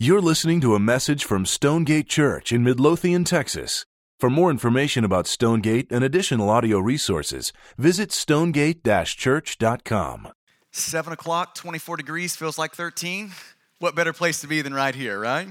You're 0.00 0.20
listening 0.20 0.60
to 0.60 0.76
a 0.76 0.78
message 0.78 1.24
from 1.24 1.44
Stonegate 1.44 2.08
Church 2.08 2.52
in 2.52 2.62
Midlothian, 2.62 3.24
Texas. 3.24 3.84
For 4.20 4.30
more 4.30 4.48
information 4.48 5.02
about 5.04 5.26
Stonegate 5.26 5.90
and 5.90 6.04
additional 6.04 6.50
audio 6.50 6.78
resources, 6.78 7.52
visit 7.76 8.12
stonegate 8.12 8.84
church.com. 8.84 10.28
7 10.70 11.12
o'clock, 11.12 11.56
24 11.56 11.96
degrees, 11.96 12.36
feels 12.36 12.56
like 12.56 12.74
13. 12.74 13.32
What 13.80 13.96
better 13.96 14.12
place 14.12 14.40
to 14.42 14.46
be 14.46 14.62
than 14.62 14.72
right 14.72 14.94
here, 14.94 15.18
right? 15.18 15.48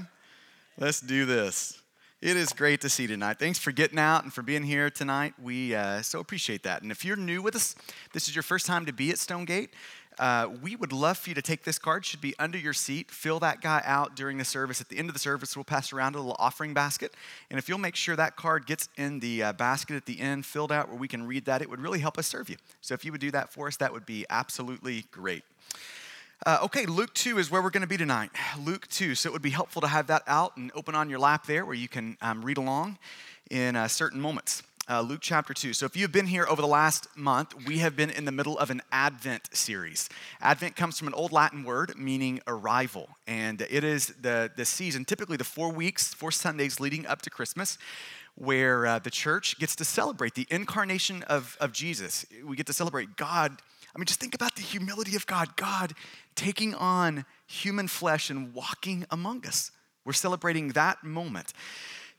Let's 0.78 1.02
do 1.02 1.26
this. 1.26 1.82
It 2.22 2.38
is 2.38 2.54
great 2.54 2.80
to 2.80 2.88
see 2.88 3.02
you 3.02 3.08
tonight. 3.08 3.38
Thanks 3.38 3.58
for 3.58 3.70
getting 3.70 3.98
out 3.98 4.24
and 4.24 4.32
for 4.32 4.40
being 4.40 4.62
here 4.62 4.88
tonight. 4.88 5.34
We 5.38 5.74
uh, 5.74 6.00
so 6.00 6.20
appreciate 6.20 6.62
that. 6.62 6.80
And 6.80 6.90
if 6.90 7.04
you're 7.04 7.16
new 7.16 7.42
with 7.42 7.54
us, 7.54 7.74
this 8.14 8.28
is 8.28 8.34
your 8.34 8.42
first 8.42 8.64
time 8.64 8.86
to 8.86 8.94
be 8.94 9.10
at 9.10 9.18
Stonegate, 9.18 9.74
uh, 10.18 10.48
we 10.62 10.74
would 10.74 10.92
love 10.92 11.16
for 11.16 11.30
you 11.30 11.34
to 11.34 11.42
take 11.42 11.64
this 11.64 11.78
card. 11.78 12.04
Should 12.04 12.20
be 12.20 12.34
under 12.38 12.58
your 12.58 12.72
seat. 12.72 13.10
Fill 13.10 13.38
that 13.40 13.60
guy 13.60 13.82
out 13.84 14.16
during 14.16 14.38
the 14.38 14.44
service. 14.44 14.80
At 14.80 14.88
the 14.88 14.98
end 14.98 15.08
of 15.08 15.14
the 15.14 15.20
service 15.20 15.56
we'll 15.56 15.64
pass 15.64 15.92
around 15.92 16.14
a 16.14 16.18
little 16.18 16.36
offering 16.38 16.74
basket. 16.74 17.14
And 17.50 17.58
if 17.58 17.68
you'll 17.68 17.78
make 17.78 17.96
sure 17.96 18.16
that 18.16 18.36
card 18.36 18.66
gets 18.66 18.88
in 18.96 19.20
the 19.20 19.42
uh, 19.42 19.52
basket 19.52 19.96
at 19.96 20.06
the 20.06 20.20
end 20.20 20.44
filled 20.44 20.72
out 20.72 20.88
where 20.88 20.98
we 20.98 21.08
can 21.08 21.26
read 21.26 21.44
that 21.44 21.62
it 21.62 21.70
would 21.70 21.80
really 21.80 22.00
help 22.00 22.18
us 22.18 22.26
serve 22.26 22.48
you. 22.48 22.56
So 22.80 22.94
if 22.94 23.04
you 23.04 23.12
would 23.12 23.20
do 23.20 23.30
that 23.30 23.52
for 23.52 23.68
us 23.68 23.76
that 23.76 23.92
would 23.92 24.06
be 24.06 24.26
absolutely 24.28 25.04
great. 25.10 25.44
Uh, 26.46 26.58
okay, 26.62 26.86
Luke 26.86 27.12
2 27.14 27.38
is 27.38 27.50
where 27.50 27.60
we're 27.62 27.70
going 27.70 27.82
to 27.82 27.88
be 27.88 27.96
tonight. 27.96 28.30
Luke 28.64 28.86
2. 28.88 29.14
So 29.14 29.28
it 29.28 29.32
would 29.32 29.42
be 29.42 29.50
helpful 29.50 29.82
to 29.82 29.88
have 29.88 30.06
that 30.06 30.22
out 30.26 30.56
and 30.56 30.70
open 30.74 30.94
on 30.94 31.10
your 31.10 31.18
lap 31.18 31.46
there 31.46 31.64
where 31.64 31.74
you 31.74 31.88
can 31.88 32.16
um, 32.22 32.44
read 32.44 32.58
along 32.58 32.98
in 33.50 33.76
uh, 33.76 33.88
certain 33.88 34.20
moments 34.20 34.62
uh, 34.88 35.02
Luke 35.02 35.20
chapter 35.20 35.52
2. 35.52 35.74
So, 35.74 35.86
if 35.86 35.96
you've 35.96 36.12
been 36.12 36.26
here 36.26 36.46
over 36.48 36.62
the 36.62 36.68
last 36.68 37.14
month, 37.16 37.54
we 37.66 37.78
have 37.78 37.94
been 37.94 38.10
in 38.10 38.24
the 38.24 38.32
middle 38.32 38.58
of 38.58 38.70
an 38.70 38.80
Advent 38.90 39.54
series. 39.54 40.08
Advent 40.40 40.76
comes 40.76 40.98
from 40.98 41.08
an 41.08 41.14
old 41.14 41.30
Latin 41.30 41.62
word 41.62 41.92
meaning 41.96 42.40
arrival, 42.46 43.10
and 43.26 43.60
it 43.68 43.84
is 43.84 44.08
the, 44.20 44.50
the 44.56 44.64
season, 44.64 45.04
typically 45.04 45.36
the 45.36 45.44
four 45.44 45.70
weeks, 45.70 46.14
four 46.14 46.30
Sundays 46.30 46.80
leading 46.80 47.06
up 47.06 47.20
to 47.22 47.30
Christmas, 47.30 47.76
where 48.34 48.86
uh, 48.86 48.98
the 48.98 49.10
church 49.10 49.58
gets 49.58 49.76
to 49.76 49.84
celebrate 49.84 50.34
the 50.34 50.46
incarnation 50.50 51.22
of, 51.24 51.58
of 51.60 51.72
Jesus. 51.72 52.24
We 52.44 52.56
get 52.56 52.66
to 52.66 52.72
celebrate 52.72 53.16
God. 53.16 53.60
I 53.94 53.98
mean, 53.98 54.06
just 54.06 54.20
think 54.20 54.34
about 54.34 54.56
the 54.56 54.62
humility 54.62 55.16
of 55.16 55.26
God, 55.26 55.56
God 55.56 55.92
taking 56.34 56.74
on 56.74 57.26
human 57.46 57.88
flesh 57.88 58.30
and 58.30 58.54
walking 58.54 59.04
among 59.10 59.46
us. 59.46 59.70
We're 60.04 60.12
celebrating 60.14 60.68
that 60.68 61.04
moment 61.04 61.52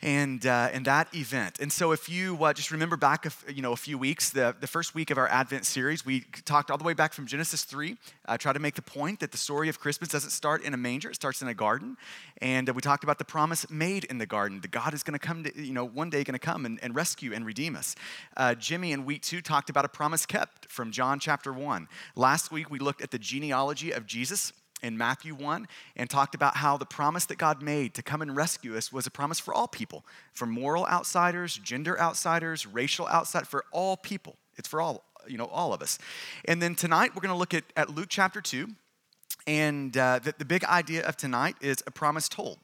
and, 0.02 0.46
uh, 0.46 0.70
and 0.72 0.86
that 0.86 1.14
event. 1.14 1.58
And 1.60 1.72
so 1.72 1.92
if 1.92 2.08
you 2.08 2.42
uh, 2.44 2.54
just 2.54 2.72
remember 2.72 2.96
back 2.96 3.26
a, 3.26 3.54
you 3.54 3.62
know, 3.62 3.74
a 3.74 3.78
few 3.78 3.98
weeks, 3.98 4.30
the, 4.30 4.56
the 4.60 4.68
first 4.68 4.96
week 4.96 5.12
of 5.12 5.18
our 5.18 5.28
Advent 5.28 5.66
series, 5.66 6.06
we 6.06 6.22
talked 6.46 6.72
all 6.72 6.78
the 6.78 6.84
way 6.86 6.94
back 6.94 7.12
from 7.14 7.26
Genesis 7.26 7.64
3, 7.66 7.98
uh, 8.28 8.38
tried 8.38 8.54
to 8.54 8.60
make 8.60 8.76
the 8.76 8.82
point 8.82 9.20
that 9.20 9.32
the 9.32 9.38
story 9.38 9.68
of 9.68 9.80
Christmas 9.80 10.10
doesn't 10.10 10.30
start 10.30 10.64
in 10.64 10.74
a 10.74 10.78
manger, 10.78 11.10
it 11.10 11.16
starts 11.16 11.42
in 11.42 11.50
a 11.50 11.54
garden. 11.54 11.98
And 12.42 12.70
uh, 12.70 12.74
we 12.74 12.82
talked 12.82 13.04
about 13.04 13.18
the 13.18 13.26
promise 13.26 13.70
made 13.70 14.06
in 14.06 14.20
the 14.20 14.26
garden, 14.26 14.62
that 14.62 14.72
God 14.72 14.94
is 14.94 15.04
going 15.04 15.20
to 15.20 15.26
come, 15.26 15.44
to, 15.44 15.62
you 15.62 15.74
know, 15.74 15.86
one 15.86 16.10
day 16.10 16.24
going 16.24 16.34
to 16.34 16.40
come 16.40 16.66
and, 16.66 16.80
and, 16.82 16.96
rescue 16.96 17.34
and 17.34 17.46
redeem 17.46 17.76
us. 17.76 17.96
Uh, 18.38 18.56
Jimmy 18.56 18.94
in 18.94 19.06
week 19.06 19.22
two 19.22 19.42
talked 19.42 19.70
about 19.70 19.86
a 19.86 19.90
promise 19.90 20.26
kept 20.26 20.72
from 20.72 20.92
John 20.92 21.20
chapter 21.20 21.52
1. 21.52 21.88
Last 22.16 22.52
week, 22.52 22.70
we 22.70 22.80
looked 22.80 23.02
at 23.02 23.12
the 23.12 23.20
genealogy 23.20 23.92
of 23.92 24.06
Jesus 24.06 24.54
in 24.82 24.98
Matthew 24.98 25.36
1 25.36 25.68
and 25.96 26.10
talked 26.10 26.36
about 26.36 26.58
how 26.58 26.78
the 26.78 26.86
promise 26.86 27.26
that 27.26 27.38
God 27.38 27.62
made 27.62 27.94
to 27.96 28.02
come 28.02 28.22
and 28.22 28.36
rescue 28.36 28.76
us 28.78 28.92
was 28.92 29.08
a 29.08 29.12
promise 29.12 29.40
for 29.40 29.54
all 29.54 29.68
people, 29.68 30.06
for 30.34 30.46
moral 30.46 30.86
outsiders, 30.88 31.58
gender 31.58 32.00
outsiders, 32.00 32.66
racial 32.66 33.08
outsiders, 33.08 33.48
for 33.48 33.66
all 33.72 33.98
people. 33.98 34.38
It's 34.58 34.68
for 34.68 34.82
all, 34.82 35.04
you 35.28 35.38
know, 35.38 35.46
all 35.46 35.74
of 35.74 35.82
us. 35.82 36.00
And 36.46 36.62
then 36.62 36.76
tonight 36.76 37.12
we're 37.16 37.22
going 37.22 37.34
to 37.34 37.38
look 37.38 37.54
at, 37.54 37.64
at 37.76 37.90
Luke 37.90 38.10
chapter 38.10 38.42
2. 38.42 38.68
And 39.48 39.96
uh, 39.98 40.20
the, 40.20 40.34
the 40.38 40.46
big 40.46 40.64
idea 40.66 41.06
of 41.06 41.18
tonight 41.18 41.56
is 41.62 41.84
a 41.88 41.92
promise 41.92 42.30
told 42.30 42.60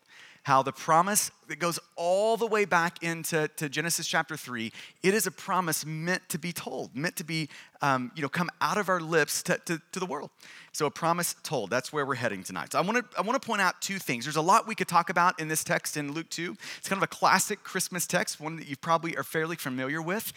how 0.46 0.62
the 0.62 0.72
promise 0.72 1.32
that 1.48 1.58
goes 1.58 1.80
all 1.96 2.38
the 2.38 2.46
way 2.46 2.66
back 2.66 3.02
into 3.02 3.48
to 3.58 3.68
Genesis 3.68 4.06
chapter 4.06 4.38
3, 4.38 4.72
it 5.02 5.16
is 5.16 5.26
a 5.26 5.32
promise 5.32 5.84
meant 5.88 6.22
to 6.30 6.38
be 6.38 6.54
told, 6.54 6.96
meant 6.96 7.16
to 7.16 7.24
be, 7.24 7.50
um, 7.82 8.12
you 8.16 8.22
know, 8.22 8.30
come 8.30 8.52
out 8.62 8.78
of 8.78 8.88
our 8.88 9.02
lips 9.02 9.42
to, 9.42 9.58
to, 9.66 9.82
to, 9.92 10.00
the 10.00 10.06
world. 10.06 10.30
So 10.72 10.86
a 10.86 10.92
promise 10.92 11.36
told, 11.42 11.72
that's 11.72 11.92
where 11.92 12.06
we're 12.06 12.14
heading 12.14 12.44
tonight. 12.44 12.74
So 12.74 12.78
I 12.78 12.84
want 12.84 12.98
to 12.98 13.18
I 13.18 13.24
want 13.24 13.42
to 13.42 13.46
point 13.46 13.60
out 13.60 13.82
two 13.82 13.98
things. 13.98 14.26
There's 14.26 14.36
a 14.36 14.42
lot 14.42 14.68
we 14.68 14.76
could 14.76 14.88
talk 14.88 15.10
about 15.10 15.40
in 15.40 15.48
this 15.48 15.64
text 15.64 15.98
in 15.98 16.12
Luke 16.12 16.30
2. 16.30 16.56
It's 16.78 16.88
kind 16.88 17.00
of 17.00 17.04
a 17.04 17.08
classic 17.08 17.64
Christmas 17.64 18.06
text, 18.06 18.40
one 18.40 18.56
that 18.58 18.68
you 18.68 18.78
probably 18.78 19.18
are 19.18 19.24
fairly 19.24 19.56
familiar 19.56 20.00
with. 20.00 20.32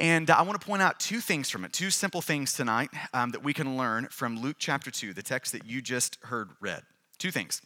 And 0.00 0.30
I 0.30 0.42
want 0.42 0.60
to 0.60 0.66
point 0.66 0.82
out 0.82 0.98
two 0.98 1.20
things 1.20 1.48
from 1.48 1.64
it, 1.64 1.72
two 1.72 1.90
simple 1.90 2.22
things 2.22 2.54
tonight 2.54 2.90
um, 3.14 3.30
that 3.30 3.44
we 3.44 3.54
can 3.54 3.76
learn 3.76 4.08
from 4.10 4.40
Luke 4.40 4.56
chapter 4.58 4.90
2, 4.90 5.14
the 5.14 5.22
text 5.22 5.52
that 5.52 5.64
you 5.64 5.80
just 5.80 6.18
heard 6.24 6.50
read. 6.60 6.82
Two 7.18 7.30
things. 7.30 7.62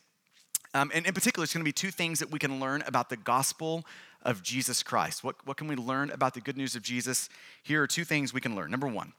Um, 0.75 0.91
and 0.95 1.07
in 1.07 1.13
particular, 1.13 1.45
it's 1.45 1.53
going 1.53 1.65
to 1.65 1.69
be 1.69 1.73
two 1.73 1.91
things 1.91 2.19
that 2.21 2.31
we 2.31 2.39
can 2.39 2.59
learn 2.59 2.83
about 2.87 3.11
the 3.11 3.17
gospel 3.17 3.85
of 4.23 4.43
Jesus 4.43 4.83
Christ. 4.83 5.23
What, 5.23 5.37
what 5.47 5.57
can 5.57 5.67
we 5.67 5.77
learn 5.77 6.11
about 6.11 6.35
the 6.35 6.41
good 6.41 6.57
news 6.57 6.75
of 6.75 6.83
Jesus? 6.83 7.29
Here 7.63 7.83
are 7.83 7.87
two 7.87 8.05
things 8.05 8.33
we 8.33 8.41
can 8.41 8.55
learn. 8.55 8.71
Number 8.71 8.87
one, 8.87 9.13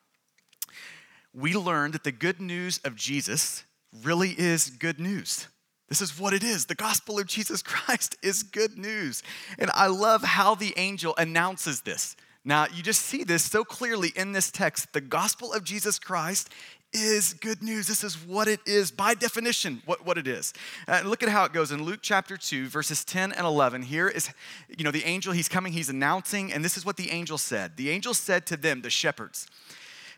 we 1.34 1.54
learn 1.54 1.92
that 1.92 2.04
the 2.04 2.12
good 2.12 2.40
news 2.40 2.80
of 2.84 2.96
Jesus 2.96 3.64
really 4.04 4.30
is 4.38 4.70
good 4.70 5.00
news. 5.00 5.48
This 5.90 6.02
is 6.02 6.20
what 6.20 6.34
it 6.34 6.44
is. 6.44 6.66
The 6.66 6.76
gospel 6.76 7.20
of 7.20 7.28
Jesus 7.28 7.62
Christ 7.64 8.16
is 8.24 8.42
good 8.42 8.78
news. 8.78 9.22
And 9.60 9.70
I 9.76 9.88
love 9.88 10.24
how 10.24 10.56
the 10.56 10.74
angel 10.78 11.14
announces 11.18 11.82
this. 11.82 12.16
Now, 12.46 12.66
you 12.74 12.84
just 12.84 13.02
see 13.02 13.24
this 13.24 13.44
so 13.44 13.64
clearly 13.64 14.12
in 14.16 14.34
this 14.34 14.52
text. 14.52 14.92
The 14.92 15.02
gospel 15.02 15.54
of 15.54 15.64
Jesus 15.64 15.98
Christ 15.98 16.50
is 16.94 17.34
good 17.34 17.64
news. 17.64 17.88
This 17.88 18.04
is 18.04 18.16
what 18.26 18.48
it 18.48 18.60
is, 18.66 18.92
by 18.92 19.14
definition, 19.14 19.82
what, 19.86 20.06
what 20.06 20.18
it 20.18 20.28
is. 20.28 20.54
Uh, 20.88 21.02
look 21.04 21.24
at 21.24 21.30
how 21.30 21.44
it 21.46 21.54
goes 21.54 21.72
in 21.72 21.84
Luke 21.84 22.00
chapter 22.02 22.38
2, 22.38 22.68
verses 22.68 23.04
10 23.04 23.32
and 23.32 23.46
11. 23.46 23.84
Here 23.84 24.08
is, 24.08 24.30
you 24.78 24.84
know, 24.84 24.92
the 24.92 25.04
angel, 25.04 25.34
he's 25.34 25.50
coming, 25.50 25.74
he's 25.74 25.90
announcing, 25.90 26.54
and 26.54 26.64
this 26.64 26.78
is 26.78 26.86
what 26.86 26.98
the 26.98 27.12
angel 27.12 27.38
said. 27.38 27.78
The 27.78 27.90
angel 27.90 28.14
said 28.14 28.46
to 28.48 28.58
them, 28.58 28.82
the 28.82 28.90
shepherds, 28.90 29.48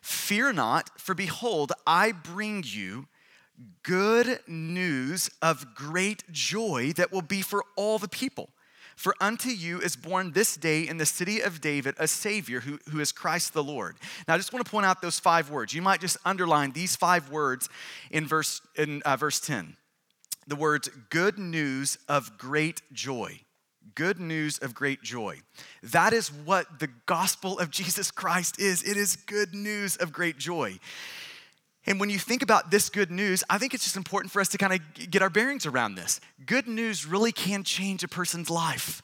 Fear 0.02 0.53
not, 0.53 1.00
for 1.00 1.16
behold, 1.16 1.72
I 1.88 2.12
bring 2.12 2.63
you 2.66 3.07
good 3.81 4.40
news 4.47 5.31
of 5.42 5.74
great 5.74 6.31
joy 6.31 6.94
that 6.97 7.12
will 7.12 7.22
be 7.22 7.42
for 7.42 7.63
all 7.75 7.97
the 7.97 8.07
people. 8.07 8.50
For 8.95 9.13
unto 9.19 9.50
you 9.50 9.79
is 9.81 9.95
born 9.95 10.31
this 10.31 10.56
day 10.56 10.88
in 10.88 10.97
the 10.97 11.06
city 11.06 11.41
of 11.41 11.59
David 11.59 11.95
a 12.00 12.07
Savior 12.07 12.61
who, 12.61 12.79
who 12.89 13.00
is 13.00 13.11
Christ 13.11 13.53
the 13.53 13.63
Lord. 13.63 13.97
Now, 14.28 14.35
I 14.35 14.38
just 14.38 14.53
want 14.53 14.66
to 14.66 14.72
point 14.72 14.85
out 14.85 15.01
those 15.01 15.19
five 15.19 15.50
words. 15.50 15.73
You 15.73 15.81
might 15.81 16.00
just 16.00 16.17
underline 16.23 16.72
these 16.72 16.95
five 16.95 17.29
words 17.29 17.69
in 18.09 18.25
verse, 18.25 18.61
in, 18.75 19.01
uh, 19.03 19.17
verse 19.17 19.39
10. 19.39 19.75
The 20.47 20.56
words, 20.56 20.89
good 21.09 21.38
news 21.38 21.97
of 22.07 22.38
great 22.38 22.81
joy. 22.94 23.41
Good 23.95 24.19
news 24.19 24.57
of 24.59 24.73
great 24.73 25.03
joy. 25.03 25.41
That 25.83 26.13
is 26.13 26.31
what 26.31 26.79
the 26.79 26.89
gospel 27.06 27.59
of 27.59 27.69
Jesus 27.69 28.12
Christ 28.12 28.59
is. 28.59 28.81
It 28.81 28.97
is 28.97 29.16
good 29.16 29.53
news 29.53 29.95
of 29.97 30.12
great 30.12 30.38
joy. 30.38 30.79
And 31.88 32.00
when 32.00 32.09
you 32.09 32.18
think 32.18 32.41
about 32.41 32.72
this 32.72 32.90
good 32.90 33.12
news, 33.12 33.44
I 33.50 33.57
think 33.57 33.73
it's 33.73 33.84
just 33.84 33.96
important 33.96 34.31
for 34.31 34.41
us 34.41 34.50
to 34.50 34.57
kind 34.57 34.73
of 34.73 35.09
get 35.12 35.22
our 35.22 35.29
bearings 35.29 35.66
around 35.66 35.96
this. 35.96 36.19
Good 36.46 36.68
news 36.68 37.06
really 37.06 37.31
can 37.31 37.63
change 37.63 38.03
a 38.03 38.07
person's 38.07 38.50
life. 38.50 39.03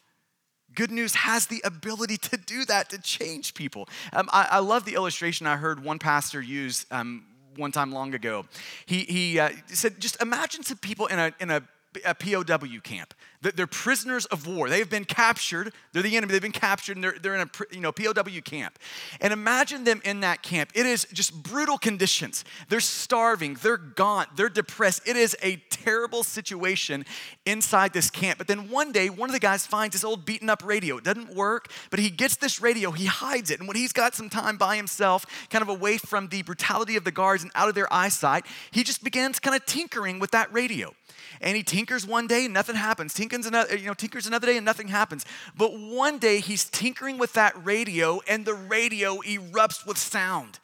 Good 0.73 0.91
news 0.91 1.15
has 1.15 1.47
the 1.47 1.61
ability 1.63 2.17
to 2.17 2.37
do 2.37 2.65
that, 2.65 2.89
to 2.91 2.97
change 2.97 3.53
people. 3.53 3.89
Um, 4.13 4.29
I, 4.31 4.47
I, 4.51 4.59
love 4.59 4.85
the 4.85 4.95
illustration 4.95 5.45
I 5.45 5.57
heard 5.57 5.83
one 5.83 5.99
pastor 5.99 6.41
use 6.41 6.85
um, 6.91 7.25
one 7.57 7.73
time 7.73 7.91
long 7.91 8.13
ago. 8.13 8.45
He, 8.85 8.99
he 8.99 9.39
uh, 9.39 9.49
said, 9.67 9.99
just 9.99 10.21
imagine 10.21 10.63
some 10.63 10.77
people 10.77 11.07
in 11.07 11.19
a, 11.19 11.33
in 11.41 11.51
a 11.51 11.63
a 12.05 12.15
POW 12.15 12.79
camp. 12.83 13.13
They're 13.41 13.65
prisoners 13.65 14.25
of 14.27 14.45
war. 14.45 14.69
They 14.69 14.77
have 14.77 14.89
been 14.89 15.05
captured. 15.05 15.73
They're 15.93 16.03
the 16.03 16.15
enemy. 16.15 16.33
They've 16.33 16.41
been 16.41 16.51
captured 16.51 16.95
and 16.95 17.03
they're, 17.03 17.15
they're 17.19 17.33
in 17.33 17.41
a 17.41 17.49
you 17.71 17.81
know, 17.81 17.91
POW 17.91 18.39
camp. 18.45 18.77
And 19.19 19.33
imagine 19.33 19.83
them 19.83 19.99
in 20.05 20.19
that 20.19 20.43
camp. 20.43 20.69
It 20.75 20.85
is 20.85 21.07
just 21.11 21.41
brutal 21.41 21.79
conditions. 21.79 22.45
They're 22.69 22.79
starving. 22.79 23.55
They're 23.55 23.77
gaunt. 23.77 24.29
They're 24.35 24.47
depressed. 24.47 25.07
It 25.07 25.15
is 25.15 25.35
a 25.41 25.55
terrible 25.71 26.23
situation 26.23 27.03
inside 27.47 27.93
this 27.93 28.11
camp. 28.11 28.37
But 28.37 28.47
then 28.47 28.69
one 28.69 28.91
day, 28.91 29.09
one 29.09 29.27
of 29.27 29.33
the 29.33 29.39
guys 29.39 29.65
finds 29.65 29.93
this 29.93 30.03
old 30.03 30.23
beaten 30.23 30.47
up 30.47 30.63
radio. 30.63 30.97
It 30.97 31.03
doesn't 31.03 31.33
work, 31.33 31.71
but 31.89 31.99
he 31.99 32.11
gets 32.11 32.35
this 32.35 32.61
radio. 32.61 32.91
He 32.91 33.05
hides 33.07 33.49
it. 33.49 33.57
And 33.57 33.67
when 33.67 33.75
he's 33.75 33.91
got 33.91 34.13
some 34.13 34.29
time 34.29 34.57
by 34.57 34.75
himself, 34.75 35.25
kind 35.49 35.63
of 35.63 35.69
away 35.69 35.97
from 35.97 36.27
the 36.27 36.43
brutality 36.43 36.95
of 36.95 37.05
the 37.05 37.11
guards 37.11 37.41
and 37.41 37.51
out 37.55 37.69
of 37.69 37.73
their 37.73 37.91
eyesight, 37.91 38.45
he 38.69 38.83
just 38.83 39.03
begins 39.03 39.39
kind 39.39 39.55
of 39.55 39.65
tinkering 39.65 40.19
with 40.19 40.29
that 40.31 40.53
radio 40.53 40.93
and 41.39 41.55
he 41.55 41.63
tinkers 41.63 42.05
one 42.05 42.27
day 42.27 42.47
nothing 42.47 42.75
happens. 42.75 43.13
Tinkers 43.13 43.30
another, 43.33 43.75
you 43.75 43.87
know, 43.87 43.93
tinkers 43.93 44.27
another 44.27 44.47
day 44.47 44.57
and 44.57 44.65
nothing 44.65 44.87
happens. 44.87 45.25
But 45.57 45.77
one 45.77 46.17
day 46.17 46.39
he's 46.39 46.65
tinkering 46.65 47.17
with 47.17 47.33
that 47.33 47.53
radio 47.65 48.21
and 48.27 48.45
the 48.45 48.53
radio 48.53 49.17
erupts 49.17 49.85
with 49.85 49.97
sound. 49.97 50.59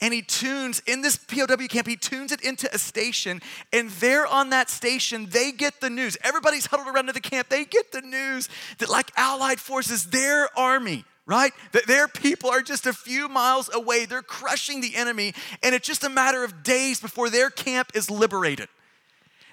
And 0.00 0.14
he 0.14 0.22
tunes 0.22 0.82
in 0.86 1.02
this 1.02 1.16
POW 1.16 1.66
camp, 1.68 1.86
he 1.86 1.96
tunes 1.96 2.32
it 2.32 2.40
into 2.40 2.72
a 2.74 2.78
station, 2.78 3.40
and 3.72 3.90
there 3.90 4.26
on 4.26 4.50
that 4.50 4.70
station, 4.70 5.26
they 5.30 5.52
get 5.52 5.80
the 5.80 5.90
news. 5.90 6.16
Everybody's 6.22 6.66
huddled 6.66 6.88
around 6.88 7.06
to 7.06 7.12
the 7.12 7.20
camp. 7.20 7.48
They 7.48 7.64
get 7.64 7.92
the 7.92 8.00
news 8.00 8.48
that, 8.78 8.88
like 8.88 9.12
Allied 9.16 9.60
forces, 9.60 10.06
their 10.06 10.48
army, 10.58 11.04
right? 11.26 11.52
That 11.72 11.86
their 11.86 12.08
people 12.08 12.50
are 12.50 12.62
just 12.62 12.86
a 12.86 12.92
few 12.92 13.28
miles 13.28 13.72
away. 13.72 14.06
They're 14.06 14.22
crushing 14.22 14.80
the 14.80 14.96
enemy, 14.96 15.34
and 15.62 15.74
it's 15.74 15.86
just 15.86 16.04
a 16.04 16.10
matter 16.10 16.42
of 16.42 16.62
days 16.62 17.00
before 17.00 17.30
their 17.30 17.50
camp 17.50 17.92
is 17.94 18.10
liberated. 18.10 18.68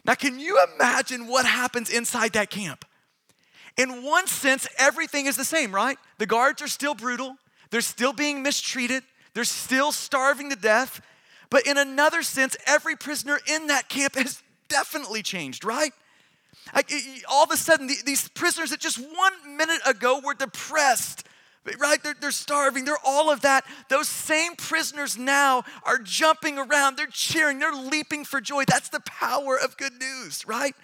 Now, 0.05 0.15
can 0.15 0.39
you 0.39 0.59
imagine 0.75 1.27
what 1.27 1.45
happens 1.45 1.89
inside 1.89 2.33
that 2.33 2.49
camp? 2.49 2.85
In 3.77 4.03
one 4.03 4.27
sense, 4.27 4.67
everything 4.77 5.25
is 5.25 5.37
the 5.37 5.45
same, 5.45 5.73
right? 5.73 5.97
The 6.17 6.25
guards 6.25 6.61
are 6.61 6.67
still 6.67 6.95
brutal, 6.95 7.35
they're 7.71 7.81
still 7.81 8.13
being 8.13 8.43
mistreated, 8.43 9.03
they're 9.33 9.43
still 9.43 9.91
starving 9.91 10.49
to 10.49 10.55
death. 10.55 11.01
But 11.49 11.65
in 11.65 11.77
another 11.77 12.21
sense, 12.21 12.55
every 12.65 12.95
prisoner 12.95 13.39
in 13.47 13.67
that 13.67 13.89
camp 13.89 14.15
has 14.15 14.43
definitely 14.67 15.23
changed, 15.23 15.63
right? 15.65 15.91
Like, 16.75 16.91
all 17.29 17.43
of 17.43 17.51
a 17.51 17.57
sudden, 17.57 17.87
these 18.05 18.27
prisoners 18.29 18.69
that 18.71 18.79
just 18.79 18.99
one 18.99 19.57
minute 19.57 19.81
ago 19.85 20.21
were 20.23 20.33
depressed, 20.33 21.25
right? 21.79 22.01
They're, 22.01 22.15
they're 22.19 22.31
starving, 22.31 22.85
they're 22.85 22.97
all 23.06 23.31
of 23.31 23.41
that. 23.41 23.65
Those 23.89 24.07
same 24.07 24.56
prisoners 24.56 25.17
now 25.17 25.63
are 25.83 25.97
jumping 26.00 26.57
around, 26.57 26.97
they're 26.97 27.07
cheering, 27.07 27.59
they're 27.59 27.73
leaping 27.73 28.25
for 28.25 28.41
joy. 28.41 28.63
That's 28.65 28.89
the 28.89 29.01
power 29.01 29.57
of 29.57 29.77
good 29.77 29.94
news, 30.00 30.47
right? 30.47 30.75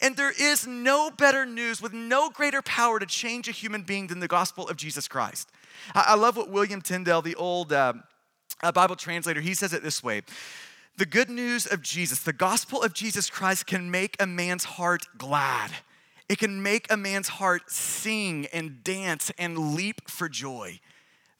And 0.00 0.16
there 0.16 0.32
is 0.32 0.66
no 0.66 1.10
better 1.10 1.46
news 1.46 1.80
with 1.80 1.92
no 1.92 2.28
greater 2.28 2.60
power 2.62 2.98
to 2.98 3.06
change 3.06 3.46
a 3.48 3.52
human 3.52 3.82
being 3.82 4.08
than 4.08 4.18
the 4.18 4.28
gospel 4.28 4.68
of 4.68 4.76
Jesus 4.76 5.06
Christ. 5.06 5.48
I, 5.94 6.06
I 6.08 6.14
love 6.16 6.36
what 6.36 6.50
William 6.50 6.80
Tyndale, 6.80 7.22
the 7.22 7.36
old 7.36 7.72
uh, 7.72 7.92
Bible 8.74 8.96
translator, 8.96 9.40
he 9.40 9.54
says 9.54 9.72
it 9.72 9.82
this 9.82 10.02
way 10.02 10.22
The 10.98 11.06
good 11.06 11.30
news 11.30 11.66
of 11.66 11.82
Jesus, 11.82 12.20
the 12.20 12.32
gospel 12.32 12.82
of 12.82 12.94
Jesus 12.94 13.30
Christ, 13.30 13.66
can 13.66 13.90
make 13.90 14.16
a 14.20 14.26
man's 14.26 14.64
heart 14.64 15.06
glad. 15.18 15.70
It 16.32 16.38
can 16.38 16.62
make 16.62 16.90
a 16.90 16.96
man's 16.96 17.28
heart 17.28 17.70
sing 17.70 18.46
and 18.54 18.82
dance 18.82 19.30
and 19.36 19.74
leap 19.74 20.08
for 20.08 20.30
joy. 20.30 20.80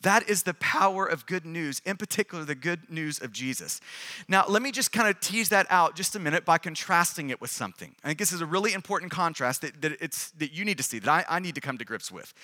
That 0.02 0.28
is 0.28 0.42
the 0.42 0.52
power 0.52 1.06
of 1.06 1.24
good 1.24 1.46
news, 1.46 1.80
in 1.86 1.96
particular, 1.96 2.44
the 2.44 2.54
good 2.54 2.90
news 2.90 3.18
of 3.18 3.32
Jesus. 3.32 3.80
Now, 4.28 4.44
let 4.46 4.60
me 4.60 4.70
just 4.70 4.92
kind 4.92 5.08
of 5.08 5.18
tease 5.18 5.48
that 5.48 5.66
out 5.70 5.96
just 5.96 6.14
a 6.14 6.18
minute 6.18 6.44
by 6.44 6.58
contrasting 6.58 7.30
it 7.30 7.40
with 7.40 7.50
something. 7.50 7.94
I 8.04 8.08
think 8.08 8.18
this 8.18 8.32
is 8.32 8.42
a 8.42 8.46
really 8.46 8.74
important 8.74 9.10
contrast 9.10 9.62
that, 9.62 9.80
that, 9.80 9.92
it's, 9.98 10.30
that 10.32 10.52
you 10.52 10.62
need 10.62 10.76
to 10.76 10.84
see, 10.84 10.98
that 10.98 11.08
I, 11.08 11.36
I 11.36 11.38
need 11.38 11.54
to 11.54 11.62
come 11.62 11.78
to 11.78 11.86
grips 11.86 12.12
with. 12.12 12.34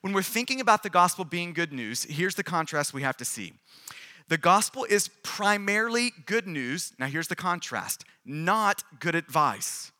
When 0.00 0.14
we're 0.14 0.22
thinking 0.22 0.62
about 0.62 0.82
the 0.82 0.88
gospel 0.88 1.26
being 1.26 1.52
good 1.52 1.74
news, 1.74 2.04
here's 2.04 2.36
the 2.36 2.42
contrast 2.42 2.94
we 2.94 3.02
have 3.02 3.18
to 3.18 3.26
see. 3.26 3.52
The 4.28 4.38
gospel 4.38 4.86
is 4.88 5.10
primarily 5.22 6.14
good 6.24 6.46
news. 6.46 6.94
Now, 6.98 7.08
here's 7.08 7.28
the 7.28 7.36
contrast 7.36 8.06
not 8.24 8.82
good 8.98 9.14
advice. 9.14 9.92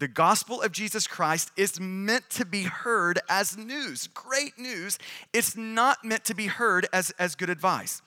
The 0.00 0.08
gospel 0.08 0.60
of 0.60 0.72
Jesus 0.72 1.06
Christ 1.06 1.50
is 1.56 1.78
meant 1.78 2.28
to 2.30 2.44
be 2.44 2.64
heard 2.64 3.20
as 3.28 3.56
news, 3.56 4.08
great 4.08 4.58
news. 4.58 4.98
It's 5.32 5.56
not 5.56 6.04
meant 6.04 6.24
to 6.24 6.34
be 6.34 6.46
heard 6.46 6.86
as, 6.92 7.10
as 7.18 7.34
good 7.34 7.48
advice. 7.48 8.02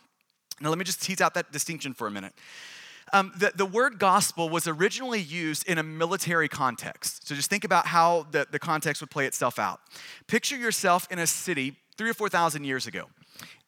Now, 0.60 0.70
let 0.70 0.78
me 0.78 0.84
just 0.84 1.02
tease 1.02 1.22
out 1.22 1.34
that 1.36 1.52
distinction 1.52 1.94
for 1.94 2.08
a 2.08 2.12
minute. 2.12 2.34
Um, 3.14 3.32
the, 3.38 3.54
the 3.56 3.66
word 3.66 4.00
gospel 4.00 4.50
was 4.50 4.68
originally 4.68 5.22
used 5.22 5.68
in 5.68 5.78
a 5.78 5.84
military 5.84 6.50
context. 6.50 7.26
So 7.28 7.36
just 7.36 7.50
think 7.50 7.64
about 7.64 7.86
how 7.86 8.28
the, 8.32 8.48
the 8.52 8.60
context 8.60 9.02
would 9.02 9.10
play 9.10 9.26
itself 9.26 9.58
out. 9.60 9.80
Picture 10.28 10.58
yourself 10.58 11.08
in 11.10 11.20
a 11.20 11.28
city 11.28 11.78
three 11.98 12.10
or 12.10 12.14
4,000 12.14 12.66
years 12.66 12.86
ago. 12.86 13.06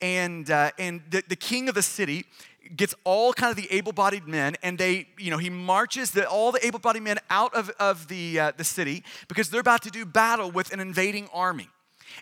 And, 0.01 0.49
uh, 0.49 0.71
and 0.77 1.01
the, 1.09 1.23
the 1.27 1.35
king 1.35 1.69
of 1.69 1.75
the 1.75 1.81
city 1.81 2.25
gets 2.75 2.93
all 3.03 3.33
kind 3.33 3.49
of 3.49 3.57
the 3.57 3.71
able-bodied 3.75 4.27
men 4.27 4.55
and 4.61 4.77
they 4.77 5.07
you 5.17 5.31
know 5.31 5.37
he 5.37 5.49
marches 5.49 6.11
the, 6.11 6.27
all 6.27 6.51
the 6.51 6.65
able-bodied 6.65 7.03
men 7.03 7.17
out 7.29 7.53
of, 7.53 7.69
of 7.79 8.07
the, 8.07 8.39
uh, 8.39 8.51
the 8.57 8.63
city 8.63 9.03
because 9.27 9.49
they're 9.49 9.61
about 9.61 9.81
to 9.83 9.89
do 9.89 10.05
battle 10.05 10.51
with 10.51 10.71
an 10.73 10.79
invading 10.79 11.27
army. 11.33 11.67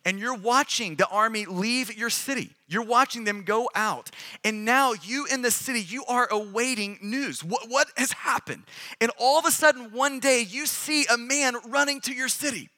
And 0.05 0.19
you're 0.19 0.35
watching 0.35 0.95
the 0.95 1.07
army 1.07 1.45
leave 1.45 1.97
your 1.97 2.09
city. 2.09 2.51
You're 2.67 2.83
watching 2.83 3.23
them 3.23 3.43
go 3.43 3.69
out. 3.73 4.11
And 4.43 4.65
now 4.65 4.93
you 4.93 5.25
in 5.31 5.41
the 5.41 5.51
city 5.51 5.81
you 5.81 6.03
are 6.05 6.27
awaiting 6.29 6.99
news. 7.01 7.43
What, 7.43 7.69
what 7.69 7.87
has 7.95 8.11
happened? 8.11 8.63
And 8.99 9.11
all 9.17 9.39
of 9.39 9.45
a 9.45 9.51
sudden 9.51 9.91
one 9.91 10.19
day 10.19 10.45
you 10.47 10.65
see 10.65 11.05
a 11.05 11.17
man 11.17 11.55
running 11.67 12.01
to 12.01 12.13
your 12.13 12.27
city. 12.27 12.69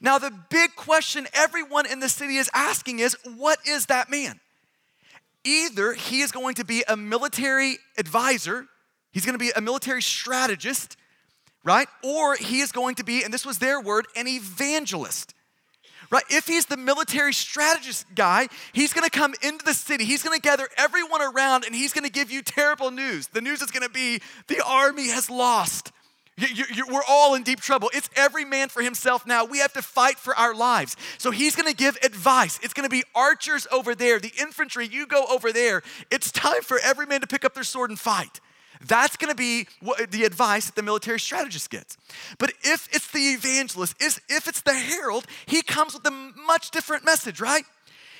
Now 0.00 0.18
the 0.18 0.32
big 0.50 0.74
question 0.74 1.26
everyone 1.32 1.86
in 1.86 2.00
the 2.00 2.08
city 2.08 2.36
is 2.36 2.50
asking 2.52 2.98
is 2.98 3.16
what 3.36 3.58
is 3.66 3.86
that 3.86 4.10
man 4.10 4.40
Either 5.46 5.92
he 5.92 6.20
is 6.22 6.32
going 6.32 6.56
to 6.56 6.64
be 6.64 6.82
a 6.88 6.96
military 6.96 7.78
advisor, 7.96 8.66
he's 9.12 9.24
going 9.24 9.34
to 9.34 9.38
be 9.38 9.52
a 9.54 9.60
military 9.60 10.02
strategist, 10.02 10.96
right? 11.62 11.86
Or 12.02 12.34
he 12.34 12.60
is 12.60 12.72
going 12.72 12.96
to 12.96 13.04
be, 13.04 13.22
and 13.22 13.32
this 13.32 13.46
was 13.46 13.58
their 13.58 13.80
word, 13.80 14.06
an 14.16 14.26
evangelist. 14.26 15.34
Right? 16.08 16.24
If 16.30 16.46
he's 16.46 16.66
the 16.66 16.76
military 16.76 17.32
strategist 17.32 18.06
guy, 18.14 18.46
he's 18.72 18.92
gonna 18.92 19.10
come 19.10 19.34
into 19.42 19.64
the 19.64 19.74
city, 19.74 20.04
he's 20.04 20.22
gonna 20.22 20.38
gather 20.38 20.68
everyone 20.76 21.20
around, 21.20 21.64
and 21.64 21.74
he's 21.74 21.92
gonna 21.92 22.10
give 22.10 22.30
you 22.30 22.42
terrible 22.42 22.92
news. 22.92 23.26
The 23.26 23.40
news 23.40 23.60
is 23.60 23.72
gonna 23.72 23.88
be 23.88 24.20
the 24.46 24.64
army 24.64 25.08
has 25.08 25.28
lost. 25.28 25.90
You, 26.38 26.64
you, 26.74 26.86
we're 26.90 27.00
all 27.08 27.34
in 27.34 27.44
deep 27.44 27.60
trouble. 27.60 27.90
It's 27.94 28.10
every 28.14 28.44
man 28.44 28.68
for 28.68 28.82
himself 28.82 29.26
now. 29.26 29.46
We 29.46 29.58
have 29.60 29.72
to 29.72 29.80
fight 29.80 30.18
for 30.18 30.36
our 30.36 30.54
lives. 30.54 30.94
So 31.16 31.30
he's 31.30 31.56
going 31.56 31.68
to 31.68 31.74
give 31.76 31.96
advice. 32.02 32.60
It's 32.62 32.74
going 32.74 32.84
to 32.84 32.90
be 32.90 33.04
archers 33.14 33.66
over 33.72 33.94
there, 33.94 34.18
the 34.20 34.32
infantry, 34.38 34.86
you 34.86 35.06
go 35.06 35.24
over 35.30 35.50
there. 35.50 35.82
It's 36.10 36.30
time 36.30 36.60
for 36.60 36.78
every 36.84 37.06
man 37.06 37.22
to 37.22 37.26
pick 37.26 37.44
up 37.46 37.54
their 37.54 37.64
sword 37.64 37.88
and 37.88 37.98
fight. 37.98 38.40
That's 38.86 39.16
going 39.16 39.30
to 39.30 39.36
be 39.36 39.66
what, 39.80 40.10
the 40.10 40.24
advice 40.24 40.66
that 40.66 40.74
the 40.74 40.82
military 40.82 41.18
strategist 41.18 41.70
gets. 41.70 41.96
But 42.36 42.52
if 42.62 42.86
it's 42.92 43.10
the 43.10 43.30
evangelist, 43.30 43.94
if 43.98 44.46
it's 44.46 44.60
the 44.60 44.74
herald, 44.74 45.26
he 45.46 45.62
comes 45.62 45.94
with 45.94 46.06
a 46.06 46.32
much 46.46 46.70
different 46.70 47.02
message, 47.02 47.40
right? 47.40 47.64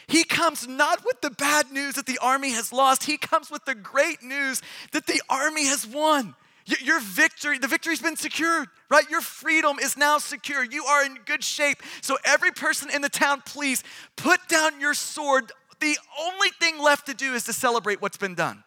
He 0.07 0.25
comes 0.25 0.67
not 0.67 1.05
with 1.05 1.21
the 1.21 1.31
bad 1.31 1.71
news 1.71 1.97
that 1.97 2.07
the 2.07 2.19
army 2.23 2.53
has 2.53 2.73
lost, 2.73 3.05
he 3.05 3.19
comes 3.19 3.51
with 3.51 3.67
the 3.67 3.75
great 3.75 4.23
news 4.23 4.63
that 4.93 5.07
the 5.07 5.21
army 5.29 5.67
has 5.67 5.87
won. 5.87 6.35
Your 6.83 7.01
victory, 7.01 7.59
the 7.59 7.69
victory's 7.69 8.03
been 8.03 8.17
secured, 8.17 8.69
right? 8.91 9.09
Your 9.09 9.21
freedom 9.21 9.79
is 9.79 9.97
now 9.97 10.19
secure. 10.19 10.65
You 10.65 10.85
are 10.85 11.05
in 11.05 11.19
good 11.25 11.45
shape. 11.45 11.79
So, 12.01 12.19
every 12.25 12.51
person 12.51 12.91
in 12.91 13.03
the 13.03 13.09
town, 13.09 13.43
please 13.47 13.85
put 14.17 14.49
down 14.49 14.81
your 14.81 14.95
sword. 14.95 15.53
The 15.79 15.97
only 16.19 16.49
thing 16.61 16.79
left 16.79 17.07
to 17.07 17.15
do 17.15 17.35
is 17.35 17.45
to 17.45 17.53
celebrate 17.53 18.03
what's 18.03 18.17
been 18.17 18.35
done. 18.35 18.65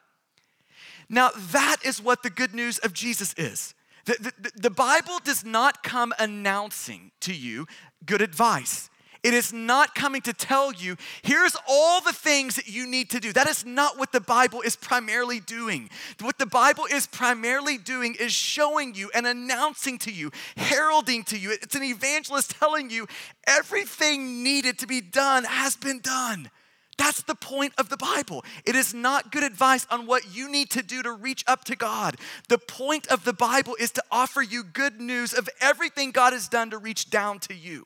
Now, 1.09 1.31
that 1.51 1.77
is 1.83 2.01
what 2.01 2.23
the 2.23 2.29
good 2.29 2.53
news 2.53 2.77
of 2.79 2.93
Jesus 2.93 3.33
is. 3.33 3.73
The, 4.05 4.31
the, 4.39 4.51
the 4.55 4.69
Bible 4.69 5.19
does 5.23 5.43
not 5.43 5.83
come 5.83 6.13
announcing 6.19 7.11
to 7.21 7.33
you 7.33 7.67
good 8.05 8.21
advice. 8.21 8.89
It 9.21 9.33
is 9.33 9.51
not 9.51 9.95
coming 9.95 10.21
to 10.21 10.33
tell 10.33 10.71
you, 10.71 10.95
here's 11.23 11.55
all 11.67 11.99
the 11.99 12.13
things 12.13 12.55
that 12.55 12.69
you 12.69 12.87
need 12.87 13.09
to 13.09 13.19
do. 13.19 13.33
That 13.33 13.49
is 13.49 13.65
not 13.65 13.97
what 13.97 14.13
the 14.13 14.21
Bible 14.21 14.61
is 14.61 14.77
primarily 14.77 15.41
doing. 15.41 15.89
What 16.21 16.37
the 16.37 16.45
Bible 16.45 16.85
is 16.89 17.05
primarily 17.05 17.77
doing 17.77 18.15
is 18.17 18.31
showing 18.31 18.95
you 18.95 19.11
and 19.13 19.27
announcing 19.27 19.97
to 19.99 20.11
you, 20.11 20.31
heralding 20.55 21.23
to 21.25 21.37
you. 21.37 21.51
It's 21.51 21.75
an 21.75 21.83
evangelist 21.83 22.51
telling 22.51 22.89
you 22.89 23.07
everything 23.45 24.41
needed 24.41 24.79
to 24.79 24.87
be 24.87 25.01
done 25.01 25.43
has 25.43 25.75
been 25.75 25.99
done. 25.99 26.49
That's 26.97 27.21
the 27.21 27.35
point 27.35 27.73
of 27.77 27.87
the 27.87 27.97
Bible. 27.97 28.43
It 28.65 28.75
is 28.75 28.93
not 28.93 29.31
good 29.31 29.43
advice 29.43 29.87
on 29.89 30.05
what 30.05 30.35
you 30.35 30.49
need 30.49 30.69
to 30.71 30.83
do 30.83 31.01
to 31.03 31.11
reach 31.13 31.45
up 31.47 31.63
to 31.65 31.75
God. 31.75 32.17
The 32.49 32.57
point 32.57 33.07
of 33.07 33.23
the 33.23 33.33
Bible 33.33 33.75
is 33.79 33.91
to 33.91 34.03
offer 34.11 34.41
you 34.41 34.63
good 34.63 34.99
news 34.99 35.33
of 35.33 35.49
everything 35.61 36.11
God 36.11 36.33
has 36.33 36.49
done 36.49 36.69
to 36.71 36.77
reach 36.77 37.09
down 37.09 37.39
to 37.39 37.53
you. 37.53 37.85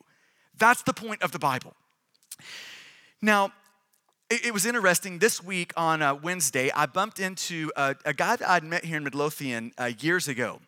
That's 0.57 0.83
the 0.83 0.93
point 0.93 1.21
of 1.21 1.31
the 1.31 1.39
Bible. 1.39 1.73
Now, 3.21 3.51
it, 4.29 4.53
was 4.53 4.65
interesting. 4.65 5.19
This 5.19 5.43
week 5.43 5.73
on 5.77 6.01
uh, 6.01 6.15
Wednesday, 6.15 6.71
I 6.71 6.87
bumped 6.87 7.19
into 7.19 7.71
a, 7.75 7.95
a, 8.03 8.13
guy 8.13 8.35
that 8.35 8.49
I'd 8.49 8.63
met 8.63 8.83
here 8.83 8.97
in 8.97 9.03
Midlothian 9.03 9.73
uh, 9.77 9.91
years 9.99 10.27
ago. 10.27 10.59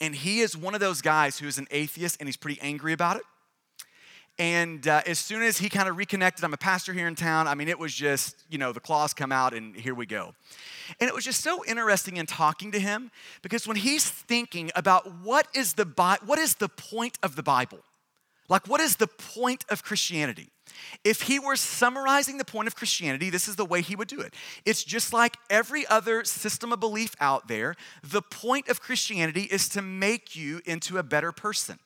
And 0.00 0.14
he 0.14 0.40
is 0.40 0.56
one 0.56 0.74
of 0.74 0.80
those 0.80 1.02
guys 1.02 1.38
who 1.38 1.46
is 1.46 1.58
an 1.58 1.66
atheist 1.70 2.16
and 2.20 2.28
he's 2.28 2.36
pretty 2.36 2.60
angry 2.60 2.92
about 2.92 3.16
it. 3.16 3.22
And 4.38 4.86
uh, 4.88 5.02
as 5.06 5.18
soon 5.18 5.42
as 5.42 5.58
he 5.58 5.68
kind 5.68 5.88
of 5.88 5.96
reconnected, 5.96 6.44
I'm 6.44 6.54
a 6.54 6.58
pastor 6.58 6.92
here 6.92 7.06
in 7.06 7.14
town. 7.14 7.46
I 7.46 7.54
mean, 7.54 7.68
it 7.68 7.78
was 7.78 7.92
just, 7.92 8.36
you 8.48 8.56
know, 8.56 8.72
the 8.72 8.80
claws 8.80 9.12
come 9.12 9.30
out 9.30 9.52
and 9.52 9.76
here 9.76 9.94
we 9.94 10.06
go. 10.06 10.34
And 11.00 11.08
it 11.08 11.14
was 11.14 11.24
just 11.24 11.42
so 11.42 11.64
interesting 11.66 12.16
in 12.16 12.26
talking 12.26 12.72
to 12.72 12.80
him 12.80 13.10
because 13.42 13.66
when 13.66 13.76
he's 13.76 14.08
thinking 14.08 14.70
about 14.74 15.20
what 15.22 15.46
is 15.54 15.74
the, 15.74 15.84
what 16.24 16.38
is 16.38 16.54
the 16.54 16.68
point 16.68 17.18
of 17.22 17.36
the 17.36 17.42
Bible, 17.42 17.80
like, 18.52 18.68
what 18.68 18.80
is 18.80 18.96
the 18.96 19.06
point 19.06 19.64
of 19.70 19.82
Christianity? 19.82 20.50
If 21.04 21.22
he 21.22 21.38
were 21.38 21.56
summarizing 21.56 22.36
the 22.36 22.44
point 22.44 22.66
of 22.68 22.76
Christianity, 22.76 23.30
this 23.30 23.48
is 23.48 23.56
the 23.56 23.64
way 23.64 23.80
he 23.80 23.96
would 23.96 24.08
do 24.08 24.20
it. 24.20 24.34
It's 24.66 24.84
just 24.84 25.12
like 25.12 25.36
every 25.48 25.86
other 25.86 26.22
system 26.24 26.72
of 26.72 26.78
belief 26.78 27.14
out 27.18 27.48
there. 27.48 27.76
The 28.02 28.20
point 28.20 28.68
of 28.68 28.80
Christianity 28.80 29.42
is 29.42 29.68
to 29.70 29.80
make 29.80 30.36
you 30.36 30.60
into 30.66 30.98
a 30.98 31.02
better 31.02 31.32
person. 31.32 31.78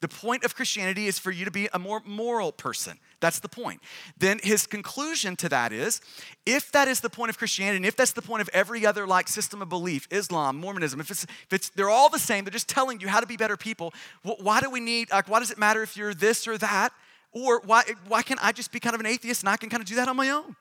The 0.00 0.08
point 0.08 0.44
of 0.44 0.54
Christianity 0.54 1.06
is 1.06 1.18
for 1.18 1.32
you 1.32 1.44
to 1.44 1.50
be 1.50 1.68
a 1.72 1.78
more 1.78 2.00
moral 2.04 2.52
person. 2.52 2.98
That's 3.20 3.40
the 3.40 3.48
point. 3.48 3.80
Then 4.16 4.38
his 4.42 4.66
conclusion 4.66 5.34
to 5.36 5.48
that 5.48 5.72
is 5.72 6.00
if 6.46 6.70
that 6.70 6.86
is 6.86 7.00
the 7.00 7.10
point 7.10 7.30
of 7.30 7.38
Christianity, 7.38 7.78
and 7.78 7.86
if 7.86 7.96
that's 7.96 8.12
the 8.12 8.22
point 8.22 8.42
of 8.42 8.48
every 8.52 8.86
other 8.86 9.08
like 9.08 9.26
system 9.26 9.60
of 9.60 9.68
belief, 9.68 10.06
Islam, 10.12 10.56
Mormonism, 10.56 11.00
if 11.00 11.10
it's, 11.10 11.24
if 11.24 11.52
it's 11.52 11.68
they're 11.70 11.90
all 11.90 12.08
the 12.08 12.18
same, 12.18 12.44
they're 12.44 12.52
just 12.52 12.68
telling 12.68 13.00
you 13.00 13.08
how 13.08 13.18
to 13.18 13.26
be 13.26 13.36
better 13.36 13.56
people, 13.56 13.92
why 14.22 14.60
do 14.60 14.70
we 14.70 14.78
need, 14.78 15.10
like, 15.10 15.28
why 15.28 15.40
does 15.40 15.50
it 15.50 15.58
matter 15.58 15.82
if 15.82 15.96
you're 15.96 16.14
this 16.14 16.46
or 16.46 16.56
that? 16.58 16.92
Or 17.32 17.60
why, 17.64 17.82
why 18.06 18.22
can't 18.22 18.42
I 18.42 18.52
just 18.52 18.70
be 18.70 18.80
kind 18.80 18.94
of 18.94 19.00
an 19.00 19.06
atheist 19.06 19.42
and 19.42 19.50
I 19.50 19.56
can 19.56 19.68
kind 19.68 19.82
of 19.82 19.88
do 19.88 19.96
that 19.96 20.08
on 20.08 20.16
my 20.16 20.30
own? 20.30 20.54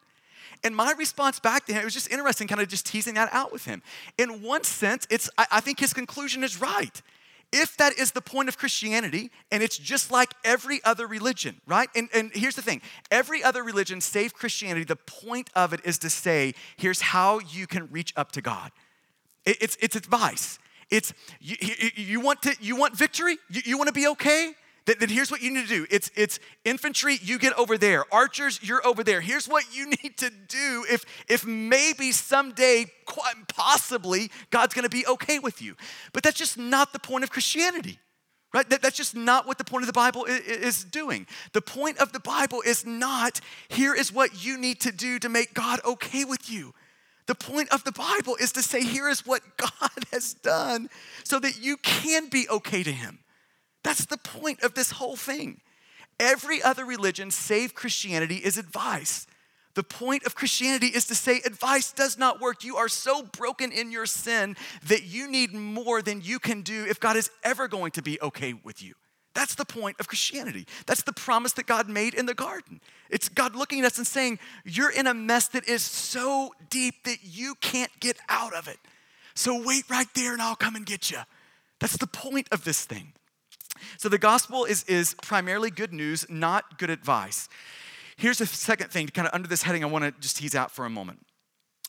And 0.63 0.75
my 0.75 0.93
response 0.93 1.39
back 1.39 1.65
to 1.67 1.73
him, 1.73 1.81
it 1.81 1.85
was 1.85 1.93
just 1.93 2.11
interesting, 2.11 2.47
kind 2.47 2.59
of 2.59 2.67
just 2.67 2.87
teasing 2.87 3.13
that 3.13 3.29
out 3.31 3.51
with 3.53 3.65
him. 3.65 3.83
In 4.17 4.41
one 4.41 4.63
sense, 4.63 5.05
it's 5.11 5.29
I, 5.37 5.45
I 5.51 5.59
think 5.59 5.79
his 5.79 5.93
conclusion 5.93 6.43
is 6.43 6.59
right 6.59 7.01
if 7.51 7.77
that 7.77 7.97
is 7.97 8.11
the 8.11 8.21
point 8.21 8.49
of 8.49 8.57
Christianity, 8.57 9.31
and 9.51 9.63
it's 9.63 9.77
just 9.77 10.11
like 10.11 10.33
every 10.43 10.81
other 10.83 11.07
religion, 11.07 11.61
right? 11.65 11.89
And, 11.95 12.09
and 12.13 12.31
here's 12.33 12.55
the 12.55 12.61
thing 12.61 12.81
every 13.09 13.43
other 13.43 13.63
religion, 13.63 14.01
save 14.01 14.33
Christianity, 14.33 14.83
the 14.83 14.95
point 14.95 15.49
of 15.55 15.73
it 15.73 15.81
is 15.83 15.97
to 15.99 16.09
say, 16.09 16.53
here's 16.75 17.01
how 17.01 17.39
you 17.39 17.67
can 17.67 17.89
reach 17.89 18.13
up 18.15 18.31
to 18.33 18.41
God. 18.41 18.71
It, 19.45 19.57
it's, 19.61 19.77
it's 19.79 19.95
advice. 19.95 20.59
It's 20.89 21.13
you, 21.39 21.55
you, 21.95 22.19
want 22.19 22.41
to 22.43 22.55
you 22.61 22.75
want 22.75 22.97
victory? 22.97 23.37
You, 23.49 23.61
you 23.65 23.77
want 23.77 23.87
to 23.87 23.93
be 23.93 24.07
okay? 24.07 24.53
Then, 24.87 25.09
here's 25.09 25.29
what 25.29 25.41
you 25.41 25.53
need 25.53 25.67
to 25.67 25.67
do. 25.67 25.85
It's 25.91 26.09
it's 26.15 26.39
infantry, 26.63 27.19
you 27.21 27.37
get 27.37 27.51
over 27.59 27.77
there. 27.77 28.05
Archers, 28.11 28.59
you're 28.63 28.85
over 28.87 29.03
there. 29.03 29.19
Here's 29.19 29.45
what 29.45 29.65
you 29.75 29.89
need 30.03 30.17
to 30.17 30.29
do 30.47 30.85
if 30.89 31.03
if 31.27 31.45
maybe 31.45 32.13
someday, 32.13 32.85
quite 33.05 33.35
possibly, 33.49 34.31
God's 34.49 34.73
gonna 34.73 34.87
be 34.87 35.05
okay 35.05 35.39
with 35.39 35.61
you. 35.61 35.75
But 36.13 36.23
that's 36.23 36.37
just 36.37 36.57
not 36.57 36.93
the 36.93 36.99
point 36.99 37.25
of 37.25 37.29
Christianity. 37.29 37.99
Right? 38.53 38.67
That, 38.69 38.81
that's 38.81 38.95
just 38.95 39.13
not 39.13 39.45
what 39.45 39.57
the 39.57 39.65
point 39.65 39.83
of 39.83 39.87
the 39.87 39.93
Bible 39.93 40.23
is, 40.23 40.39
is 40.39 40.83
doing. 40.85 41.27
The 41.51 41.61
point 41.61 41.97
of 41.97 42.13
the 42.13 42.21
Bible 42.21 42.63
is 42.65 42.85
not 42.85 43.41
here 43.67 43.93
is 43.93 44.13
what 44.13 44.45
you 44.45 44.57
need 44.57 44.79
to 44.81 44.91
do 44.93 45.19
to 45.19 45.27
make 45.27 45.53
God 45.53 45.81
okay 45.83 46.23
with 46.23 46.49
you. 46.49 46.73
The 47.25 47.35
point 47.35 47.67
of 47.73 47.83
the 47.83 47.91
Bible 47.91 48.37
is 48.39 48.53
to 48.53 48.63
say, 48.63 48.83
here 48.83 49.09
is 49.09 49.25
what 49.25 49.41
God 49.57 50.05
has 50.13 50.33
done 50.33 50.89
so 51.25 51.39
that 51.39 51.61
you 51.61 51.75
can 51.77 52.29
be 52.29 52.47
okay 52.49 52.83
to 52.83 52.91
Him. 52.91 53.19
That's 53.87 54.05
the 54.05 54.17
point 54.17 54.63
of 54.63 54.73
this 54.73 54.91
whole 54.91 55.15
thing. 55.15 55.61
Every 56.19 56.61
other 56.61 56.83
religion, 56.83 57.31
save 57.31 57.73
Christianity, 57.73 58.35
is 58.35 58.57
advice. 58.57 59.25
The 59.75 59.83
point 59.83 60.25
of 60.25 60.35
Christianity 60.35 60.87
is 60.87 61.05
to 61.05 61.15
say 61.15 61.39
advice 61.45 61.93
does 61.93 62.17
not 62.17 62.41
work. 62.41 62.65
You 62.65 62.75
are 62.75 62.89
so 62.89 63.23
broken 63.23 63.71
in 63.71 63.89
your 63.89 64.05
sin 64.05 64.57
that 64.87 65.03
you 65.03 65.31
need 65.31 65.53
more 65.53 66.01
than 66.01 66.19
you 66.21 66.37
can 66.37 66.63
do 66.63 66.83
if 66.83 66.99
God 66.99 67.15
is 67.15 67.31
ever 67.45 67.69
going 67.69 67.91
to 67.91 68.01
be 68.01 68.19
okay 68.21 68.51
with 68.51 68.83
you. 68.83 68.93
That's 69.33 69.55
the 69.55 69.63
point 69.63 69.95
of 70.01 70.09
Christianity. 70.09 70.67
That's 70.85 71.03
the 71.03 71.13
promise 71.13 71.53
that 71.53 71.65
God 71.65 71.87
made 71.87 72.13
in 72.13 72.25
the 72.25 72.33
garden. 72.33 72.81
It's 73.09 73.29
God 73.29 73.55
looking 73.55 73.79
at 73.79 73.85
us 73.85 73.97
and 73.97 74.05
saying, 74.05 74.39
You're 74.65 74.91
in 74.91 75.07
a 75.07 75.13
mess 75.13 75.47
that 75.49 75.65
is 75.65 75.81
so 75.81 76.53
deep 76.69 77.05
that 77.05 77.19
you 77.23 77.55
can't 77.61 77.97
get 78.01 78.17
out 78.27 78.53
of 78.53 78.67
it. 78.67 78.79
So 79.33 79.63
wait 79.65 79.89
right 79.89 80.13
there 80.13 80.33
and 80.33 80.41
I'll 80.41 80.57
come 80.57 80.75
and 80.75 80.85
get 80.85 81.09
you. 81.09 81.19
That's 81.79 81.95
the 81.95 82.07
point 82.07 82.49
of 82.51 82.65
this 82.65 82.83
thing. 82.83 83.13
So 83.97 84.09
the 84.09 84.17
gospel 84.17 84.65
is, 84.65 84.83
is 84.83 85.13
primarily 85.15 85.69
good 85.69 85.93
news, 85.93 86.25
not 86.29 86.77
good 86.77 86.89
advice. 86.89 87.49
Here's 88.17 88.41
a 88.41 88.45
second 88.45 88.91
thing, 88.91 89.07
kind 89.07 89.27
of 89.27 89.33
under 89.33 89.47
this 89.47 89.63
heading, 89.63 89.83
I 89.83 89.87
want 89.87 90.03
to 90.03 90.11
just 90.19 90.37
tease 90.37 90.55
out 90.55 90.71
for 90.71 90.85
a 90.85 90.89
moment. 90.89 91.19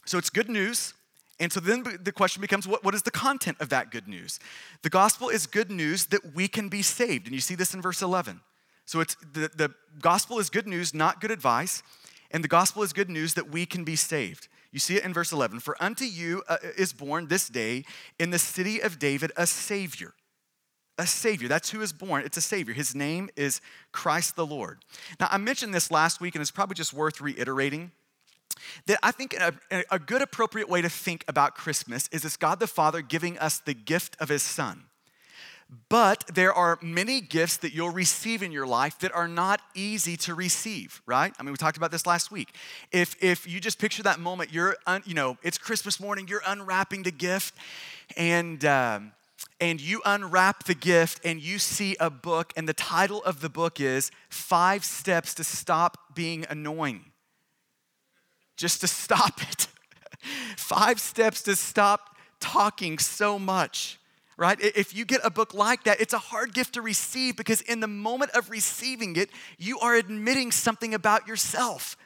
So 0.04 0.18
it's 0.18 0.30
good 0.30 0.48
news, 0.48 0.94
and 1.40 1.52
so 1.52 1.60
then 1.60 1.84
the 2.02 2.12
question 2.12 2.40
becomes 2.40 2.66
what, 2.66 2.84
what 2.84 2.94
is 2.94 3.02
the 3.02 3.10
content 3.10 3.58
of 3.60 3.68
that 3.68 3.90
good 3.90 4.08
news? 4.08 4.40
The 4.82 4.90
gospel 4.90 5.28
is 5.28 5.46
good 5.46 5.70
news 5.70 6.06
that 6.06 6.34
we 6.34 6.48
can 6.48 6.68
be 6.68 6.82
saved. 6.82 7.26
And 7.26 7.34
you 7.34 7.40
see 7.40 7.54
this 7.54 7.74
in 7.74 7.80
verse 7.80 8.02
11. 8.02 8.40
So 8.86 9.00
it's 9.00 9.16
the, 9.32 9.50
the 9.54 9.74
gospel 10.00 10.38
is 10.38 10.50
good 10.50 10.66
news, 10.66 10.92
not 10.94 11.20
good 11.20 11.30
advice. 11.30 11.82
And 12.30 12.42
the 12.42 12.48
gospel 12.48 12.82
is 12.82 12.92
good 12.92 13.08
news 13.08 13.34
that 13.34 13.50
we 13.50 13.66
can 13.66 13.84
be 13.84 13.96
saved. 13.96 14.48
You 14.72 14.78
see 14.78 14.96
it 14.96 15.04
in 15.04 15.14
verse 15.14 15.32
11. 15.32 15.60
For 15.60 15.76
unto 15.80 16.04
you 16.04 16.42
uh, 16.48 16.56
is 16.76 16.92
born 16.92 17.28
this 17.28 17.48
day 17.48 17.84
in 18.18 18.30
the 18.30 18.38
city 18.38 18.80
of 18.80 18.98
David 18.98 19.32
a 19.36 19.46
Savior. 19.46 20.14
A 20.98 21.06
Savior. 21.06 21.48
That's 21.48 21.70
who 21.70 21.80
is 21.80 21.92
born. 21.92 22.24
It's 22.24 22.36
a 22.36 22.42
Savior. 22.42 22.74
His 22.74 22.94
name 22.94 23.30
is 23.36 23.60
Christ 23.92 24.36
the 24.36 24.46
Lord. 24.46 24.78
Now, 25.20 25.28
I 25.30 25.38
mentioned 25.38 25.72
this 25.72 25.90
last 25.90 26.20
week, 26.20 26.34
and 26.34 26.42
it's 26.42 26.50
probably 26.50 26.74
just 26.74 26.92
worth 26.92 27.20
reiterating 27.20 27.92
that 28.86 28.98
I 29.02 29.12
think 29.12 29.34
a, 29.34 29.54
a, 29.90 29.98
good 29.98 30.22
appropriate 30.22 30.68
way 30.68 30.82
to 30.82 30.88
think 30.88 31.24
about 31.28 31.54
Christmas 31.54 32.08
is 32.10 32.24
it's 32.24 32.36
God 32.36 32.58
the 32.58 32.66
Father 32.66 33.02
giving 33.02 33.38
us 33.38 33.60
the 33.60 33.74
gift 33.74 34.16
of 34.20 34.28
His 34.28 34.42
Son. 34.42 34.84
But 35.90 36.24
there 36.32 36.52
are 36.52 36.78
many 36.80 37.20
gifts 37.20 37.58
that 37.58 37.74
you'll 37.74 37.90
receive 37.90 38.42
in 38.42 38.52
your 38.52 38.66
life 38.66 38.98
that 39.00 39.14
are 39.14 39.28
not 39.28 39.60
easy 39.74 40.16
to 40.18 40.34
receive, 40.34 41.02
right? 41.04 41.34
I 41.38 41.42
mean, 41.42 41.52
we 41.52 41.58
talked 41.58 41.76
about 41.76 41.90
this 41.90 42.06
last 42.06 42.30
week. 42.30 42.54
If, 42.90 43.22
if 43.22 43.46
you 43.46 43.60
just 43.60 43.78
picture 43.78 44.02
that 44.04 44.18
moment, 44.18 44.52
you're, 44.52 44.76
un, 44.86 45.02
you 45.04 45.12
know, 45.12 45.36
it's 45.42 45.58
Christmas 45.58 46.00
morning, 46.00 46.26
you're 46.26 46.42
unwrapping 46.46 47.02
the 47.02 47.10
gift, 47.10 47.54
and, 48.16 48.64
um, 48.64 49.12
and 49.60 49.80
you 49.80 50.00
unwrap 50.04 50.64
the 50.64 50.74
gift 50.74 51.20
and 51.24 51.40
you 51.40 51.58
see 51.58 51.96
a 51.98 52.10
book, 52.10 52.52
and 52.56 52.68
the 52.68 52.74
title 52.74 53.22
of 53.24 53.40
the 53.40 53.48
book 53.48 53.80
is 53.80 54.10
Five 54.28 54.84
Steps 54.84 55.34
to 55.34 55.44
Stop 55.44 56.14
Being 56.14 56.46
Annoying 56.48 57.12
just 58.58 58.80
to 58.82 58.88
stop 58.88 59.40
it. 59.50 59.68
Five 60.58 61.00
steps 61.00 61.42
to 61.42 61.56
stop 61.56 62.16
talking 62.40 62.98
so 62.98 63.38
much, 63.38 63.98
right? 64.36 64.60
If 64.60 64.94
you 64.94 65.06
get 65.06 65.20
a 65.24 65.30
book 65.30 65.54
like 65.54 65.84
that, 65.84 66.00
it's 66.00 66.12
a 66.12 66.18
hard 66.18 66.52
gift 66.52 66.74
to 66.74 66.82
receive 66.82 67.36
because 67.36 67.62
in 67.62 67.80
the 67.80 67.86
moment 67.86 68.32
of 68.32 68.50
receiving 68.50 69.16
it, 69.16 69.30
you 69.56 69.78
are 69.78 69.94
admitting 69.94 70.52
something 70.52 70.92
about 70.92 71.26
yourself 71.26 71.96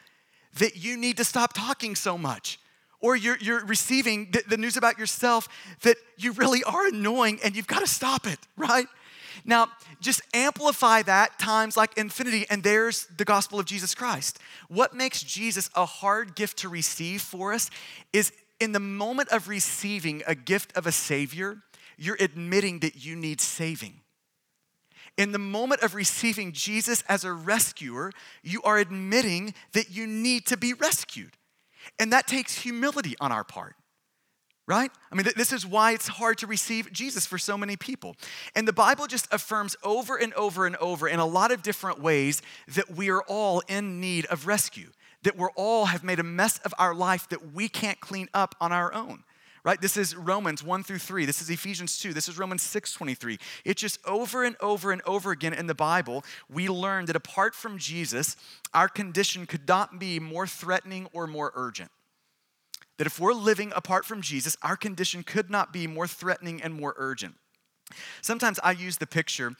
that 0.59 0.77
you 0.77 0.95
need 0.95 1.17
to 1.17 1.25
stop 1.25 1.53
talking 1.53 1.95
so 1.95 2.17
much. 2.17 2.59
Or 3.03 3.17
you're, 3.17 3.37
you're 3.39 3.65
receiving 3.65 4.29
the, 4.31 4.43
the 4.47 4.55
news 4.55 4.77
about 4.77 4.97
yourself 4.97 5.49
that 5.81 5.97
you 6.17 6.31
really 6.31 6.63
are 6.63 6.87
annoying 6.87 7.37
and 7.43 7.53
you've 7.53 7.67
got 7.67 7.81
to 7.81 7.87
stop 7.87 8.25
it, 8.25 8.39
right? 8.55 8.87
Now, 9.43 9.67
just 9.99 10.21
amplify 10.33 11.01
that 11.01 11.37
times 11.37 11.75
like 11.75 11.97
infinity, 11.97 12.45
and 12.49 12.63
there's 12.63 13.07
the 13.17 13.25
gospel 13.25 13.59
of 13.59 13.65
Jesus 13.65 13.93
Christ. 13.93 14.39
What 14.69 14.93
makes 14.93 15.21
Jesus 15.21 15.69
a 15.75 15.85
hard 15.85 16.33
gift 16.33 16.59
to 16.59 16.69
receive 16.69 17.21
for 17.21 17.51
us 17.51 17.69
is 18.13 18.31
in 18.61 18.71
the 18.71 18.79
moment 18.79 19.29
of 19.29 19.49
receiving 19.49 20.23
a 20.25 20.33
gift 20.33 20.71
of 20.77 20.87
a 20.87 20.91
Savior, 20.93 21.57
you're 21.97 22.17
admitting 22.21 22.79
that 22.79 23.03
you 23.03 23.17
need 23.17 23.41
saving. 23.41 23.99
In 25.17 25.33
the 25.33 25.39
moment 25.39 25.81
of 25.81 25.93
receiving 25.93 26.53
Jesus 26.53 27.03
as 27.09 27.25
a 27.25 27.33
rescuer, 27.33 28.13
you 28.43 28.61
are 28.63 28.77
admitting 28.77 29.53
that 29.73 29.89
you 29.91 30.07
need 30.07 30.45
to 30.45 30.55
be 30.55 30.73
rescued. 30.73 31.33
And 31.99 32.11
that 32.13 32.27
takes 32.27 32.55
humility 32.55 33.15
on 33.19 33.31
our 33.31 33.43
part 33.43 33.75
right? 34.67 34.91
I 35.11 35.15
mean, 35.15 35.27
this 35.35 35.51
is 35.51 35.65
why 35.65 35.91
it's 35.91 36.07
hard 36.07 36.37
to 36.39 36.47
receive 36.47 36.91
Jesus 36.91 37.25
for 37.25 37.37
so 37.37 37.57
many 37.57 37.75
people. 37.75 38.15
And 38.55 38.67
the 38.67 38.73
Bible 38.73 39.07
just 39.07 39.27
affirms 39.33 39.75
over 39.83 40.15
and 40.15 40.33
over 40.35 40.65
and 40.65 40.75
over 40.77 41.07
in 41.07 41.19
a 41.19 41.25
lot 41.25 41.51
of 41.51 41.61
different 41.61 41.99
ways 41.99 42.41
that 42.69 42.89
we 42.89 43.09
are 43.09 43.21
all 43.23 43.61
in 43.67 43.99
need 43.99 44.25
of 44.27 44.47
rescue, 44.47 44.91
that 45.23 45.37
we're 45.37 45.51
all 45.51 45.85
have 45.85 46.03
made 46.03 46.19
a 46.19 46.23
mess 46.23 46.59
of 46.59 46.73
our 46.77 46.95
life 46.95 47.27
that 47.29 47.53
we 47.53 47.67
can't 47.67 47.99
clean 47.99 48.29
up 48.33 48.55
on 48.61 48.71
our 48.71 48.93
own. 48.93 49.23
Right? 49.65 49.79
This 49.79 49.95
is 49.95 50.13
Romans 50.13 50.61
1 50.61 50.83
through 50.83 50.99
3. 50.99 51.25
This 51.25 51.41
is 51.41 51.49
Ephesians 51.49 51.97
2. 51.97 52.13
This 52.13 52.27
is 52.27 52.37
Romans 52.37 52.61
6 52.63 52.91
23. 52.93 53.37
It's 53.63 53.81
just 53.81 53.97
over 54.05 54.43
and 54.43 54.57
over 54.59 54.91
and 54.91 55.01
over 55.05 55.31
again 55.31 55.53
in 55.53 55.67
the 55.67 55.75
Bible, 55.75 56.25
we 56.49 56.67
learn 56.67 57.05
that 57.05 57.15
apart 57.15 57.55
from 57.55 57.77
Jesus, 57.77 58.35
our 58.73 58.89
condition 58.89 59.45
could 59.45 59.65
not 59.67 59.99
be 59.99 60.19
more 60.19 60.47
threatening 60.47 61.07
or 61.13 61.27
more 61.27 61.53
urgent 61.55 61.91
that 62.97 63.07
if 63.07 63.19
we're 63.19 63.33
living 63.33 63.73
apart 63.75 64.05
from 64.05 64.21
Jesus, 64.21 64.55
our 64.61 64.75
condition 64.75 65.23
could 65.23 65.49
not 65.49 65.73
be 65.73 65.87
more 65.87 66.07
threatening 66.07 66.61
and 66.61 66.73
more 66.73 66.93
urgent. 66.97 67.35
Sometimes 68.21 68.59
I 68.63 68.71
use 68.71 68.97
the 68.97 69.07
picture, 69.07 69.55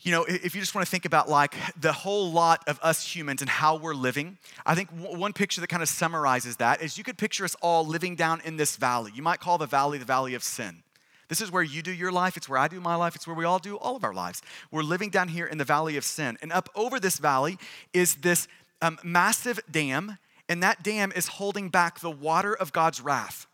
you 0.00 0.12
know, 0.12 0.24
if 0.24 0.54
you 0.54 0.60
just 0.60 0.74
want 0.74 0.86
to 0.86 0.90
think 0.90 1.04
about 1.04 1.28
like 1.28 1.54
the 1.80 1.92
whole 1.92 2.30
lot 2.30 2.62
of 2.68 2.78
us 2.82 3.04
humans 3.04 3.40
and 3.40 3.50
how 3.50 3.76
we're 3.76 3.94
living, 3.94 4.38
I 4.64 4.74
think 4.74 4.90
one 4.90 5.32
picture 5.32 5.60
that 5.60 5.66
kind 5.66 5.82
of 5.82 5.88
summarizes 5.88 6.56
that 6.58 6.80
is 6.80 6.96
you 6.96 7.04
could 7.04 7.18
picture 7.18 7.44
us 7.44 7.56
all 7.60 7.84
living 7.84 8.14
down 8.14 8.40
in 8.44 8.56
this 8.56 8.76
valley. 8.76 9.10
You 9.14 9.22
might 9.22 9.40
call 9.40 9.58
the 9.58 9.66
valley 9.66 9.98
the 9.98 10.04
valley 10.04 10.34
of 10.34 10.44
sin. 10.44 10.82
This 11.28 11.40
is 11.40 11.50
where 11.50 11.62
you 11.62 11.82
do 11.82 11.92
your 11.92 12.12
life, 12.12 12.36
it's 12.36 12.48
where 12.48 12.58
I 12.58 12.68
do 12.68 12.80
my 12.80 12.94
life, 12.94 13.14
it's 13.14 13.26
where 13.26 13.36
we 13.36 13.44
all 13.44 13.58
do 13.58 13.76
all 13.76 13.96
of 13.96 14.04
our 14.04 14.14
lives. 14.14 14.40
We're 14.70 14.82
living 14.82 15.10
down 15.10 15.28
here 15.28 15.46
in 15.46 15.58
the 15.58 15.64
valley 15.64 15.96
of 15.96 16.04
sin. 16.04 16.38
And 16.40 16.52
up 16.52 16.70
over 16.74 16.98
this 16.98 17.18
valley 17.18 17.58
is 17.92 18.14
this 18.16 18.48
um, 18.80 18.98
massive 19.02 19.60
dam 19.70 20.16
and 20.48 20.62
that 20.62 20.82
dam 20.82 21.12
is 21.14 21.26
holding 21.26 21.68
back 21.68 22.00
the 22.00 22.10
water 22.10 22.54
of 22.54 22.72
God's 22.72 23.00
wrath. 23.00 23.46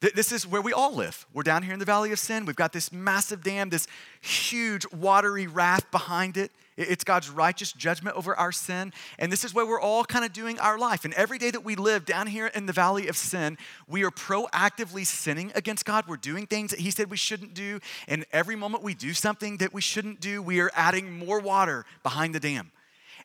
This 0.00 0.32
is 0.32 0.46
where 0.46 0.62
we 0.62 0.72
all 0.72 0.94
live. 0.94 1.26
We're 1.34 1.42
down 1.42 1.62
here 1.62 1.74
in 1.74 1.78
the 1.78 1.84
valley 1.84 2.10
of 2.10 2.18
sin. 2.18 2.46
We've 2.46 2.56
got 2.56 2.72
this 2.72 2.90
massive 2.90 3.42
dam, 3.42 3.68
this 3.68 3.86
huge 4.22 4.90
watery 4.90 5.46
wrath 5.46 5.90
behind 5.90 6.38
it. 6.38 6.52
It's 6.78 7.04
God's 7.04 7.28
righteous 7.28 7.70
judgment 7.72 8.16
over 8.16 8.34
our 8.34 8.50
sin. 8.50 8.94
And 9.18 9.30
this 9.30 9.44
is 9.44 9.52
where 9.52 9.66
we're 9.66 9.80
all 9.80 10.06
kind 10.06 10.24
of 10.24 10.32
doing 10.32 10.58
our 10.58 10.78
life. 10.78 11.04
And 11.04 11.12
every 11.12 11.36
day 11.36 11.50
that 11.50 11.64
we 11.64 11.76
live 11.76 12.06
down 12.06 12.28
here 12.28 12.46
in 12.46 12.64
the 12.64 12.72
valley 12.72 13.08
of 13.08 13.16
sin, 13.18 13.58
we 13.86 14.02
are 14.02 14.10
proactively 14.10 15.04
sinning 15.04 15.52
against 15.54 15.84
God. 15.84 16.06
We're 16.08 16.16
doing 16.16 16.46
things 16.46 16.70
that 16.70 16.80
He 16.80 16.90
said 16.90 17.10
we 17.10 17.18
shouldn't 17.18 17.52
do. 17.52 17.80
And 18.08 18.24
every 18.32 18.56
moment 18.56 18.82
we 18.82 18.94
do 18.94 19.12
something 19.12 19.58
that 19.58 19.74
we 19.74 19.82
shouldn't 19.82 20.20
do, 20.20 20.40
we 20.40 20.60
are 20.60 20.70
adding 20.74 21.12
more 21.12 21.40
water 21.40 21.84
behind 22.02 22.34
the 22.34 22.40
dam 22.40 22.72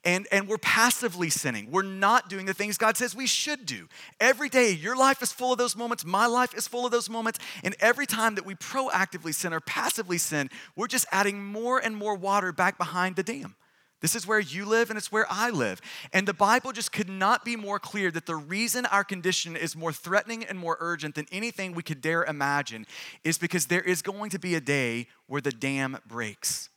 and, 0.06 0.28
and 0.32 0.48
we're 0.48 0.60
passively 0.60 1.30
sinning. 1.30 1.72
We're 1.72 1.82
not 1.82 2.30
doing 2.30 2.46
the 2.46 2.54
things 2.54 2.78
God 2.78 2.96
says 2.96 3.16
we 3.16 3.28
should 3.28 3.66
do. 3.66 3.88
Every 4.20 4.48
day, 4.48 4.72
your 4.72 4.96
life 4.96 5.22
is 5.22 5.34
full 5.34 5.52
of 5.52 5.58
those 5.58 5.76
moments, 5.76 6.06
my 6.06 6.28
life 6.28 6.54
is 6.54 6.68
full 6.68 6.86
of 6.86 6.92
those 6.92 7.10
moments, 7.10 7.40
and 7.64 7.76
every 7.80 8.06
time 8.06 8.36
that 8.36 8.46
we 8.46 8.54
proactively 8.56 9.34
sin 9.34 9.52
or 9.52 9.60
passively 9.60 10.20
sin, 10.20 10.50
we're 10.76 10.88
just 10.88 11.08
adding 11.12 11.44
more 11.44 11.80
and 11.80 11.98
more 11.98 12.16
water 12.16 12.52
back 12.52 12.78
behind 12.78 13.16
the 13.16 13.24
dam. 13.24 13.56
This 14.02 14.16
is 14.16 14.28
where 14.28 14.40
you 14.40 14.66
live 14.66 14.92
and 14.92 14.98
it's 14.98 15.12
where 15.12 15.26
I 15.30 15.50
live. 15.50 15.82
And 16.14 16.28
the 16.28 16.34
Bible 16.34 16.72
just 16.72 16.92
could 16.92 17.10
not 17.10 17.44
be 17.44 17.56
more 17.56 17.80
clear 17.80 18.12
that 18.12 18.28
the 18.28 18.36
reason 18.36 18.86
our 18.86 19.04
condition 19.04 19.56
is 19.56 19.76
more 19.76 19.94
threatening 19.94 20.44
and 20.44 20.60
more 20.60 20.78
urgent 20.80 21.16
than 21.16 21.26
anything 21.32 21.74
we 21.74 21.82
could 21.82 22.02
dare 22.02 22.24
imagine 22.24 22.86
is 23.24 23.40
because 23.40 23.66
there 23.66 23.82
is 23.82 24.04
going 24.04 24.30
to 24.32 24.38
be 24.38 24.54
a 24.54 24.62
day 24.62 25.08
where 25.26 25.42
the 25.42 25.52
dam 25.52 25.98
breaks 26.06 26.70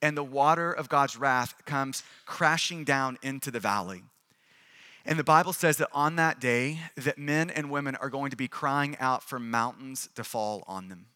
and 0.00 0.16
the 0.16 0.24
water 0.24 0.72
of 0.72 0.88
God's 0.88 1.16
wrath 1.16 1.54
comes 1.64 2.02
crashing 2.26 2.84
down 2.84 3.18
into 3.22 3.50
the 3.50 3.60
valley. 3.60 4.02
And 5.04 5.18
the 5.18 5.24
Bible 5.24 5.52
says 5.52 5.78
that 5.78 5.88
on 5.92 6.16
that 6.16 6.38
day 6.38 6.80
that 6.96 7.18
men 7.18 7.50
and 7.50 7.70
women 7.70 7.96
are 7.96 8.10
going 8.10 8.30
to 8.30 8.36
be 8.36 8.48
crying 8.48 8.96
out 9.00 9.22
for 9.22 9.38
mountains 9.38 10.08
to 10.14 10.22
fall 10.22 10.64
on 10.66 10.88
them. 10.88 11.06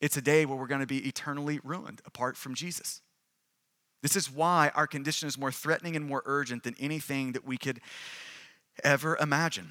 It's 0.00 0.16
a 0.16 0.22
day 0.22 0.44
where 0.44 0.56
we're 0.56 0.66
going 0.66 0.80
to 0.80 0.86
be 0.86 1.06
eternally 1.06 1.60
ruined 1.62 2.02
apart 2.04 2.36
from 2.36 2.54
Jesus. 2.54 3.00
This 4.02 4.16
is 4.16 4.30
why 4.30 4.70
our 4.74 4.86
condition 4.86 5.28
is 5.28 5.36
more 5.36 5.52
threatening 5.52 5.94
and 5.94 6.06
more 6.06 6.22
urgent 6.24 6.62
than 6.62 6.74
anything 6.78 7.32
that 7.32 7.46
we 7.46 7.58
could 7.58 7.80
ever 8.82 9.16
imagine. 9.18 9.70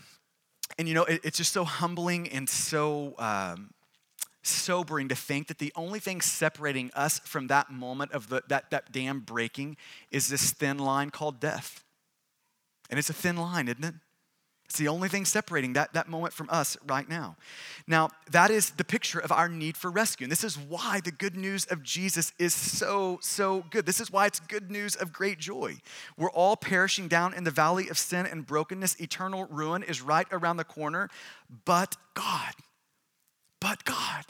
And 0.77 0.87
you 0.87 0.93
know, 0.93 1.03
it, 1.05 1.21
it's 1.23 1.37
just 1.37 1.51
so 1.51 1.63
humbling 1.63 2.29
and 2.29 2.47
so 2.47 3.15
um, 3.17 3.71
sobering 4.41 5.09
to 5.09 5.15
think 5.15 5.47
that 5.47 5.59
the 5.59 5.73
only 5.75 5.99
thing 5.99 6.21
separating 6.21 6.91
us 6.93 7.19
from 7.19 7.47
that 7.47 7.71
moment 7.71 8.11
of 8.11 8.29
the, 8.29 8.43
that, 8.47 8.71
that 8.71 8.91
dam 8.91 9.19
breaking 9.19 9.77
is 10.11 10.29
this 10.29 10.51
thin 10.51 10.77
line 10.77 11.09
called 11.09 11.39
death. 11.39 11.83
And 12.89 12.97
it's 12.97 13.09
a 13.09 13.13
thin 13.13 13.37
line, 13.37 13.67
isn't 13.67 13.83
it? 13.83 13.95
It's 14.69 14.77
the 14.77 14.87
only 14.87 15.09
thing 15.09 15.25
separating 15.25 15.73
that, 15.73 15.93
that 15.93 16.07
moment 16.07 16.31
from 16.31 16.47
us 16.51 16.77
right 16.85 17.09
now. 17.09 17.37
Now, 17.87 18.11
that 18.29 18.51
is 18.51 18.69
the 18.69 18.83
picture 18.83 19.17
of 19.17 19.31
our 19.31 19.49
need 19.49 19.75
for 19.75 19.89
rescue. 19.89 20.25
And 20.25 20.31
this 20.31 20.43
is 20.43 20.59
why 20.59 21.01
the 21.03 21.11
good 21.11 21.35
news 21.35 21.65
of 21.65 21.81
Jesus 21.81 22.33
is 22.37 22.53
so, 22.53 23.17
so 23.19 23.65
good. 23.71 23.87
This 23.87 23.99
is 23.99 24.11
why 24.11 24.27
it's 24.27 24.39
good 24.39 24.69
news 24.69 24.95
of 24.95 25.11
great 25.11 25.39
joy. 25.39 25.77
We're 26.17 26.29
all 26.29 26.55
perishing 26.55 27.07
down 27.07 27.33
in 27.33 27.45
the 27.45 27.51
valley 27.51 27.89
of 27.89 27.97
sin 27.97 28.27
and 28.27 28.45
brokenness. 28.45 29.01
Eternal 29.01 29.45
ruin 29.45 29.81
is 29.81 30.03
right 30.03 30.27
around 30.31 30.57
the 30.57 30.63
corner. 30.63 31.09
But 31.65 31.97
God, 32.13 32.53
but 33.59 33.83
God, 33.85 34.25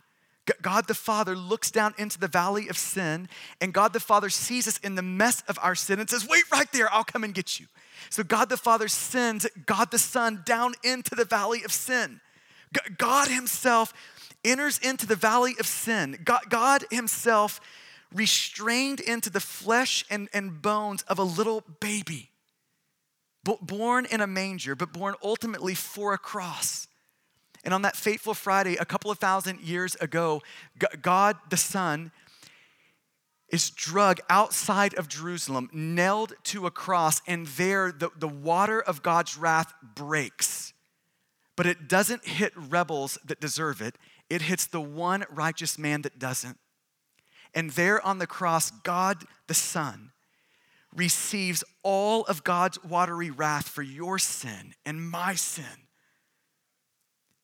God 0.62 0.88
the 0.88 0.96
Father 0.96 1.36
looks 1.36 1.72
down 1.72 1.94
into 1.98 2.20
the 2.20 2.28
valley 2.28 2.68
of 2.68 2.78
sin, 2.78 3.30
and 3.62 3.74
God 3.74 3.94
the 3.94 4.00
Father 4.00 4.30
sees 4.30 4.68
us 4.68 4.78
in 4.80 4.96
the 4.96 5.02
mess 5.02 5.44
of 5.48 5.60
our 5.62 5.76
sin 5.76 6.00
and 6.00 6.10
says, 6.10 6.28
Wait 6.28 6.44
right 6.52 6.72
there, 6.72 6.92
I'll 6.92 7.04
come 7.04 7.24
and 7.24 7.34
get 7.34 7.60
you. 7.60 7.68
So 8.10 8.24
God 8.24 8.50
the 8.50 8.58
Father 8.58 8.88
sends 8.88 9.48
God 9.66 9.92
the 9.92 10.00
Son 10.00 10.42
down 10.46 10.74
into 10.84 11.16
the 11.16 11.26
valley 11.26 11.64
of 11.64 11.72
sin. 11.72 12.22
God 12.98 13.30
Himself 13.30 13.94
enters 14.44 14.80
into 14.80 15.06
the 15.06 15.16
valley 15.16 15.56
of 15.60 15.68
sin. 15.68 16.18
God, 16.24 16.86
Himself 16.92 17.60
restrained 18.14 19.00
into 19.00 19.30
the 19.30 19.40
flesh 19.40 20.06
and, 20.10 20.30
and 20.34 20.62
bones 20.62 21.04
of 21.04 21.20
a 21.20 21.24
little 21.24 21.64
baby, 21.80 22.32
born 23.44 24.06
in 24.06 24.22
a 24.22 24.28
manger, 24.28 24.76
but 24.76 24.94
born 24.94 25.16
ultimately 25.24 25.76
for 25.76 26.14
a 26.14 26.18
cross. 26.18 26.88
And 27.64 27.74
on 27.74 27.82
that 27.82 27.96
fateful 27.96 28.34
Friday, 28.34 28.76
a 28.78 28.86
couple 28.86 29.12
of 29.12 29.20
thousand 29.20 29.62
years 29.62 29.96
ago, 29.96 30.42
God 31.02 31.38
the 31.50 31.58
Son 31.58 32.12
is 33.50 33.70
drug 33.70 34.20
outside 34.30 34.94
of 34.96 35.08
Jerusalem, 35.08 35.70
nailed 35.74 36.34
to 36.44 36.68
a 36.68 36.72
cross, 36.72 37.22
and 37.28 37.48
there 37.48 37.92
the, 37.92 38.10
the 38.18 38.28
water 38.28 38.80
of 38.80 39.02
God's 39.02 39.38
wrath 39.38 39.74
breaks. 39.96 40.74
But 41.56 41.66
it 41.66 41.90
doesn't 41.90 42.26
hit 42.26 42.54
rebels 42.56 43.18
that 43.26 43.42
deserve 43.42 43.82
it, 43.82 43.98
it 44.30 44.44
hits 44.44 44.68
the 44.68 44.82
one 44.82 45.26
righteous 45.30 45.78
man 45.78 46.04
that 46.04 46.20
doesn't. 46.20 46.58
And 47.54 47.72
there 47.72 48.06
on 48.06 48.20
the 48.20 48.28
cross, 48.28 48.70
God 48.70 49.24
the 49.48 49.56
Son 49.56 50.12
receives 50.96 51.64
all 51.84 52.24
of 52.26 52.44
God's 52.44 52.84
watery 52.84 53.30
wrath 53.30 53.68
for 53.68 53.82
your 53.82 54.20
sin 54.20 54.74
and 54.86 55.10
my 55.10 55.36
sin. 55.36 55.88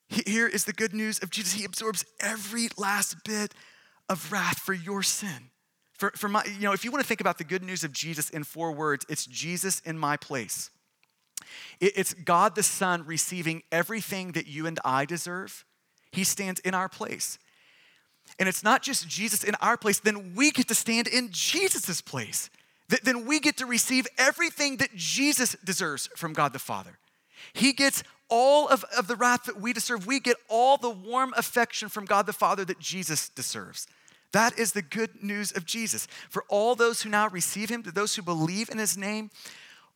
Here 0.07 0.47
is 0.47 0.65
the 0.65 0.73
good 0.73 0.93
news 0.93 1.19
of 1.19 1.29
Jesus. 1.29 1.53
He 1.53 1.65
absorbs 1.65 2.05
every 2.19 2.69
last 2.77 3.23
bit 3.23 3.53
of 4.09 4.31
wrath 4.31 4.59
for 4.59 4.73
your 4.73 5.01
sin. 5.03 5.49
For, 5.97 6.11
for 6.11 6.27
my, 6.27 6.43
you 6.45 6.61
know, 6.61 6.73
if 6.73 6.83
you 6.83 6.91
want 6.91 7.03
to 7.03 7.07
think 7.07 7.21
about 7.21 7.37
the 7.37 7.43
good 7.43 7.63
news 7.63 7.83
of 7.83 7.91
Jesus 7.91 8.29
in 8.29 8.43
four 8.43 8.71
words, 8.71 9.05
it's 9.09 9.25
Jesus 9.25 9.79
in 9.81 9.97
my 9.97 10.17
place. 10.17 10.69
It, 11.79 11.93
it's 11.95 12.13
God 12.13 12.55
the 12.55 12.63
Son 12.63 13.05
receiving 13.05 13.63
everything 13.71 14.33
that 14.33 14.47
you 14.47 14.67
and 14.67 14.79
I 14.83 15.05
deserve. 15.05 15.65
He 16.11 16.23
stands 16.23 16.59
in 16.61 16.73
our 16.73 16.89
place. 16.89 17.39
And 18.39 18.49
it's 18.49 18.63
not 18.63 18.81
just 18.81 19.07
Jesus 19.07 19.43
in 19.43 19.55
our 19.61 19.77
place, 19.77 19.99
then 19.99 20.33
we 20.35 20.51
get 20.51 20.67
to 20.67 20.75
stand 20.75 21.07
in 21.07 21.29
Jesus' 21.31 22.01
place. 22.01 22.49
Then 23.03 23.25
we 23.25 23.39
get 23.39 23.57
to 23.57 23.65
receive 23.65 24.05
everything 24.17 24.77
that 24.77 24.95
Jesus 24.95 25.55
deserves 25.63 26.07
from 26.15 26.33
God 26.33 26.53
the 26.53 26.59
Father. 26.59 26.99
He 27.53 27.73
gets 27.73 28.03
all 28.29 28.67
of, 28.67 28.83
of 28.97 29.07
the 29.07 29.15
wrath 29.15 29.43
that 29.45 29.59
we 29.59 29.73
deserve. 29.73 30.07
We 30.07 30.19
get 30.19 30.37
all 30.49 30.77
the 30.77 30.89
warm 30.89 31.33
affection 31.37 31.89
from 31.89 32.05
God 32.05 32.25
the 32.25 32.33
Father 32.33 32.65
that 32.65 32.79
Jesus 32.79 33.29
deserves. 33.29 33.87
That 34.31 34.59
is 34.59 34.73
the 34.73 34.81
good 34.81 35.23
news 35.23 35.51
of 35.51 35.65
Jesus. 35.65 36.07
For 36.29 36.43
all 36.49 36.75
those 36.75 37.01
who 37.01 37.09
now 37.09 37.29
receive 37.29 37.69
him, 37.69 37.83
to 37.83 37.91
those 37.91 38.15
who 38.15 38.21
believe 38.21 38.69
in 38.69 38.77
his 38.77 38.97
name, 38.97 39.29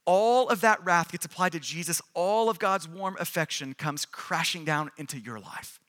all 0.05 0.49
of 0.49 0.61
that 0.61 0.83
wrath 0.83 1.11
gets 1.11 1.25
applied 1.25 1.51
to 1.51 1.59
Jesus. 1.59 2.01
All 2.13 2.49
of 2.49 2.57
God's 2.57 2.87
warm 2.87 3.17
affection 3.19 3.73
comes 3.73 4.05
crashing 4.05 4.65
down 4.65 4.91
into 4.97 5.19
your 5.19 5.39
life. 5.39 5.79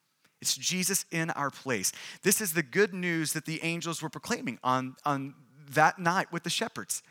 It's 0.41 0.57
Jesus 0.57 1.05
in 1.11 1.31
our 1.31 1.51
place. 1.51 1.93
This 2.23 2.41
is 2.41 2.53
the 2.53 2.63
good 2.63 2.93
news 2.95 3.35
that 3.35 3.45
the 3.45 3.63
angels 3.63 4.03
were 4.03 4.09
proclaiming 4.09 4.59
on, 4.65 4.97
on 5.05 5.35
that 5.71 5.99
night 5.99 6.33
with 6.33 6.43
the 6.43 6.51
shepherds. 6.51 7.03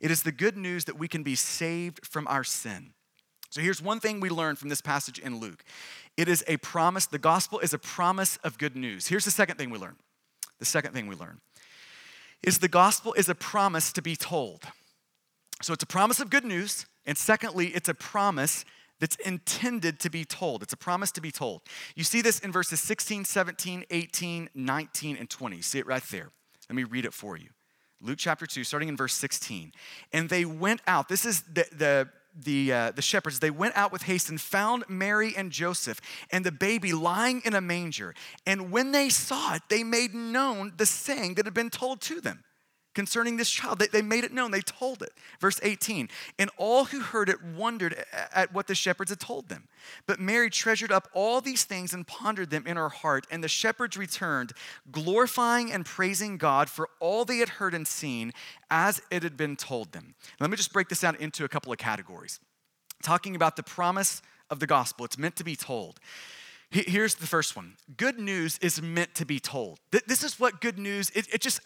It 0.00 0.10
is 0.10 0.22
the 0.22 0.32
good 0.32 0.56
news 0.56 0.84
that 0.84 0.98
we 0.98 1.08
can 1.08 1.22
be 1.22 1.34
saved 1.34 2.06
from 2.06 2.26
our 2.28 2.44
sin. 2.44 2.92
So 3.56 3.62
here's 3.62 3.80
one 3.80 4.00
thing 4.00 4.20
we 4.20 4.28
learn 4.28 4.56
from 4.56 4.68
this 4.68 4.82
passage 4.82 5.18
in 5.18 5.40
Luke 5.40 5.64
it 6.18 6.28
is 6.28 6.44
a 6.46 6.58
promise, 6.58 7.06
the 7.06 7.18
gospel 7.18 7.58
is 7.58 7.72
a 7.72 7.78
promise 7.78 8.36
of 8.44 8.58
good 8.58 8.76
news. 8.76 9.06
Here's 9.06 9.24
the 9.24 9.30
second 9.30 9.56
thing 9.56 9.70
we 9.70 9.78
learn 9.78 9.96
the 10.58 10.66
second 10.66 10.92
thing 10.92 11.06
we 11.06 11.14
learn 11.14 11.40
is 12.42 12.58
the 12.58 12.68
gospel 12.68 13.14
is 13.14 13.30
a 13.30 13.34
promise 13.34 13.94
to 13.94 14.02
be 14.02 14.14
told. 14.14 14.64
So 15.62 15.72
it's 15.72 15.82
a 15.82 15.86
promise 15.86 16.20
of 16.20 16.28
good 16.28 16.44
news, 16.44 16.84
and 17.06 17.16
secondly, 17.16 17.68
it's 17.68 17.88
a 17.88 17.94
promise 17.94 18.66
that's 19.00 19.16
intended 19.16 20.00
to 20.00 20.10
be 20.10 20.26
told. 20.26 20.62
It's 20.62 20.74
a 20.74 20.76
promise 20.76 21.10
to 21.12 21.22
be 21.22 21.30
told. 21.30 21.62
You 21.94 22.04
see 22.04 22.20
this 22.20 22.40
in 22.40 22.52
verses 22.52 22.80
16, 22.80 23.24
17, 23.24 23.86
18, 23.90 24.50
19, 24.54 25.16
and 25.16 25.30
20. 25.30 25.62
see 25.62 25.78
it 25.78 25.86
right 25.86 26.04
there. 26.10 26.28
Let 26.68 26.76
me 26.76 26.84
read 26.84 27.06
it 27.06 27.14
for 27.14 27.38
you. 27.38 27.48
Luke 28.02 28.18
chapter 28.18 28.44
2, 28.44 28.64
starting 28.64 28.90
in 28.90 28.98
verse 28.98 29.14
16. 29.14 29.72
And 30.12 30.28
they 30.28 30.44
went 30.44 30.82
out. 30.86 31.08
This 31.08 31.24
is 31.24 31.40
the, 31.50 31.64
the 31.72 32.08
the, 32.36 32.72
uh, 32.72 32.90
the 32.92 33.02
shepherds, 33.02 33.40
they 33.40 33.50
went 33.50 33.76
out 33.76 33.92
with 33.92 34.02
haste 34.02 34.28
and 34.28 34.40
found 34.40 34.84
Mary 34.88 35.34
and 35.36 35.50
Joseph 35.50 36.00
and 36.30 36.44
the 36.44 36.52
baby 36.52 36.92
lying 36.92 37.42
in 37.44 37.54
a 37.54 37.60
manger. 37.60 38.14
And 38.46 38.70
when 38.70 38.92
they 38.92 39.08
saw 39.08 39.54
it, 39.54 39.62
they 39.68 39.82
made 39.82 40.14
known 40.14 40.72
the 40.76 40.86
saying 40.86 41.34
that 41.34 41.46
had 41.46 41.54
been 41.54 41.70
told 41.70 42.00
to 42.02 42.20
them 42.20 42.44
concerning 42.96 43.36
this 43.36 43.50
child. 43.50 43.78
They, 43.78 43.86
they 43.86 44.02
made 44.02 44.24
it 44.24 44.32
known, 44.32 44.50
they 44.50 44.62
told 44.62 45.02
it. 45.02 45.12
Verse 45.38 45.60
18 45.62 46.08
And 46.38 46.50
all 46.56 46.86
who 46.86 47.00
heard 47.00 47.28
it 47.28 47.44
wondered 47.44 48.04
at 48.34 48.52
what 48.52 48.66
the 48.66 48.74
shepherds 48.74 49.10
had 49.10 49.20
told 49.20 49.48
them. 49.48 49.68
But 50.06 50.18
Mary 50.18 50.50
treasured 50.50 50.90
up 50.90 51.08
all 51.12 51.40
these 51.40 51.62
things 51.62 51.92
and 51.92 52.06
pondered 52.06 52.50
them 52.50 52.66
in 52.66 52.76
her 52.76 52.88
heart. 52.88 53.26
And 53.30 53.44
the 53.44 53.48
shepherds 53.48 53.96
returned, 53.96 54.52
glorifying 54.90 55.70
and 55.70 55.84
praising 55.84 56.38
God 56.38 56.70
for 56.70 56.88
all 56.98 57.24
they 57.24 57.38
had 57.38 57.50
heard 57.50 57.74
and 57.74 57.86
seen 57.86 58.32
as 58.70 59.00
it 59.10 59.22
had 59.22 59.36
been 59.36 59.56
told 59.56 59.92
them. 59.92 60.14
Let 60.40 60.50
me 60.50 60.56
just 60.56 60.72
break 60.72 60.88
this 60.88 61.00
down 61.00 61.16
into 61.16 61.44
a 61.44 61.48
couple 61.48 61.70
of 61.70 61.78
categories. 61.78 62.40
Talking 63.02 63.36
about 63.36 63.56
the 63.56 63.62
promise 63.62 64.22
of 64.50 64.58
the 64.58 64.66
gospel, 64.66 65.04
it's 65.04 65.18
meant 65.18 65.36
to 65.36 65.44
be 65.44 65.54
told. 65.54 66.00
Here's 66.70 67.14
the 67.14 67.26
first 67.26 67.54
one. 67.54 67.76
Good 67.96 68.18
news 68.18 68.58
is 68.60 68.82
meant 68.82 69.14
to 69.14 69.24
be 69.24 69.38
told. 69.38 69.78
This 70.06 70.24
is 70.24 70.40
what 70.40 70.60
good 70.60 70.78
news, 70.78 71.10
it, 71.14 71.32
it 71.32 71.40
just, 71.40 71.60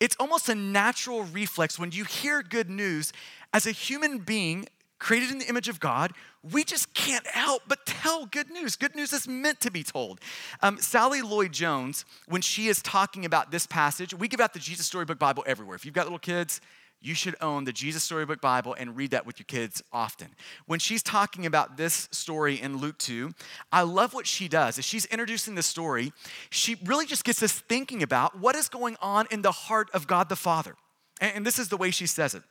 it's 0.00 0.16
almost 0.20 0.48
a 0.48 0.54
natural 0.54 1.24
reflex 1.24 1.78
when 1.78 1.90
you 1.90 2.04
hear 2.04 2.42
good 2.42 2.70
news 2.70 3.12
as 3.52 3.66
a 3.66 3.72
human 3.72 4.18
being 4.18 4.68
created 4.98 5.30
in 5.30 5.38
the 5.38 5.48
image 5.48 5.68
of 5.68 5.80
God, 5.80 6.12
we 6.42 6.64
just 6.64 6.92
can't 6.94 7.26
help 7.26 7.62
but 7.68 7.86
tell 7.86 8.26
good 8.26 8.50
news. 8.50 8.76
Good 8.76 8.94
news 8.94 9.12
is 9.12 9.28
meant 9.28 9.60
to 9.60 9.70
be 9.70 9.82
told. 9.82 10.20
Um, 10.60 10.78
Sally 10.78 11.22
Lloyd 11.22 11.52
Jones, 11.52 12.04
when 12.26 12.42
she 12.42 12.68
is 12.68 12.82
talking 12.82 13.24
about 13.24 13.50
this 13.50 13.66
passage, 13.66 14.12
we 14.12 14.28
give 14.28 14.40
out 14.40 14.52
the 14.52 14.58
Jesus 14.58 14.86
Storybook 14.86 15.18
Bible 15.18 15.44
everywhere. 15.46 15.76
If 15.76 15.84
you've 15.84 15.94
got 15.94 16.04
little 16.04 16.18
kids, 16.18 16.60
you 17.00 17.14
should 17.14 17.36
own 17.40 17.64
the 17.64 17.72
Jesus 17.72 18.02
Storybook 18.02 18.40
Bible 18.40 18.74
and 18.78 18.96
read 18.96 19.12
that 19.12 19.24
with 19.24 19.38
your 19.38 19.44
kids 19.44 19.82
often. 19.92 20.28
When 20.66 20.80
she's 20.80 21.02
talking 21.02 21.46
about 21.46 21.76
this 21.76 22.08
story 22.10 22.60
in 22.60 22.78
Luke 22.78 22.98
2, 22.98 23.30
I 23.70 23.82
love 23.82 24.14
what 24.14 24.26
she 24.26 24.48
does. 24.48 24.78
As 24.78 24.84
she's 24.84 25.04
introducing 25.06 25.54
the 25.54 25.62
story, 25.62 26.12
she 26.50 26.76
really 26.84 27.06
just 27.06 27.24
gets 27.24 27.42
us 27.42 27.52
thinking 27.52 28.02
about 28.02 28.38
what 28.38 28.56
is 28.56 28.68
going 28.68 28.96
on 29.00 29.26
in 29.30 29.42
the 29.42 29.52
heart 29.52 29.88
of 29.94 30.06
God 30.06 30.28
the 30.28 30.36
Father. 30.36 30.74
And 31.20 31.46
this 31.46 31.58
is 31.58 31.68
the 31.68 31.76
way 31.76 31.90
she 31.90 32.06
says 32.06 32.34
it. 32.34 32.42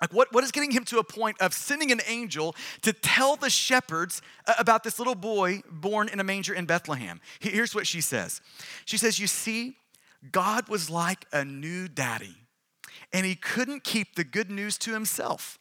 Like, 0.00 0.14
what, 0.14 0.32
what 0.32 0.44
is 0.44 0.50
getting 0.50 0.70
him 0.70 0.84
to 0.84 0.98
a 0.98 1.04
point 1.04 1.36
of 1.40 1.52
sending 1.52 1.92
an 1.92 2.00
angel 2.06 2.54
to 2.82 2.92
tell 2.92 3.36
the 3.36 3.50
shepherds 3.50 4.22
about 4.58 4.82
this 4.82 4.98
little 4.98 5.14
boy 5.14 5.62
born 5.70 6.08
in 6.08 6.20
a 6.20 6.24
manger 6.24 6.54
in 6.54 6.64
Bethlehem? 6.64 7.20
Here's 7.38 7.74
what 7.74 7.86
she 7.86 8.00
says 8.00 8.40
She 8.84 8.96
says, 8.96 9.18
You 9.18 9.26
see, 9.26 9.76
God 10.32 10.68
was 10.68 10.88
like 10.88 11.26
a 11.32 11.44
new 11.44 11.88
daddy 11.88 12.36
and 13.12 13.26
he 13.26 13.34
couldn't 13.34 13.84
keep 13.84 14.14
the 14.14 14.24
good 14.24 14.50
news 14.50 14.78
to 14.78 14.92
himself. 14.92 15.58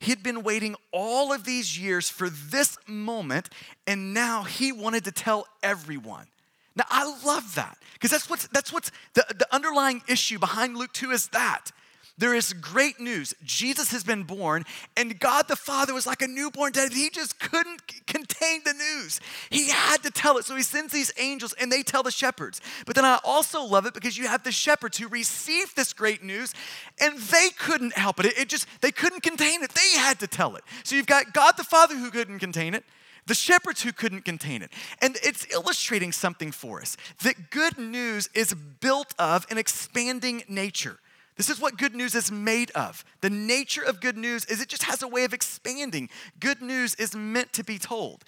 He 0.00 0.10
had 0.10 0.22
been 0.22 0.42
waiting 0.42 0.74
all 0.92 1.32
of 1.32 1.44
these 1.44 1.78
years 1.78 2.08
for 2.08 2.28
this 2.28 2.78
moment, 2.86 3.48
and 3.86 4.12
now 4.12 4.42
he 4.42 4.72
wanted 4.72 5.04
to 5.04 5.12
tell 5.12 5.46
everyone. 5.62 6.26
Now, 6.74 6.84
I 6.90 7.04
love 7.24 7.54
that 7.54 7.78
because 7.94 8.10
that's 8.10 8.28
what's, 8.28 8.46
that's 8.48 8.72
what's 8.72 8.90
the, 9.14 9.24
the 9.30 9.46
underlying 9.54 10.02
issue 10.08 10.38
behind 10.38 10.76
Luke 10.76 10.92
2 10.92 11.10
is 11.10 11.28
that 11.28 11.70
there 12.18 12.34
is 12.34 12.52
great 12.54 12.98
news. 12.98 13.34
Jesus 13.44 13.90
has 13.90 14.02
been 14.02 14.22
born, 14.22 14.64
and 14.96 15.18
God 15.18 15.48
the 15.48 15.56
Father 15.56 15.92
was 15.92 16.06
like 16.06 16.22
a 16.22 16.26
newborn 16.26 16.72
baby. 16.72 16.94
He 16.94 17.10
just 17.10 17.38
couldn't 17.38 18.06
contain 18.06 18.62
the 18.64 18.72
news. 18.72 19.20
He 19.50 19.68
had 19.68 20.02
to 20.02 20.10
tell 20.10 20.38
it. 20.38 20.44
So 20.44 20.56
he 20.56 20.62
sends 20.62 20.92
these 20.92 21.12
angels, 21.18 21.54
and 21.60 21.70
they 21.70 21.82
tell 21.82 22.02
the 22.02 22.10
shepherds. 22.10 22.60
But 22.86 22.94
then 22.94 23.04
I 23.04 23.18
also 23.22 23.62
love 23.62 23.84
it 23.84 23.94
because 23.94 24.16
you 24.16 24.28
have 24.28 24.44
the 24.44 24.52
shepherds 24.52 24.96
who 24.96 25.08
receive 25.08 25.74
this 25.74 25.92
great 25.92 26.22
news, 26.22 26.54
and 27.00 27.18
they 27.18 27.48
couldn't 27.58 27.92
help 27.92 28.18
it. 28.20 28.26
It 28.38 28.48
just, 28.48 28.66
they 28.80 28.92
couldn't 28.92 29.22
contain 29.22 29.62
it. 29.62 29.70
They 29.70 29.98
had 29.98 30.18
to 30.20 30.26
tell 30.26 30.56
it. 30.56 30.64
So 30.84 30.96
you've 30.96 31.06
got 31.06 31.34
God 31.34 31.56
the 31.56 31.64
Father 31.64 31.96
who 31.96 32.10
couldn't 32.10 32.38
contain 32.38 32.74
it 32.74 32.84
the 33.26 33.34
shepherds 33.34 33.82
who 33.82 33.92
couldn't 33.92 34.24
contain 34.24 34.62
it. 34.62 34.70
And 35.02 35.18
it's 35.22 35.52
illustrating 35.52 36.12
something 36.12 36.52
for 36.52 36.80
us 36.80 36.96
that 37.24 37.50
good 37.50 37.76
news 37.76 38.30
is 38.34 38.54
built 38.54 39.14
of 39.18 39.46
an 39.50 39.58
expanding 39.58 40.44
nature. 40.48 41.00
This 41.36 41.50
is 41.50 41.60
what 41.60 41.76
good 41.76 41.94
news 41.94 42.14
is 42.14 42.32
made 42.32 42.70
of. 42.72 43.04
The 43.20 43.30
nature 43.30 43.82
of 43.82 44.00
good 44.00 44.16
news 44.16 44.44
is 44.46 44.60
it 44.60 44.68
just 44.68 44.84
has 44.84 45.02
a 45.02 45.08
way 45.08 45.24
of 45.24 45.34
expanding. 45.34 46.08
Good 46.40 46.62
news 46.62 46.94
is 46.94 47.14
meant 47.14 47.52
to 47.54 47.64
be 47.64 47.78
told. 47.78 48.24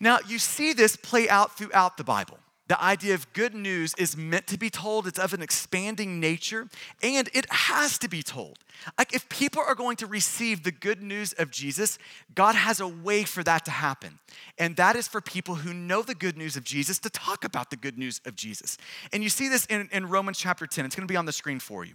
Now, 0.00 0.18
you 0.26 0.38
see 0.38 0.72
this 0.72 0.96
play 0.96 1.28
out 1.28 1.56
throughout 1.56 1.96
the 1.96 2.04
Bible. 2.04 2.38
The 2.68 2.82
idea 2.82 3.14
of 3.14 3.32
good 3.32 3.54
news 3.54 3.94
is 3.96 4.16
meant 4.16 4.48
to 4.48 4.58
be 4.58 4.70
told, 4.70 5.06
it's 5.06 5.20
of 5.20 5.32
an 5.32 5.40
expanding 5.40 6.18
nature, 6.18 6.68
and 7.00 7.30
it 7.32 7.46
has 7.48 7.96
to 7.98 8.08
be 8.08 8.24
told. 8.24 8.58
Like, 8.98 9.14
if 9.14 9.28
people 9.28 9.62
are 9.64 9.76
going 9.76 9.96
to 9.98 10.06
receive 10.06 10.64
the 10.64 10.72
good 10.72 11.00
news 11.00 11.32
of 11.34 11.52
Jesus, 11.52 11.96
God 12.34 12.56
has 12.56 12.80
a 12.80 12.88
way 12.88 13.22
for 13.22 13.44
that 13.44 13.64
to 13.66 13.70
happen. 13.70 14.18
And 14.58 14.74
that 14.76 14.96
is 14.96 15.06
for 15.06 15.20
people 15.20 15.54
who 15.54 15.72
know 15.72 16.02
the 16.02 16.16
good 16.16 16.36
news 16.36 16.56
of 16.56 16.64
Jesus 16.64 16.98
to 17.00 17.10
talk 17.10 17.44
about 17.44 17.70
the 17.70 17.76
good 17.76 17.96
news 17.96 18.20
of 18.26 18.34
Jesus. 18.34 18.78
And 19.12 19.22
you 19.22 19.28
see 19.28 19.48
this 19.48 19.64
in, 19.66 19.88
in 19.92 20.08
Romans 20.08 20.36
chapter 20.36 20.66
10. 20.66 20.86
It's 20.86 20.96
gonna 20.96 21.06
be 21.06 21.16
on 21.16 21.26
the 21.26 21.32
screen 21.32 21.60
for 21.60 21.84
you. 21.84 21.94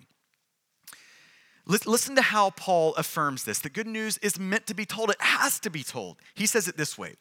Listen 1.66 2.16
to 2.16 2.22
how 2.22 2.50
Paul 2.50 2.96
affirms 2.96 3.44
this. 3.44 3.60
The 3.60 3.70
good 3.70 3.88
news 3.88 4.18
is 4.20 4.40
meant 4.40 4.68
to 4.68 4.74
be 4.74 4.86
told, 4.86 5.10
it 5.10 5.22
has 5.22 5.60
to 5.60 5.70
be 5.70 5.84
told. 5.84 6.18
He 6.34 6.46
says 6.46 6.68
it 6.68 6.78
this 6.78 6.98
way 6.98 7.16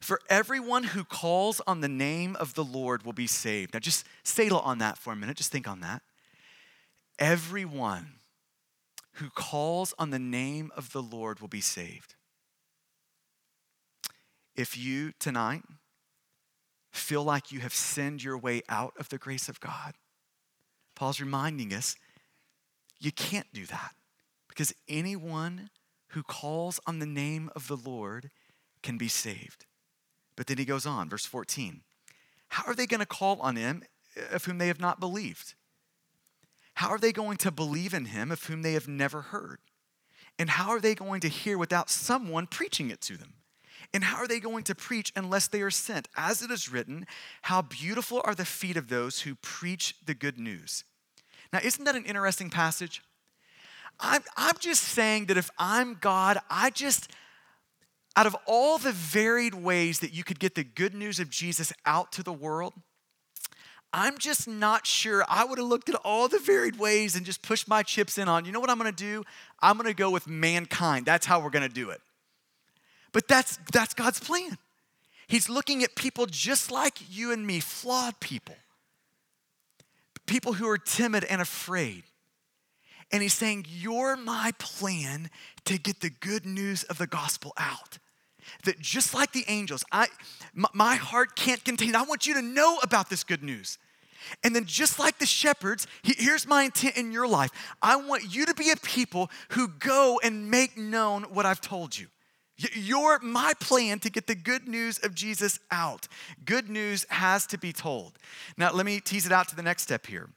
For 0.00 0.20
everyone 0.28 0.84
who 0.84 1.04
calls 1.04 1.60
on 1.66 1.80
the 1.80 1.88
name 1.88 2.36
of 2.36 2.54
the 2.54 2.64
Lord 2.64 3.04
will 3.04 3.12
be 3.12 3.26
saved. 3.26 3.74
Now, 3.74 3.80
just 3.80 4.06
settle 4.22 4.60
on 4.60 4.78
that 4.78 4.98
for 4.98 5.12
a 5.12 5.16
minute. 5.16 5.36
Just 5.36 5.52
think 5.52 5.68
on 5.68 5.80
that. 5.80 6.02
Everyone 7.18 8.14
who 9.14 9.30
calls 9.30 9.94
on 9.98 10.10
the 10.10 10.18
name 10.18 10.70
of 10.76 10.92
the 10.92 11.02
Lord 11.02 11.40
will 11.40 11.48
be 11.48 11.60
saved. 11.60 12.14
If 14.54 14.76
you 14.76 15.12
tonight 15.18 15.62
feel 16.92 17.24
like 17.24 17.52
you 17.52 17.60
have 17.60 17.74
sinned 17.74 18.22
your 18.22 18.38
way 18.38 18.62
out 18.68 18.94
of 18.98 19.08
the 19.08 19.18
grace 19.18 19.48
of 19.48 19.60
God, 19.60 19.94
Paul's 20.94 21.20
reminding 21.20 21.72
us 21.72 21.96
you 23.02 23.12
can't 23.12 23.52
do 23.52 23.66
that 23.66 23.94
because 24.48 24.72
anyone 24.88 25.70
who 26.08 26.22
calls 26.22 26.78
on 26.86 26.98
the 26.98 27.06
name 27.06 27.50
of 27.56 27.68
the 27.68 27.76
Lord 27.76 28.30
can 28.82 28.98
be 28.98 29.08
saved. 29.08 29.64
But 30.36 30.46
then 30.46 30.58
he 30.58 30.64
goes 30.64 30.86
on, 30.86 31.08
verse 31.08 31.26
14. 31.26 31.82
How 32.48 32.64
are 32.66 32.74
they 32.74 32.86
going 32.86 33.00
to 33.00 33.06
call 33.06 33.40
on 33.40 33.56
him 33.56 33.82
of 34.30 34.44
whom 34.44 34.58
they 34.58 34.68
have 34.68 34.80
not 34.80 35.00
believed? 35.00 35.54
How 36.74 36.90
are 36.90 36.98
they 36.98 37.12
going 37.12 37.38
to 37.38 37.50
believe 37.50 37.94
in 37.94 38.06
him 38.06 38.30
of 38.30 38.44
whom 38.44 38.62
they 38.62 38.74
have 38.74 38.88
never 38.88 39.22
heard? 39.22 39.58
And 40.38 40.50
how 40.50 40.70
are 40.70 40.80
they 40.80 40.94
going 40.94 41.20
to 41.20 41.28
hear 41.28 41.58
without 41.58 41.90
someone 41.90 42.46
preaching 42.46 42.90
it 42.90 43.00
to 43.02 43.16
them? 43.16 43.34
And 43.92 44.04
how 44.04 44.16
are 44.16 44.28
they 44.28 44.40
going 44.40 44.64
to 44.64 44.74
preach 44.74 45.12
unless 45.14 45.48
they 45.48 45.60
are 45.60 45.70
sent? 45.70 46.08
As 46.16 46.40
it 46.40 46.50
is 46.50 46.72
written, 46.72 47.06
how 47.42 47.62
beautiful 47.62 48.22
are 48.24 48.34
the 48.34 48.44
feet 48.44 48.76
of 48.76 48.88
those 48.88 49.20
who 49.20 49.34
preach 49.34 49.96
the 50.04 50.14
good 50.14 50.38
news. 50.38 50.84
Now, 51.52 51.60
isn't 51.62 51.84
that 51.84 51.94
an 51.94 52.04
interesting 52.04 52.50
passage? 52.50 53.02
I'm, 54.00 54.22
I'm 54.36 54.56
just 54.58 54.82
saying 54.82 55.26
that 55.26 55.36
if 55.36 55.50
I'm 55.58 55.98
God, 56.00 56.38
I 56.50 56.70
just, 56.70 57.10
out 58.16 58.26
of 58.26 58.34
all 58.46 58.78
the 58.78 58.92
varied 58.92 59.54
ways 59.54 60.00
that 60.00 60.12
you 60.12 60.24
could 60.24 60.40
get 60.40 60.54
the 60.54 60.64
good 60.64 60.94
news 60.94 61.20
of 61.20 61.28
Jesus 61.28 61.72
out 61.84 62.10
to 62.12 62.22
the 62.22 62.32
world, 62.32 62.72
I'm 63.92 64.16
just 64.16 64.48
not 64.48 64.86
sure. 64.86 65.22
I 65.28 65.44
would 65.44 65.58
have 65.58 65.66
looked 65.66 65.90
at 65.90 65.96
all 65.96 66.26
the 66.26 66.38
varied 66.38 66.78
ways 66.78 67.14
and 67.14 67.26
just 67.26 67.42
pushed 67.42 67.68
my 67.68 67.82
chips 67.82 68.16
in 68.16 68.26
on, 68.26 68.46
you 68.46 68.52
know 68.52 68.60
what 68.60 68.70
I'm 68.70 68.78
gonna 68.78 68.90
do? 68.90 69.22
I'm 69.60 69.76
gonna 69.76 69.92
go 69.92 70.10
with 70.10 70.26
mankind. 70.26 71.04
That's 71.04 71.26
how 71.26 71.40
we're 71.40 71.50
gonna 71.50 71.68
do 71.68 71.90
it. 71.90 72.00
But 73.12 73.28
that's, 73.28 73.58
that's 73.70 73.92
God's 73.92 74.18
plan. 74.18 74.56
He's 75.26 75.50
looking 75.50 75.84
at 75.84 75.94
people 75.94 76.24
just 76.24 76.70
like 76.70 76.98
you 77.10 77.32
and 77.32 77.46
me, 77.46 77.60
flawed 77.60 78.18
people 78.20 78.56
people 80.32 80.54
who 80.54 80.66
are 80.66 80.78
timid 80.78 81.24
and 81.24 81.42
afraid. 81.42 82.04
And 83.12 83.20
he's 83.20 83.34
saying, 83.34 83.66
You're 83.68 84.16
my 84.16 84.52
plan 84.58 85.28
to 85.66 85.78
get 85.78 86.00
the 86.00 86.08
good 86.08 86.46
news 86.46 86.84
of 86.84 86.96
the 86.96 87.06
gospel 87.06 87.52
out. 87.58 87.98
That 88.64 88.80
just 88.80 89.12
like 89.12 89.32
the 89.32 89.44
angels, 89.46 89.84
I, 89.92 90.08
my 90.54 90.94
heart 90.96 91.36
can't 91.36 91.62
contain. 91.62 91.94
I 91.94 92.02
want 92.02 92.26
you 92.26 92.34
to 92.34 92.42
know 92.42 92.78
about 92.82 93.10
this 93.10 93.22
good 93.24 93.42
news. 93.42 93.78
And 94.42 94.56
then, 94.56 94.64
just 94.64 94.98
like 94.98 95.18
the 95.18 95.26
shepherds, 95.26 95.86
here's 96.02 96.46
my 96.46 96.62
intent 96.62 96.96
in 96.96 97.12
your 97.12 97.28
life 97.28 97.50
I 97.82 97.96
want 97.96 98.34
you 98.34 98.46
to 98.46 98.54
be 98.54 98.70
a 98.70 98.76
people 98.76 99.30
who 99.50 99.68
go 99.68 100.18
and 100.24 100.50
make 100.50 100.78
known 100.78 101.24
what 101.24 101.44
I've 101.44 101.60
told 101.60 101.98
you. 101.98 102.06
You're 102.74 103.18
my 103.20 103.54
plan 103.60 103.98
to 104.00 104.10
get 104.10 104.26
the 104.26 104.34
good 104.34 104.68
news 104.68 104.98
of 104.98 105.14
Jesus 105.14 105.58
out. 105.70 106.08
Good 106.44 106.68
news 106.68 107.06
has 107.10 107.46
to 107.46 107.58
be 107.58 107.72
told. 107.72 108.18
Now, 108.56 108.72
let 108.72 108.86
me 108.86 109.00
tease 109.00 109.26
it 109.26 109.32
out 109.32 109.48
to 109.48 109.56
the 109.56 109.62
next 109.62 109.82
step 109.82 110.06
here. 110.06 110.28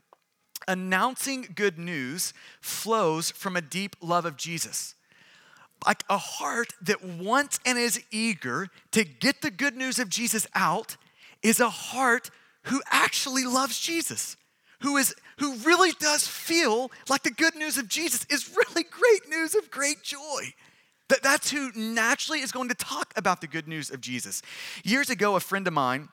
Announcing 0.67 1.47
good 1.53 1.77
news 1.77 2.33
flows 2.61 3.31
from 3.31 3.55
a 3.55 3.61
deep 3.61 3.95
love 4.01 4.25
of 4.25 4.37
Jesus. 4.37 4.95
Like 5.85 6.03
a 6.09 6.17
heart 6.17 6.73
that 6.81 7.03
wants 7.03 7.59
and 7.65 7.77
is 7.77 8.01
eager 8.09 8.69
to 8.91 9.03
get 9.03 9.41
the 9.41 9.51
good 9.51 9.75
news 9.75 9.99
of 9.99 10.09
Jesus 10.09 10.47
out 10.55 10.97
is 11.43 11.59
a 11.59 11.69
heart 11.69 12.31
who 12.63 12.81
actually 12.91 13.45
loves 13.45 13.79
Jesus, 13.79 14.37
who, 14.79 14.97
is, 14.97 15.13
who 15.37 15.55
really 15.57 15.91
does 15.99 16.27
feel 16.27 16.89
like 17.07 17.21
the 17.21 17.29
good 17.29 17.55
news 17.55 17.77
of 17.77 17.87
Jesus 17.87 18.25
is 18.31 18.55
really 18.55 18.83
great 18.83 19.29
news 19.29 19.53
of 19.53 19.69
great 19.69 20.01
joy. 20.01 20.53
That, 21.09 21.21
that's 21.21 21.51
who 21.51 21.71
naturally 21.75 22.39
is 22.39 22.51
going 22.51 22.69
to 22.69 22.75
talk 22.75 23.13
about 23.15 23.41
the 23.41 23.47
good 23.47 23.67
news 23.67 23.91
of 23.91 24.01
Jesus. 24.01 24.41
Years 24.83 25.09
ago, 25.09 25.35
a 25.35 25.39
friend 25.39 25.67
of 25.67 25.73
mine, 25.73 26.09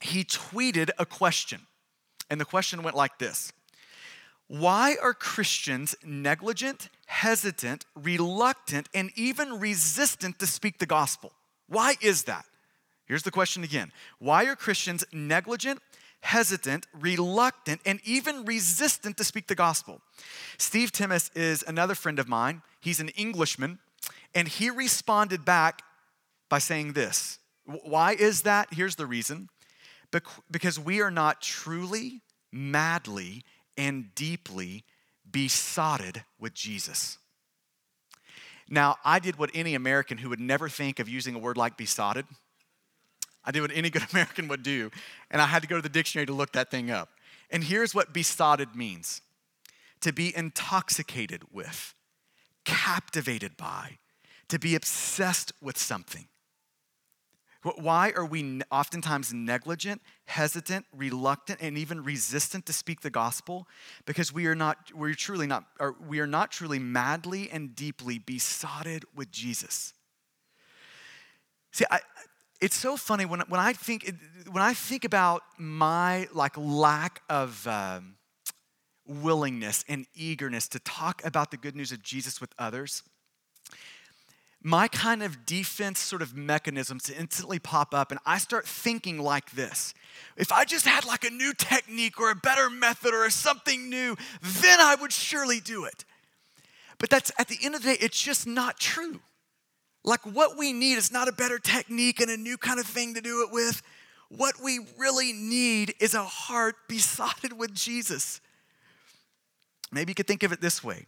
he 0.00 0.24
tweeted 0.24 0.90
a 0.98 1.06
question. 1.06 1.66
And 2.30 2.40
the 2.40 2.44
question 2.44 2.82
went 2.82 2.96
like 2.96 3.18
this 3.18 3.52
Why 4.48 4.96
are 5.02 5.14
Christians 5.14 5.94
negligent, 6.04 6.88
hesitant, 7.06 7.84
reluctant, 7.94 8.88
and 8.94 9.10
even 9.14 9.60
resistant 9.60 10.38
to 10.40 10.46
speak 10.46 10.78
the 10.78 10.86
gospel? 10.86 11.32
Why 11.68 11.94
is 12.00 12.24
that? 12.24 12.44
Here's 13.06 13.22
the 13.22 13.30
question 13.30 13.64
again 13.64 13.92
Why 14.18 14.46
are 14.46 14.56
Christians 14.56 15.04
negligent, 15.12 15.80
hesitant, 16.20 16.86
reluctant, 16.92 17.80
and 17.84 18.00
even 18.04 18.44
resistant 18.44 19.16
to 19.18 19.24
speak 19.24 19.46
the 19.46 19.54
gospel? 19.54 20.00
Steve 20.58 20.92
Timmis 20.92 21.30
is 21.36 21.62
another 21.66 21.94
friend 21.94 22.18
of 22.18 22.28
mine. 22.28 22.62
He's 22.80 23.00
an 23.00 23.10
Englishman. 23.10 23.78
And 24.34 24.48
he 24.48 24.70
responded 24.70 25.44
back 25.44 25.82
by 26.48 26.58
saying 26.58 26.92
this. 26.92 27.38
Why 27.64 28.12
is 28.12 28.42
that? 28.42 28.68
Here's 28.72 28.96
the 28.96 29.06
reason 29.06 29.48
because 30.50 30.78
we 30.78 31.00
are 31.00 31.10
not 31.10 31.40
truly, 31.40 32.22
madly, 32.52 33.42
and 33.76 34.14
deeply 34.14 34.84
besotted 35.28 36.24
with 36.38 36.54
Jesus. 36.54 37.18
Now, 38.68 38.96
I 39.04 39.18
did 39.18 39.36
what 39.36 39.50
any 39.54 39.74
American 39.74 40.18
who 40.18 40.28
would 40.28 40.40
never 40.40 40.68
think 40.68 40.98
of 40.98 41.08
using 41.08 41.34
a 41.34 41.38
word 41.38 41.56
like 41.56 41.76
besotted. 41.76 42.26
I 43.44 43.50
did 43.50 43.60
what 43.60 43.72
any 43.74 43.90
good 43.90 44.06
American 44.12 44.48
would 44.48 44.62
do, 44.62 44.90
and 45.30 45.42
I 45.42 45.46
had 45.46 45.62
to 45.62 45.68
go 45.68 45.76
to 45.76 45.82
the 45.82 45.88
dictionary 45.88 46.26
to 46.26 46.32
look 46.32 46.52
that 46.52 46.70
thing 46.70 46.90
up. 46.90 47.10
And 47.50 47.64
here's 47.64 47.94
what 47.94 48.12
besotted 48.12 48.74
means 48.74 49.20
to 50.00 50.12
be 50.12 50.34
intoxicated 50.36 51.42
with, 51.52 51.93
captivated 52.64 53.56
by, 53.56 53.98
to 54.48 54.58
be 54.58 54.74
obsessed 54.74 55.52
with 55.60 55.78
something. 55.78 56.26
Why 57.62 58.12
are 58.14 58.26
we 58.26 58.60
oftentimes 58.70 59.32
negligent, 59.32 60.02
hesitant, 60.26 60.84
reluctant, 60.94 61.60
and 61.62 61.78
even 61.78 62.04
resistant 62.04 62.66
to 62.66 62.74
speak 62.74 63.00
the 63.00 63.08
gospel? 63.08 63.66
Because 64.04 64.34
we 64.34 64.46
are 64.46 64.54
not, 64.54 64.92
we're 64.94 65.14
truly 65.14 65.46
not, 65.46 65.64
we 66.06 66.20
are 66.20 66.26
not 66.26 66.50
truly 66.50 66.78
madly 66.78 67.48
and 67.50 67.74
deeply 67.74 68.18
besotted 68.18 69.06
with 69.14 69.30
Jesus. 69.30 69.94
See, 71.72 71.86
I, 71.90 72.00
it's 72.60 72.76
so 72.76 72.98
funny 72.98 73.24
when, 73.24 73.40
when 73.48 73.60
I 73.60 73.72
think 73.72 74.14
when 74.50 74.62
I 74.62 74.74
think 74.74 75.04
about 75.04 75.42
my 75.58 76.28
like 76.32 76.56
lack 76.56 77.22
of 77.28 77.66
um, 77.66 78.16
willingness 79.06 79.84
and 79.88 80.06
eagerness 80.14 80.68
to 80.68 80.78
talk 80.78 81.24
about 81.24 81.50
the 81.50 81.56
good 81.56 81.76
news 81.76 81.92
of 81.92 82.02
Jesus 82.02 82.40
with 82.40 82.52
others, 82.58 83.02
my 84.66 84.88
kind 84.88 85.22
of 85.22 85.44
defense 85.44 86.00
sort 86.00 86.22
of 86.22 86.34
mechanisms 86.34 87.10
instantly 87.10 87.58
pop 87.58 87.92
up 87.92 88.10
and 88.10 88.18
I 88.24 88.38
start 88.38 88.66
thinking 88.66 89.18
like 89.18 89.50
this. 89.50 89.92
If 90.38 90.50
I 90.50 90.64
just 90.64 90.86
had 90.86 91.04
like 91.04 91.24
a 91.24 91.30
new 91.30 91.52
technique 91.52 92.18
or 92.18 92.30
a 92.30 92.34
better 92.34 92.70
method 92.70 93.12
or 93.12 93.28
something 93.28 93.90
new, 93.90 94.16
then 94.40 94.80
I 94.80 94.96
would 94.98 95.12
surely 95.12 95.60
do 95.60 95.84
it. 95.84 96.06
But 96.98 97.10
that's 97.10 97.30
at 97.38 97.48
the 97.48 97.58
end 97.62 97.74
of 97.74 97.82
the 97.82 97.90
day, 97.90 97.98
it's 98.00 98.20
just 98.20 98.46
not 98.46 98.80
true. 98.80 99.20
Like 100.02 100.22
what 100.22 100.56
we 100.56 100.72
need 100.72 100.94
is 100.94 101.12
not 101.12 101.28
a 101.28 101.32
better 101.32 101.58
technique 101.58 102.20
and 102.20 102.30
a 102.30 102.36
new 102.38 102.56
kind 102.56 102.80
of 102.80 102.86
thing 102.86 103.14
to 103.14 103.20
do 103.20 103.42
it 103.46 103.52
with. 103.52 103.82
What 104.30 104.54
we 104.62 104.80
really 104.98 105.34
need 105.34 105.94
is 106.00 106.14
a 106.14 106.24
heart 106.24 106.76
besotted 106.88 107.52
with 107.52 107.74
Jesus. 107.74 108.40
Maybe 109.94 110.10
you 110.10 110.14
could 110.14 110.26
think 110.26 110.42
of 110.42 110.52
it 110.52 110.60
this 110.60 110.82
way 110.82 111.06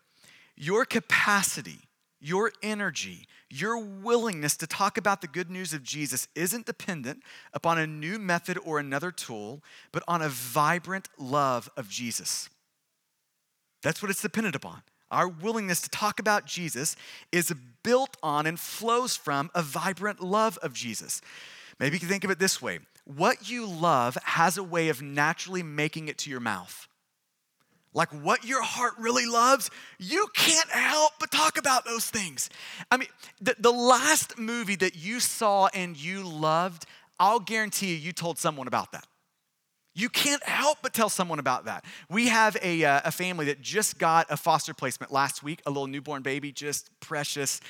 your 0.55 0.85
capacity, 0.85 1.81
your 2.21 2.53
energy, 2.63 3.27
your 3.51 3.79
willingness 3.79 4.57
to 4.59 4.67
talk 4.67 4.97
about 4.97 5.21
the 5.21 5.27
good 5.27 5.51
news 5.51 5.73
of 5.73 5.83
Jesus 5.83 6.29
isn't 6.35 6.67
dependent 6.67 7.23
upon 7.53 7.79
a 7.79 7.87
new 7.87 8.19
method 8.19 8.59
or 8.65 8.79
another 8.79 9.11
tool, 9.11 9.63
but 9.93 10.03
on 10.09 10.23
a 10.23 10.29
vibrant 10.29 11.09
love 11.19 11.69
of 11.77 11.89
Jesus. 11.89 12.49
That's 13.83 14.01
what 14.01 14.11
it's 14.11 14.23
dependent 14.23 14.55
upon. 14.55 14.83
Our 15.11 15.29
willingness 15.29 15.83
to 15.83 15.91
talk 15.91 16.19
about 16.19 16.47
Jesus 16.47 16.97
is 17.31 17.55
built 17.83 18.17
on 18.23 18.47
and 18.47 18.59
flows 18.59 19.17
from 19.17 19.51
a 19.55 19.63
vibrant 19.63 20.21
love 20.21 20.59
of 20.63 20.73
Jesus. 20.73 21.21
Maybe 21.79 21.97
you 21.97 22.01
can 22.01 22.09
think 22.09 22.25
of 22.25 22.31
it 22.31 22.39
this 22.39 22.63
way 22.63 22.79
what 23.05 23.49
you 23.49 23.67
love 23.67 24.17
has 24.25 24.57
a 24.57 24.65
way 24.65 24.89
of 24.89 25.03
naturally 25.03 25.63
making 25.63 26.09
it 26.09 26.19
to 26.19 26.31
your 26.31 26.41
mouth 26.41 26.89
like 27.97 28.11
what 28.11 28.45
your 28.45 28.63
heart 28.63 28.93
really 28.99 29.25
loves, 29.25 29.71
you 29.99 30.29
can't 30.35 30.69
help 30.69 31.13
but 31.19 31.31
talk 31.31 31.57
about 31.59 31.87
those 31.87 32.09
things. 32.09 32.51
I 32.91 32.99
mean, 32.99 33.09
the, 33.41 33.57
the 33.59 33.73
last 33.73 34.39
movie 34.39 34.77
that 34.77 34.95
you 34.95 35.19
saw 35.19 35.69
and 35.73 35.97
you 35.97 36.23
loved, 36.23 36.85
I'll 37.19 37.41
guarantee 37.41 37.95
you, 37.95 37.97
you 37.97 38.13
told 38.13 38.39
someone 38.39 38.69
about 38.69 38.93
that. 38.93 39.07
You 39.95 40.11
can't 40.11 40.43
help 40.45 40.79
but 40.83 40.93
tell 40.93 41.09
someone 41.09 41.39
about 41.39 41.65
that. 41.65 41.87
We 42.11 42.29
have 42.29 42.59
a, 42.63 42.85
uh, 42.85 43.01
a 43.07 43.11
family 43.11 43.47
that 43.47 43.63
just 43.63 43.99
got 43.99 44.27
a 44.29 44.37
foster 44.37 44.75
placement 44.75 45.11
last 45.11 45.43
week, 45.43 45.63
a 45.65 45.71
little 45.71 45.87
newborn 45.87 46.21
baby, 46.21 46.53
just 46.53 46.91
precious. 47.01 47.63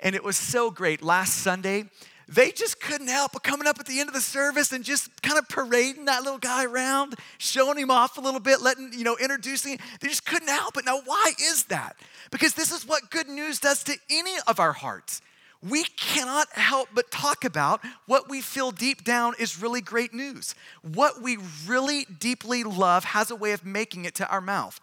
And 0.00 0.16
it 0.16 0.24
was 0.24 0.36
so 0.36 0.72
great. 0.72 1.02
Last 1.02 1.34
Sunday, 1.34 1.84
they 2.28 2.50
just 2.50 2.80
couldn't 2.80 3.08
help 3.08 3.32
but 3.32 3.42
coming 3.42 3.66
up 3.66 3.80
at 3.80 3.86
the 3.86 4.00
end 4.00 4.08
of 4.08 4.14
the 4.14 4.20
service 4.20 4.70
and 4.72 4.84
just 4.84 5.22
kind 5.22 5.38
of 5.38 5.48
parading 5.48 6.04
that 6.04 6.22
little 6.22 6.38
guy 6.38 6.64
around, 6.64 7.14
showing 7.38 7.78
him 7.78 7.90
off 7.90 8.18
a 8.18 8.20
little 8.20 8.40
bit, 8.40 8.60
letting, 8.60 8.92
you 8.92 9.02
know, 9.02 9.16
introducing. 9.16 9.78
They 10.00 10.08
just 10.08 10.26
couldn't 10.26 10.48
help 10.48 10.76
it. 10.76 10.84
Now, 10.84 11.00
why 11.04 11.32
is 11.40 11.64
that? 11.64 11.96
Because 12.30 12.52
this 12.52 12.70
is 12.70 12.86
what 12.86 13.10
good 13.10 13.28
news 13.28 13.58
does 13.58 13.82
to 13.84 13.96
any 14.10 14.34
of 14.46 14.60
our 14.60 14.74
hearts. 14.74 15.22
We 15.66 15.84
cannot 15.84 16.48
help 16.52 16.90
but 16.94 17.10
talk 17.10 17.44
about 17.44 17.80
what 18.06 18.28
we 18.28 18.42
feel 18.42 18.70
deep 18.70 19.04
down 19.04 19.34
is 19.38 19.60
really 19.60 19.80
great 19.80 20.12
news. 20.14 20.54
What 20.82 21.22
we 21.22 21.38
really 21.66 22.04
deeply 22.04 22.62
love 22.62 23.04
has 23.04 23.30
a 23.30 23.36
way 23.36 23.52
of 23.52 23.64
making 23.64 24.04
it 24.04 24.14
to 24.16 24.28
our 24.28 24.40
mouth. 24.40 24.78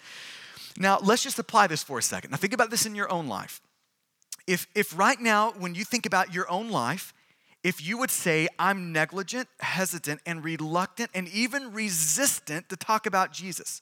Now, 0.77 0.99
let's 1.01 1.23
just 1.23 1.39
apply 1.39 1.67
this 1.67 1.83
for 1.83 1.99
a 1.99 2.01
second. 2.01 2.31
Now, 2.31 2.37
think 2.37 2.53
about 2.53 2.71
this 2.71 2.85
in 2.85 2.95
your 2.95 3.09
own 3.09 3.27
life. 3.27 3.61
If, 4.47 4.67
if 4.75 4.97
right 4.97 5.19
now, 5.19 5.51
when 5.51 5.75
you 5.75 5.85
think 5.85 6.05
about 6.05 6.33
your 6.33 6.49
own 6.51 6.69
life, 6.69 7.13
if 7.65 7.83
you 7.83 7.97
would 7.97 8.11
say, 8.11 8.47
I'm 8.59 8.91
negligent, 8.91 9.47
hesitant, 9.59 10.21
and 10.23 10.43
reluctant, 10.43 11.09
and 11.15 11.27
even 11.29 11.73
resistant 11.73 12.69
to 12.69 12.75
talk 12.75 13.07
about 13.07 13.33
Jesus. 13.33 13.81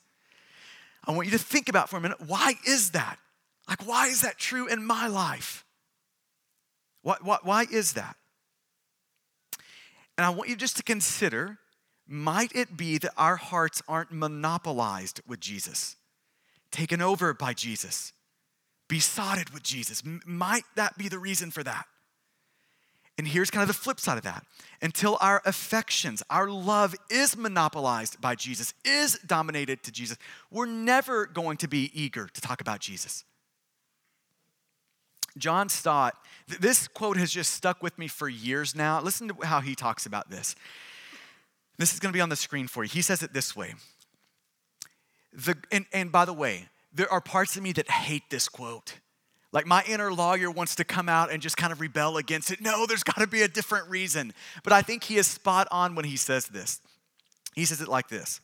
I 1.05 1.11
want 1.11 1.27
you 1.27 1.37
to 1.37 1.43
think 1.43 1.67
about 1.67 1.89
for 1.89 1.97
a 1.97 1.99
minute 1.99 2.21
why 2.25 2.53
is 2.65 2.91
that? 2.91 3.19
Like, 3.67 3.85
why 3.85 4.07
is 4.07 4.21
that 4.21 4.37
true 4.37 4.67
in 4.67 4.85
my 4.85 5.07
life? 5.07 5.65
Why, 7.01 7.17
why, 7.21 7.39
why 7.43 7.65
is 7.69 7.91
that? 7.93 8.15
And 10.17 10.25
I 10.25 10.29
want 10.29 10.49
you 10.49 10.55
just 10.55 10.77
to 10.77 10.83
consider 10.83 11.57
might 12.07 12.55
it 12.55 12.77
be 12.77 12.97
that 12.99 13.11
our 13.17 13.35
hearts 13.35 13.81
aren't 13.85 14.13
monopolized 14.13 15.19
with 15.27 15.41
Jesus, 15.41 15.97
taken 16.71 17.01
over 17.01 17.33
by 17.33 17.53
Jesus, 17.53 18.13
besotted 18.87 19.49
with 19.49 19.63
Jesus? 19.63 20.03
Might 20.25 20.63
that 20.75 20.97
be 20.97 21.09
the 21.09 21.19
reason 21.19 21.51
for 21.51 21.63
that? 21.63 21.85
And 23.17 23.27
here's 23.27 23.51
kind 23.51 23.61
of 23.61 23.67
the 23.67 23.79
flip 23.79 23.99
side 23.99 24.17
of 24.17 24.23
that. 24.23 24.43
Until 24.81 25.17
our 25.21 25.41
affections, 25.45 26.23
our 26.29 26.49
love 26.49 26.95
is 27.09 27.37
monopolized 27.37 28.19
by 28.19 28.35
Jesus, 28.35 28.73
is 28.83 29.19
dominated 29.25 29.83
to 29.83 29.91
Jesus, 29.91 30.17
we're 30.49 30.65
never 30.65 31.27
going 31.27 31.57
to 31.57 31.67
be 31.67 31.91
eager 31.93 32.27
to 32.27 32.41
talk 32.41 32.59
about 32.59 32.79
Jesus. 32.79 33.23
John 35.37 35.69
Stott, 35.69 36.15
this 36.59 36.87
quote 36.87 37.17
has 37.17 37.31
just 37.31 37.53
stuck 37.53 37.81
with 37.81 37.97
me 37.97 38.07
for 38.07 38.29
years 38.29 38.75
now. 38.75 39.01
Listen 39.01 39.29
to 39.29 39.35
how 39.43 39.61
he 39.61 39.75
talks 39.75 40.05
about 40.05 40.29
this. 40.29 40.55
This 41.77 41.93
is 41.93 41.99
going 41.99 42.11
to 42.11 42.17
be 42.17 42.21
on 42.21 42.29
the 42.29 42.35
screen 42.35 42.67
for 42.67 42.83
you. 42.83 42.89
He 42.89 43.01
says 43.01 43.23
it 43.23 43.33
this 43.33 43.55
way. 43.55 43.73
The, 45.31 45.57
and, 45.71 45.85
and 45.91 46.11
by 46.11 46.25
the 46.25 46.33
way, 46.33 46.69
there 46.93 47.11
are 47.11 47.21
parts 47.21 47.57
of 47.57 47.63
me 47.63 47.71
that 47.73 47.89
hate 47.89 48.29
this 48.29 48.47
quote. 48.47 48.99
Like 49.53 49.67
my 49.67 49.83
inner 49.87 50.11
lawyer 50.11 50.49
wants 50.49 50.75
to 50.75 50.83
come 50.83 51.07
out 51.07 51.31
and 51.31 51.41
just 51.41 51.55
kind 51.55 51.71
of 51.71 51.79
rebel 51.79 52.17
against 52.17 52.51
it. 52.51 52.59
No, 52.59 52.87
there's 52.87 53.03
got 53.03 53.19
to 53.19 53.27
be 53.27 53.43
a 53.43 53.47
different 53.47 53.87
reason. 53.87 54.33
But 54.63 54.73
I 54.73 54.81
think 54.81 55.03
he 55.03 55.17
is 55.17 55.27
spot 55.27 55.67
on 55.71 55.93
when 55.93 56.05
he 56.05 56.17
says 56.17 56.47
this. 56.47 56.81
He 57.53 57.63
says 57.65 57.79
it 57.79 57.87
like 57.87 58.09
this 58.09 58.41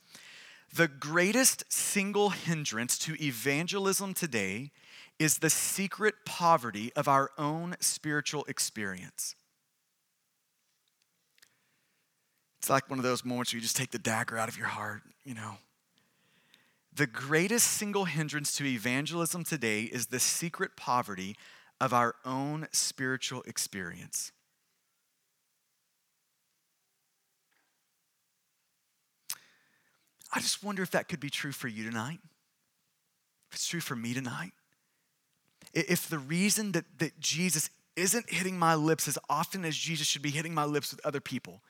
The 0.74 0.88
greatest 0.88 1.66
single 1.74 2.30
hindrance 2.30 2.98
to 3.00 3.22
evangelism 3.22 4.14
today 4.14 4.72
is 5.18 5.40
the 5.40 5.50
secret 5.50 6.14
poverty 6.26 6.94
of 6.96 7.08
our 7.08 7.32
own 7.40 7.76
spiritual 7.80 8.46
experience. 8.46 9.36
It's 12.60 12.70
like 12.70 12.88
one 12.88 13.00
of 13.00 13.04
those 13.04 13.26
moments 13.26 13.52
where 13.52 13.58
you 13.58 13.62
just 13.62 13.76
take 13.76 13.92
the 13.92 14.00
dagger 14.00 14.38
out 14.38 14.48
of 14.48 14.58
your 14.58 14.68
heart, 14.68 15.02
you 15.26 15.34
know. 15.34 15.58
The 17.00 17.08
greatest 17.08 17.66
single 17.66 18.04
hindrance 18.04 18.52
to 18.58 18.66
evangelism 18.66 19.46
today 19.46 19.84
is 19.84 20.08
the 20.08 20.20
secret 20.20 20.76
poverty 20.76 21.38
of 21.80 21.94
our 21.94 22.16
own 22.26 22.68
spiritual 22.74 23.42
experience. 23.44 24.34
I 30.34 30.42
just 30.42 30.62
wonder 30.62 30.84
if 30.84 30.92
that 30.92 31.08
could 31.08 31.22
be 31.22 31.30
true 31.30 31.54
for 31.54 31.70
you 31.70 31.86
tonight. 31.86 32.20
If 33.50 33.56
it's 33.56 33.68
true 33.70 33.80
for 33.80 33.96
me 33.96 34.14
tonight. 34.14 34.52
If 35.74 36.10
the 36.10 36.20
reason 36.20 36.74
that, 36.74 36.84
that 36.98 37.18
Jesus 37.22 37.70
isn't 37.96 38.30
hitting 38.30 38.60
my 38.60 38.76
lips 38.76 39.08
as 39.08 39.18
often 39.30 39.64
as 39.64 39.78
Jesus 39.78 40.06
should 40.06 40.22
be 40.22 40.32
hitting 40.32 40.54
my 40.54 40.66
lips 40.66 40.92
with 40.92 41.06
other 41.06 41.22
people, 41.22 41.62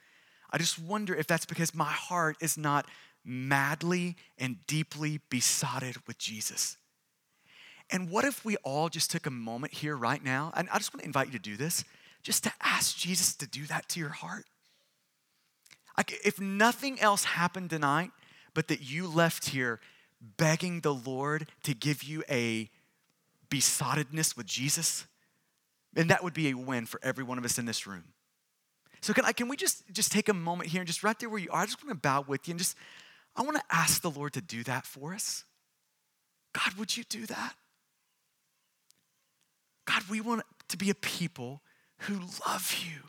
I 0.49 0.57
just 0.57 0.79
wonder 0.79 1.13
if 1.13 1.27
that's 1.27 1.45
because 1.45 1.75
my 1.75 1.91
heart 1.91 2.35
is 2.41 2.57
not 2.57 2.87
madly 3.23 4.15
and 4.37 4.65
deeply 4.67 5.19
besotted 5.29 5.95
with 6.07 6.17
Jesus. 6.17 6.77
And 7.89 8.09
what 8.09 8.25
if 8.25 8.45
we 8.45 8.55
all 8.57 8.89
just 8.89 9.11
took 9.11 9.25
a 9.25 9.31
moment 9.31 9.73
here 9.73 9.95
right 9.95 10.23
now? 10.23 10.51
And 10.55 10.69
I 10.69 10.77
just 10.77 10.93
want 10.93 11.01
to 11.01 11.07
invite 11.07 11.27
you 11.27 11.33
to 11.33 11.39
do 11.39 11.57
this, 11.57 11.83
just 12.21 12.43
to 12.43 12.53
ask 12.61 12.95
Jesus 12.95 13.35
to 13.35 13.47
do 13.47 13.65
that 13.65 13.89
to 13.89 13.99
your 13.99 14.09
heart. 14.09 14.45
Like, 15.97 16.13
if 16.23 16.39
nothing 16.39 16.99
else 16.99 17.23
happened 17.23 17.71
tonight, 17.71 18.11
but 18.53 18.67
that 18.67 18.81
you 18.81 19.07
left 19.07 19.49
here 19.49 19.79
begging 20.37 20.81
the 20.81 20.93
Lord 20.93 21.47
to 21.63 21.73
give 21.73 22.03
you 22.03 22.23
a 22.29 22.69
besottedness 23.49 24.37
with 24.37 24.45
Jesus, 24.45 25.05
then 25.93 26.07
that 26.07 26.23
would 26.23 26.33
be 26.33 26.49
a 26.49 26.53
win 26.53 26.85
for 26.85 26.99
every 27.03 27.23
one 27.23 27.37
of 27.37 27.45
us 27.45 27.57
in 27.57 27.65
this 27.65 27.87
room. 27.87 28.03
So 29.01 29.13
can 29.13 29.25
I 29.25 29.31
can 29.31 29.47
we 29.47 29.55
just 29.55 29.83
just 29.91 30.11
take 30.11 30.29
a 30.29 30.33
moment 30.33 30.69
here 30.69 30.81
and 30.81 30.87
just 30.87 31.03
right 31.03 31.17
there 31.17 31.29
where 31.29 31.39
you 31.39 31.49
are, 31.51 31.61
I 31.61 31.65
just 31.65 31.83
want 31.83 31.89
to 31.89 31.95
bow 32.01 32.25
with 32.27 32.47
you 32.47 32.51
and 32.51 32.59
just 32.59 32.75
I 33.35 33.41
want 33.41 33.57
to 33.57 33.63
ask 33.71 34.01
the 34.01 34.11
Lord 34.11 34.33
to 34.33 34.41
do 34.41 34.63
that 34.63 34.85
for 34.85 35.13
us. 35.13 35.45
God, 36.53 36.73
would 36.75 36.97
you 36.97 37.03
do 37.03 37.25
that? 37.27 37.53
God, 39.85 40.03
we 40.09 40.21
want 40.21 40.43
to 40.67 40.77
be 40.77 40.89
a 40.89 40.95
people 40.95 41.61
who 41.99 42.19
love 42.47 42.75
you. 42.85 43.01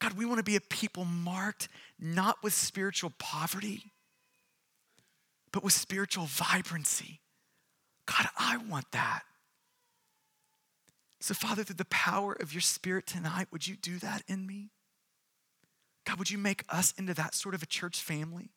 God, 0.00 0.14
we 0.14 0.24
want 0.24 0.38
to 0.38 0.44
be 0.44 0.56
a 0.56 0.60
people 0.60 1.04
marked 1.04 1.68
not 1.98 2.42
with 2.42 2.52
spiritual 2.52 3.12
poverty, 3.18 3.92
but 5.52 5.62
with 5.62 5.72
spiritual 5.72 6.26
vibrancy. 6.26 7.20
God, 8.06 8.28
I 8.36 8.56
want 8.56 8.90
that. 8.92 9.22
So, 11.20 11.34
Father, 11.34 11.62
through 11.62 11.76
the 11.76 11.84
power 11.84 12.32
of 12.32 12.52
your 12.52 12.60
Spirit 12.60 13.06
tonight, 13.06 13.46
would 13.52 13.68
you 13.68 13.76
do 13.76 13.98
that 13.98 14.24
in 14.26 14.44
me? 14.44 14.70
God, 16.04 16.18
would 16.18 16.30
you 16.30 16.38
make 16.38 16.64
us 16.68 16.92
into 16.98 17.14
that 17.14 17.34
sort 17.34 17.54
of 17.54 17.62
a 17.62 17.66
church 17.66 18.00
family? 18.00 18.50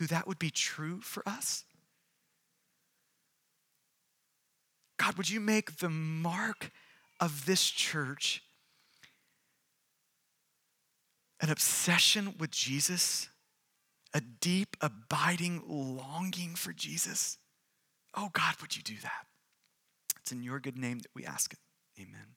Who 0.00 0.06
that 0.06 0.26
would 0.26 0.38
be 0.38 0.50
true 0.50 0.98
for 1.02 1.22
us? 1.28 1.64
God, 4.98 5.18
would 5.18 5.28
you 5.28 5.40
make 5.40 5.76
the 5.76 5.90
mark 5.90 6.70
of 7.20 7.44
this 7.44 7.68
church 7.68 8.42
an 11.42 11.50
obsession 11.50 12.34
with 12.38 12.50
Jesus, 12.50 13.28
a 14.14 14.22
deep, 14.22 14.74
abiding 14.80 15.62
longing 15.68 16.54
for 16.54 16.72
Jesus? 16.72 17.36
Oh, 18.14 18.30
God, 18.32 18.54
would 18.62 18.74
you 18.74 18.82
do 18.82 18.96
that? 19.02 19.26
It's 20.22 20.32
in 20.32 20.42
your 20.42 20.60
good 20.60 20.78
name 20.78 21.00
that 21.00 21.10
we 21.14 21.26
ask 21.26 21.52
it. 21.52 21.58
Amen. 22.00 22.36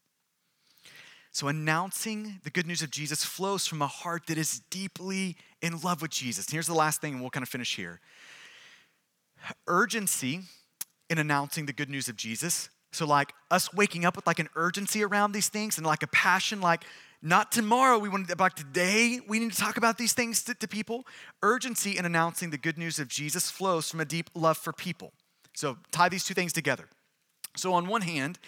So, 1.34 1.48
announcing 1.48 2.40
the 2.44 2.52
good 2.52 2.68
news 2.68 2.84
of 2.84 2.92
Jesus 2.92 3.26
flows 3.26 3.66
from 3.66 3.82
a 3.82 3.88
heart 3.88 4.28
that 4.28 4.38
is 4.38 4.62
deeply 4.70 5.36
in 5.64 5.82
love 5.82 6.00
with 6.00 6.12
Jesus. 6.12 6.46
And 6.46 6.54
here's 6.54 6.68
the 6.68 6.76
last 6.76 7.02
thing, 7.02 7.14
and 7.14 7.22
we'll 7.22 7.32
kind 7.32 7.42
of 7.42 7.50
finish 7.50 7.76
here 7.76 8.00
urgency 9.68 10.42
in 11.10 11.18
announcing 11.18 11.66
the 11.66 11.74
good 11.74 11.90
news 11.90 12.08
of 12.08 12.16
Jesus. 12.16 12.70
So, 12.92 13.08
like 13.08 13.34
us 13.50 13.74
waking 13.74 14.06
up 14.06 14.16
with 14.16 14.28
like 14.28 14.38
an 14.38 14.48
urgency 14.56 15.04
around 15.04 15.32
these 15.32 15.48
things 15.48 15.80
and 15.80 15.88
like 15.88 16.04
a 16.04 16.08
passion, 16.08 16.62
like 16.62 16.86
not 17.24 17.52
tomorrow, 17.52 17.98
we 17.98 18.10
want 18.10 18.28
to, 18.28 18.36
like 18.38 18.54
today, 18.54 19.20
we 19.28 19.40
need 19.40 19.52
to 19.52 19.58
talk 19.58 19.78
about 19.78 19.98
these 19.98 20.14
things 20.14 20.44
to, 20.44 20.54
to 20.54 20.68
people. 20.68 21.04
Urgency 21.42 21.98
in 21.98 22.06
announcing 22.06 22.52
the 22.52 22.60
good 22.60 22.78
news 22.78 23.00
of 23.00 23.08
Jesus 23.08 23.50
flows 23.50 23.90
from 23.90 24.02
a 24.02 24.06
deep 24.06 24.30
love 24.36 24.58
for 24.58 24.72
people. 24.72 25.14
So, 25.56 25.78
tie 25.92 26.10
these 26.10 26.26
two 26.26 26.36
things 26.36 26.54
together. 26.54 26.90
So, 27.56 27.74
on 27.74 27.88
one 27.88 28.02
hand, 28.02 28.40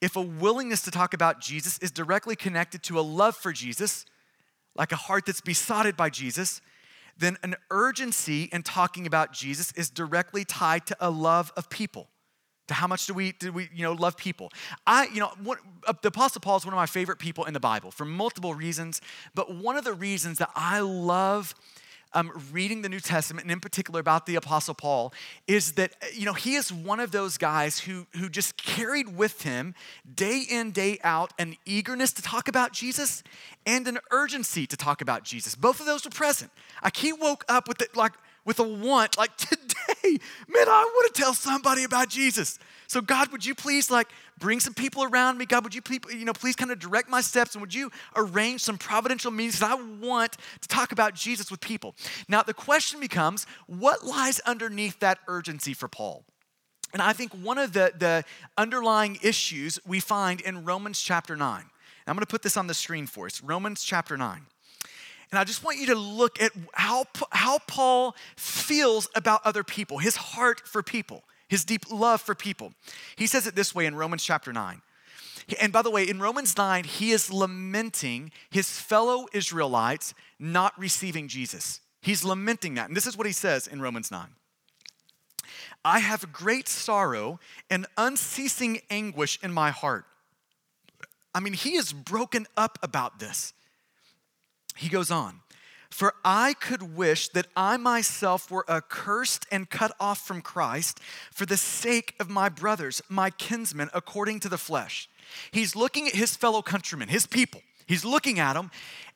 if 0.00 0.16
a 0.16 0.20
willingness 0.20 0.82
to 0.82 0.90
talk 0.90 1.14
about 1.14 1.40
Jesus 1.40 1.78
is 1.78 1.90
directly 1.90 2.36
connected 2.36 2.82
to 2.84 2.98
a 2.98 3.02
love 3.02 3.36
for 3.36 3.52
Jesus, 3.52 4.04
like 4.74 4.92
a 4.92 4.96
heart 4.96 5.26
that's 5.26 5.40
besotted 5.40 5.96
by 5.96 6.10
Jesus, 6.10 6.60
then 7.18 7.36
an 7.42 7.56
urgency 7.70 8.44
in 8.52 8.62
talking 8.62 9.06
about 9.06 9.32
Jesus 9.32 9.72
is 9.72 9.90
directly 9.90 10.44
tied 10.44 10.86
to 10.86 10.96
a 11.00 11.10
love 11.10 11.52
of 11.56 11.68
people. 11.68 12.08
To 12.68 12.74
how 12.74 12.86
much 12.86 13.06
do 13.06 13.14
we 13.14 13.32
do 13.32 13.52
we 13.52 13.68
you 13.74 13.82
know 13.82 13.92
love 13.92 14.16
people? 14.16 14.50
I 14.86 15.08
you 15.12 15.20
know 15.20 15.32
what, 15.42 15.58
uh, 15.86 15.92
the 16.00 16.08
Apostle 16.08 16.40
Paul 16.40 16.56
is 16.56 16.64
one 16.64 16.72
of 16.72 16.78
my 16.78 16.86
favorite 16.86 17.18
people 17.18 17.44
in 17.44 17.54
the 17.54 17.60
Bible 17.60 17.90
for 17.90 18.04
multiple 18.04 18.54
reasons, 18.54 19.00
but 19.34 19.54
one 19.54 19.76
of 19.76 19.84
the 19.84 19.92
reasons 19.92 20.38
that 20.38 20.50
I 20.54 20.80
love 20.80 21.54
um, 22.14 22.32
reading 22.52 22.82
the 22.82 22.88
New 22.88 23.00
Testament, 23.00 23.44
and 23.44 23.52
in 23.52 23.60
particular 23.60 24.00
about 24.00 24.26
the 24.26 24.36
Apostle 24.36 24.74
Paul, 24.74 25.12
is 25.46 25.72
that 25.72 25.94
you 26.14 26.24
know 26.24 26.32
he 26.32 26.54
is 26.54 26.72
one 26.72 27.00
of 27.00 27.10
those 27.10 27.38
guys 27.38 27.80
who 27.80 28.06
who 28.16 28.28
just 28.28 28.56
carried 28.56 29.16
with 29.16 29.42
him 29.42 29.74
day 30.14 30.44
in 30.48 30.70
day 30.70 30.98
out 31.04 31.32
an 31.38 31.56
eagerness 31.64 32.12
to 32.12 32.22
talk 32.22 32.48
about 32.48 32.72
Jesus 32.72 33.22
and 33.66 33.86
an 33.88 33.98
urgency 34.10 34.66
to 34.66 34.76
talk 34.76 35.00
about 35.00 35.24
Jesus. 35.24 35.54
Both 35.54 35.80
of 35.80 35.86
those 35.86 36.04
were 36.04 36.10
present. 36.10 36.50
I 36.82 36.90
he 36.94 37.12
woke 37.12 37.44
up 37.48 37.68
with 37.68 37.80
it 37.82 37.96
like 37.96 38.12
with 38.44 38.58
a 38.58 38.62
want 38.62 39.16
like 39.16 39.36
today, 39.36 40.18
man, 40.48 40.68
I 40.68 40.90
want 40.94 41.14
to 41.14 41.20
tell 41.20 41.34
somebody 41.34 41.84
about 41.84 42.08
Jesus. 42.08 42.58
So 42.86 43.00
God, 43.00 43.32
would 43.32 43.44
you 43.44 43.54
please 43.54 43.90
like 43.90 44.08
bring 44.38 44.60
some 44.60 44.74
people 44.74 45.04
around 45.04 45.38
me? 45.38 45.46
God, 45.46 45.64
would 45.64 45.74
you 45.74 45.80
please, 45.80 46.00
you 46.10 46.24
know, 46.24 46.32
please 46.32 46.56
kind 46.56 46.70
of 46.70 46.78
direct 46.78 47.08
my 47.08 47.20
steps 47.20 47.54
and 47.54 47.62
would 47.62 47.72
you 47.72 47.90
arrange 48.16 48.60
some 48.60 48.76
providential 48.76 49.30
meetings? 49.30 49.60
That 49.60 49.70
I 49.70 49.74
want 49.74 50.36
to 50.60 50.68
talk 50.68 50.92
about 50.92 51.14
Jesus 51.14 51.50
with 51.50 51.60
people. 51.60 51.94
Now 52.28 52.42
the 52.42 52.54
question 52.54 53.00
becomes, 53.00 53.46
what 53.66 54.04
lies 54.04 54.40
underneath 54.40 54.98
that 55.00 55.20
urgency 55.26 55.72
for 55.72 55.88
Paul? 55.88 56.24
And 56.92 57.00
I 57.00 57.14
think 57.14 57.32
one 57.32 57.56
of 57.56 57.72
the, 57.72 57.92
the 57.96 58.24
underlying 58.58 59.18
issues 59.22 59.78
we 59.86 59.98
find 59.98 60.40
in 60.42 60.64
Romans 60.64 61.00
chapter 61.00 61.36
9. 61.36 61.64
I'm 62.06 62.16
going 62.16 62.20
to 62.20 62.26
put 62.26 62.42
this 62.42 62.56
on 62.56 62.66
the 62.66 62.74
screen 62.74 63.06
for 63.06 63.26
us. 63.26 63.42
Romans 63.42 63.84
chapter 63.84 64.16
9. 64.16 64.46
And 65.32 65.38
I 65.40 65.44
just 65.44 65.64
want 65.64 65.78
you 65.78 65.86
to 65.86 65.94
look 65.96 66.40
at 66.40 66.52
how, 66.74 67.06
how 67.30 67.58
Paul 67.66 68.14
feels 68.36 69.08
about 69.16 69.40
other 69.44 69.64
people, 69.64 69.98
his 69.98 70.14
heart 70.14 70.60
for 70.68 70.82
people 70.82 71.24
his 71.52 71.66
deep 71.66 71.84
love 71.92 72.22
for 72.22 72.34
people. 72.34 72.72
He 73.14 73.26
says 73.26 73.46
it 73.46 73.54
this 73.54 73.74
way 73.74 73.84
in 73.84 73.94
Romans 73.94 74.24
chapter 74.24 74.54
9. 74.54 74.80
And 75.60 75.70
by 75.70 75.82
the 75.82 75.90
way, 75.90 76.08
in 76.08 76.18
Romans 76.18 76.56
9, 76.56 76.84
he 76.84 77.10
is 77.10 77.30
lamenting 77.30 78.32
his 78.48 78.78
fellow 78.78 79.26
Israelites 79.34 80.14
not 80.38 80.72
receiving 80.78 81.28
Jesus. 81.28 81.82
He's 82.00 82.24
lamenting 82.24 82.72
that. 82.76 82.88
And 82.88 82.96
this 82.96 83.06
is 83.06 83.18
what 83.18 83.26
he 83.26 83.34
says 83.34 83.66
in 83.66 83.82
Romans 83.82 84.10
9 84.10 84.28
I 85.84 85.98
have 85.98 86.32
great 86.32 86.68
sorrow 86.68 87.38
and 87.68 87.86
unceasing 87.98 88.80
anguish 88.88 89.38
in 89.42 89.52
my 89.52 89.72
heart. 89.72 90.06
I 91.34 91.40
mean, 91.40 91.52
he 91.52 91.74
is 91.74 91.92
broken 91.92 92.46
up 92.56 92.78
about 92.82 93.18
this. 93.18 93.52
He 94.76 94.88
goes 94.88 95.10
on 95.10 95.42
for 95.92 96.14
I 96.24 96.54
could 96.54 96.96
wish 96.96 97.28
that 97.28 97.46
I 97.54 97.76
myself 97.76 98.50
were 98.50 98.64
accursed 98.68 99.46
and 99.52 99.68
cut 99.68 99.92
off 100.00 100.26
from 100.26 100.40
Christ 100.40 100.98
for 101.30 101.44
the 101.44 101.56
sake 101.56 102.14
of 102.18 102.30
my 102.30 102.48
brothers, 102.48 103.02
my 103.08 103.30
kinsmen, 103.30 103.90
according 103.92 104.40
to 104.40 104.48
the 104.48 104.58
flesh. 104.58 105.08
He's 105.50 105.76
looking 105.76 106.08
at 106.08 106.14
his 106.14 106.34
fellow 106.34 106.62
countrymen, 106.62 107.08
his 107.08 107.26
people. 107.26 107.60
He's 107.86 108.04
looking 108.04 108.38
at 108.38 108.54
them, 108.54 108.70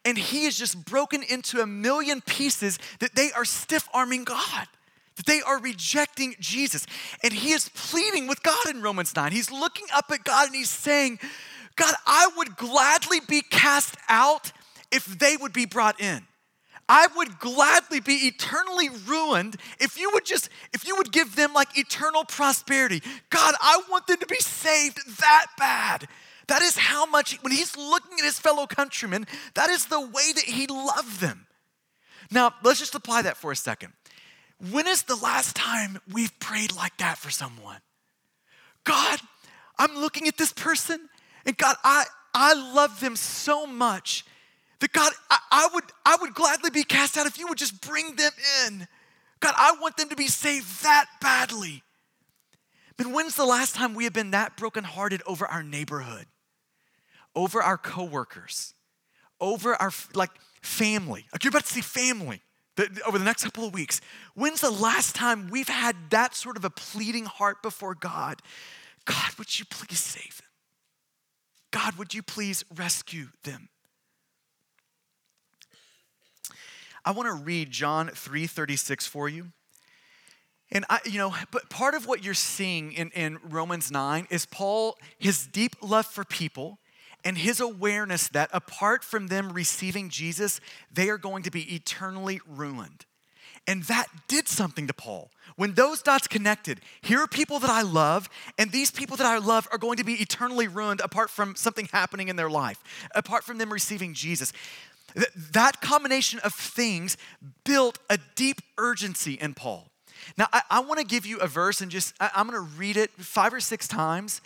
and 0.05 0.19
he 0.19 0.45
is 0.45 0.59
just 0.59 0.85
broken 0.85 1.23
into 1.23 1.61
a 1.61 1.66
million 1.66 2.21
pieces 2.21 2.79
that 3.01 3.14
they 3.14 3.33
are 3.33 3.45
stiff 3.45 3.88
arming 3.92 4.25
God 4.25 4.69
that 5.16 5.25
they 5.25 5.40
are 5.40 5.59
rejecting 5.59 6.35
Jesus. 6.40 6.87
And 7.23 7.33
he 7.33 7.53
is 7.53 7.71
pleading 7.71 8.27
with 8.27 8.42
God 8.42 8.69
in 8.69 8.83
Romans 8.83 9.16
9. 9.16 9.33
He's 9.33 9.51
looking 9.51 9.87
up 9.95 10.11
at 10.11 10.25
God 10.25 10.49
and 10.49 10.55
he's 10.55 10.69
saying, 10.69 11.19
God, 11.75 11.95
I 12.07 12.29
would 12.37 12.57
gladly 12.59 13.21
be 13.27 13.40
cast 13.40 13.97
out 14.11 14.53
if 14.90 15.18
they 15.18 15.37
would 15.37 15.53
be 15.53 15.66
brought 15.66 16.01
in. 16.01 16.27
I 16.88 17.09
would 17.16 17.38
gladly 17.40 18.01
be 18.01 18.29
eternally 18.29 18.88
ruined 19.07 19.57
if 19.81 19.99
you 19.99 20.11
would 20.14 20.25
just, 20.25 20.49
if 20.72 20.87
you 20.87 20.94
would 20.96 21.11
give 21.11 21.35
them 21.35 21.53
like 21.53 21.77
eternal 21.77 22.25
prosperity. 22.25 23.03
God, 23.31 23.55
I 23.61 23.83
want 23.90 24.07
them 24.07 24.18
to 24.18 24.27
be 24.27 24.38
saved 24.38 25.18
that 25.18 25.46
bad. 25.59 26.07
That 26.46 26.62
is 26.62 26.77
how 26.77 27.07
much, 27.07 27.42
when 27.42 27.53
he's 27.53 27.77
looking 27.77 28.18
at 28.20 28.25
his 28.25 28.38
fellow 28.38 28.66
countrymen, 28.66 29.27
that 29.55 29.68
is 29.68 29.87
the 29.87 30.01
way 30.01 30.33
that 30.35 30.44
he 30.44 30.68
loved 30.68 31.20
them. 31.20 31.46
Now, 32.31 32.55
let's 32.62 32.79
just 32.79 32.94
apply 32.94 33.22
that 33.22 33.37
for 33.37 33.51
a 33.51 33.57
second. 33.57 33.92
When 34.70 34.87
is 34.87 35.03
the 35.03 35.16
last 35.16 35.57
time 35.57 35.99
we've 36.12 36.38
prayed 36.38 36.75
like 36.75 36.96
that 36.99 37.18
for 37.18 37.31
someone? 37.31 37.81
God, 38.85 39.18
I'm 39.77 39.96
looking 39.96 40.29
at 40.29 40.38
this 40.38 40.53
person, 40.53 41.09
and 41.44 41.57
God, 41.57 41.77
I, 41.83 42.05
I 42.33 42.55
love 42.55 43.01
them 43.01 43.16
so 43.16 43.66
much 43.66 44.25
that 44.80 44.92
God, 44.92 45.12
I, 45.30 45.38
I, 45.50 45.68
would, 45.72 45.84
I 46.04 46.16
would 46.20 46.34
gladly 46.34 46.70
be 46.70 46.84
cast 46.84 47.16
out 47.16 47.26
if 47.26 47.38
you 47.38 47.46
would 47.48 47.58
just 47.58 47.80
bring 47.80 48.16
them 48.16 48.32
in. 48.66 48.86
God, 49.40 49.54
I 49.56 49.76
want 49.80 49.96
them 49.96 50.08
to 50.08 50.16
be 50.16 50.28
saved 50.28 50.82
that 50.82 51.06
badly. 51.20 51.82
But 52.96 53.08
when's 53.08 53.36
the 53.36 53.44
last 53.44 53.74
time 53.74 53.94
we 53.94 54.04
have 54.04 54.12
been 54.12 54.30
that 54.30 54.56
brokenhearted 54.56 55.22
over 55.26 55.46
our 55.46 55.62
neighborhood, 55.62 56.26
over 57.34 57.62
our 57.62 57.76
coworkers, 57.76 58.74
over 59.40 59.74
our 59.74 59.92
like 60.14 60.30
family? 60.62 61.26
Like 61.32 61.44
you're 61.44 61.50
about 61.50 61.64
to 61.66 61.72
see 61.72 61.82
family 61.82 62.42
over 63.06 63.18
the 63.18 63.24
next 63.24 63.44
couple 63.44 63.66
of 63.66 63.74
weeks. 63.74 64.00
When's 64.34 64.60
the 64.60 64.70
last 64.70 65.14
time 65.14 65.48
we've 65.48 65.68
had 65.68 65.96
that 66.10 66.34
sort 66.34 66.56
of 66.56 66.64
a 66.64 66.70
pleading 66.70 67.26
heart 67.26 67.62
before 67.62 67.94
God? 67.94 68.40
God, 69.04 69.32
would 69.38 69.58
you 69.58 69.64
please 69.64 70.00
save 70.00 70.38
them? 70.38 70.46
God, 71.70 71.96
would 71.96 72.14
you 72.14 72.22
please 72.22 72.64
rescue 72.74 73.28
them? 73.44 73.68
I 77.07 77.12
want 77.12 77.29
to 77.29 77.45
read 77.45 77.71
John 77.71 78.09
3:36 78.09 79.07
for 79.07 79.29
you. 79.29 79.53
And 80.73 80.85
I, 80.90 80.99
you 81.05 81.19
know, 81.19 81.33
but 81.53 81.71
part 81.71 81.95
of 81.95 82.07
what 82.07 82.25
you're 82.25 82.35
seeing 82.35 82.90
in, 82.90 83.11
in 83.11 83.38
Romans 83.45 83.92
9 83.92 84.27
is 84.31 84.47
Paul, 84.47 84.99
his 85.16 85.47
deep 85.47 85.77
love 85.81 86.07
for 86.07 86.25
people 86.25 86.81
and 87.25 87.38
his 87.38 87.61
awareness 87.61 88.27
that 88.29 88.51
apart 88.53 89.05
from 89.05 89.29
them 89.29 89.53
receiving 89.53 90.09
Jesus, 90.09 90.61
they 90.92 91.09
are 91.09 91.19
going 91.19 91.45
to 91.45 91.53
be 91.53 91.73
eternally 91.73 92.40
ruined. 92.45 93.07
And 93.69 93.85
that 93.85 94.07
did 94.29 94.49
something 94.49 94.87
to 94.88 94.92
Paul. 94.92 95.31
When 95.57 95.75
those 95.75 96.03
dots 96.03 96.29
connected, 96.29 96.81
here 97.01 97.21
are 97.21 97.27
people 97.27 97.59
that 97.61 97.71
I 97.71 97.83
love, 97.83 98.29
and 98.59 98.71
these 98.71 98.90
people 98.90 99.16
that 99.16 99.27
I 99.27 99.38
love 99.38 99.66
are 99.73 99.79
going 99.79 99.97
to 99.97 100.05
be 100.05 100.14
eternally 100.14 100.69
ruined 100.69 101.01
apart 101.01 101.31
from 101.31 101.57
something 101.57 101.88
happening 101.92 102.29
in 102.29 102.37
their 102.37 102.51
life, 102.51 102.83
apart 103.14 103.42
from 103.42 103.59
them 103.59 103.73
receiving 103.73 104.14
Jesus. 104.14 104.53
That 105.52 105.81
combination 105.81 106.40
of 106.40 106.52
things 106.52 107.16
built 107.64 107.98
a 108.11 108.18
deep 108.35 108.61
urgency 108.76 109.35
in 109.35 109.55
Paul. 109.55 109.88
Now, 110.37 110.48
I, 110.52 110.62
I 110.70 110.81
want 110.81 111.00
to 111.00 111.07
give 111.07 111.24
you 111.24 111.38
a 111.38 111.46
verse 111.46 111.81
and 111.81 111.90
just, 111.90 112.14
I, 112.20 112.31
I'm 112.35 112.48
going 112.48 112.59
to 112.59 112.72
read 112.76 112.96
it 112.96 113.11
five 113.12 113.55
or 113.55 113.61
six 113.61 113.88
times. 113.88 114.40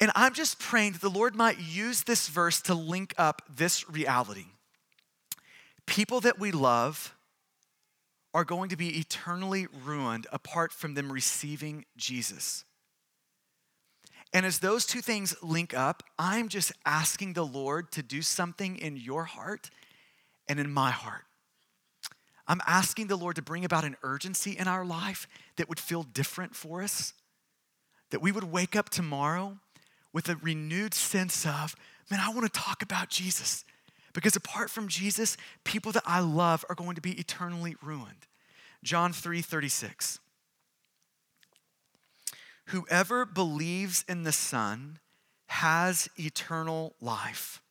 And 0.00 0.10
I'm 0.14 0.32
just 0.32 0.58
praying 0.58 0.92
that 0.92 1.00
the 1.00 1.10
Lord 1.10 1.34
might 1.34 1.58
use 1.58 2.04
this 2.04 2.28
verse 2.28 2.60
to 2.62 2.74
link 2.74 3.14
up 3.18 3.42
this 3.54 3.88
reality. 3.90 4.46
People 5.86 6.20
that 6.20 6.38
we 6.38 6.52
love 6.52 7.14
are 8.32 8.44
going 8.44 8.68
to 8.68 8.76
be 8.76 8.98
eternally 8.98 9.66
ruined 9.84 10.26
apart 10.32 10.72
from 10.72 10.94
them 10.94 11.10
receiving 11.10 11.84
Jesus. 11.96 12.64
And 14.32 14.44
as 14.44 14.58
those 14.58 14.84
two 14.84 15.00
things 15.00 15.34
link 15.42 15.72
up, 15.72 16.02
I'm 16.18 16.48
just 16.48 16.72
asking 16.84 17.32
the 17.32 17.46
Lord 17.46 17.90
to 17.92 18.02
do 18.02 18.20
something 18.20 18.76
in 18.76 18.96
your 18.96 19.24
heart 19.24 19.70
and 20.46 20.60
in 20.60 20.70
my 20.70 20.90
heart. 20.90 21.24
I'm 22.46 22.60
asking 22.66 23.08
the 23.08 23.16
Lord 23.16 23.36
to 23.36 23.42
bring 23.42 23.64
about 23.64 23.84
an 23.84 23.96
urgency 24.02 24.56
in 24.56 24.68
our 24.68 24.84
life 24.84 25.28
that 25.56 25.68
would 25.68 25.80
feel 25.80 26.02
different 26.02 26.54
for 26.54 26.82
us, 26.82 27.12
that 28.10 28.22
we 28.22 28.32
would 28.32 28.44
wake 28.44 28.74
up 28.74 28.88
tomorrow 28.88 29.58
with 30.12 30.28
a 30.28 30.36
renewed 30.36 30.94
sense 30.94 31.46
of, 31.46 31.76
man, 32.10 32.20
I 32.20 32.30
want 32.30 32.52
to 32.52 32.60
talk 32.60 32.82
about 32.82 33.10
Jesus. 33.10 33.64
Because 34.14 34.34
apart 34.34 34.70
from 34.70 34.88
Jesus, 34.88 35.36
people 35.64 35.92
that 35.92 36.02
I 36.06 36.20
love 36.20 36.64
are 36.68 36.74
going 36.74 36.94
to 36.94 37.02
be 37.02 37.12
eternally 37.12 37.76
ruined. 37.82 38.26
John 38.82 39.12
3 39.12 39.42
36. 39.42 40.18
Whoever 42.68 43.24
believes 43.24 44.04
in 44.06 44.24
the 44.24 44.32
Son 44.32 44.98
has 45.46 46.08
eternal 46.18 46.94
life. 47.00 47.62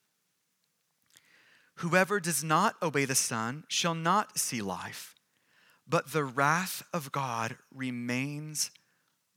Whoever 1.76 2.20
does 2.20 2.44
not 2.44 2.76
obey 2.82 3.06
the 3.06 3.14
Son 3.14 3.64
shall 3.68 3.94
not 3.94 4.40
see 4.40 4.60
life, 4.60 5.14
but 5.88 6.14
the 6.14 6.24
wrath 6.24 6.82
of 6.92 7.12
God 7.12 7.58
remains 7.72 8.72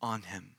on 0.01 0.23
him. 0.23 0.57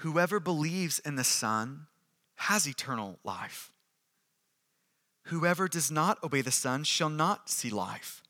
Whoever 0.00 0.38
believes 0.38 0.98
in 0.98 1.16
the 1.16 1.24
Son 1.24 1.86
has 2.34 2.68
eternal 2.68 3.18
life. 3.24 3.72
Whoever 5.24 5.66
does 5.66 5.90
not 5.90 6.22
obey 6.22 6.42
the 6.42 6.52
Son 6.52 6.84
shall 6.84 7.08
not 7.08 7.48
see 7.48 7.70
life, 7.70 8.22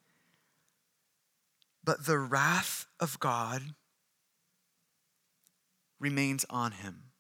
but 1.83 2.07
the 2.07 2.19
wrath 2.19 2.86
of 3.01 3.19
God 3.21 3.63
remains 5.99 6.45
on 6.51 6.73
him. 6.73 7.13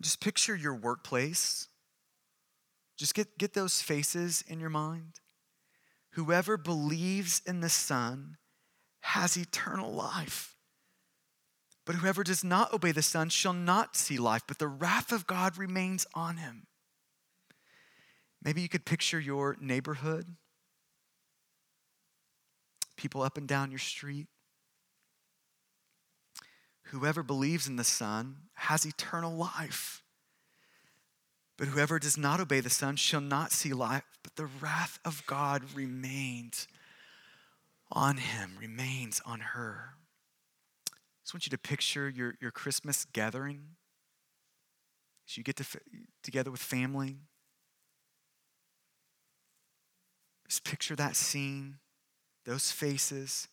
Just 0.00 0.20
picture 0.20 0.54
your 0.54 0.74
workplace. 0.74 1.68
Just 2.96 3.14
get, 3.14 3.38
get 3.38 3.54
those 3.54 3.80
faces 3.80 4.42
in 4.46 4.60
your 4.60 4.70
mind. 4.70 5.20
Whoever 6.12 6.56
believes 6.56 7.42
in 7.46 7.60
the 7.60 7.68
Son 7.68 8.36
has 9.00 9.36
eternal 9.36 9.92
life. 9.92 10.56
But 11.84 11.96
whoever 11.96 12.24
does 12.24 12.42
not 12.42 12.72
obey 12.72 12.92
the 12.92 13.02
Son 13.02 13.28
shall 13.28 13.52
not 13.52 13.96
see 13.96 14.18
life, 14.18 14.42
but 14.48 14.58
the 14.58 14.66
wrath 14.66 15.12
of 15.12 15.26
God 15.26 15.56
remains 15.56 16.06
on 16.14 16.38
him. 16.38 16.66
Maybe 18.42 18.60
you 18.60 18.68
could 18.68 18.84
picture 18.84 19.20
your 19.20 19.56
neighborhood, 19.60 20.36
people 22.96 23.22
up 23.22 23.36
and 23.36 23.46
down 23.46 23.70
your 23.70 23.78
street. 23.78 24.26
Whoever 26.84 27.22
believes 27.22 27.66
in 27.66 27.76
the 27.76 27.84
Son 27.84 28.36
has 28.54 28.84
eternal 28.84 29.34
life. 29.34 30.02
But 31.56 31.68
whoever 31.68 31.98
does 31.98 32.18
not 32.18 32.40
obey 32.40 32.60
the 32.60 32.70
Son 32.70 32.96
shall 32.96 33.20
not 33.20 33.50
see 33.50 33.72
life, 33.72 34.04
but 34.22 34.36
the 34.36 34.46
wrath 34.46 34.98
of 35.04 35.24
God 35.26 35.62
remains 35.74 36.68
on 37.90 38.18
him, 38.18 38.52
remains 38.60 39.22
on 39.24 39.40
her. 39.40 39.94
I 40.92 40.98
just 41.24 41.34
want 41.34 41.46
you 41.46 41.50
to 41.50 41.58
picture 41.58 42.08
your, 42.08 42.34
your 42.40 42.50
Christmas 42.50 43.06
gathering 43.06 43.62
as 45.28 45.36
you 45.36 45.42
get 45.42 45.56
to, 45.56 45.64
together 46.22 46.50
with 46.50 46.60
family. 46.60 47.16
Just 50.46 50.64
picture 50.64 50.94
that 50.96 51.16
scene, 51.16 51.78
those 52.46 52.70
faces. 52.70 53.48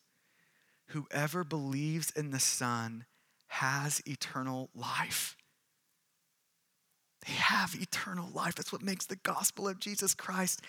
Whoever 0.88 1.44
believes 1.44 2.10
in 2.10 2.30
the 2.30 2.40
Son 2.40 3.04
has 3.48 4.02
eternal 4.06 4.70
life. 4.74 5.36
They 7.26 7.32
have 7.32 7.74
eternal 7.74 8.28
life. 8.32 8.54
That's 8.54 8.72
what 8.72 8.82
makes 8.82 9.06
the 9.06 9.16
gospel 9.16 9.68
of 9.68 9.80
Jesus 9.80 10.14
Christ 10.14 10.62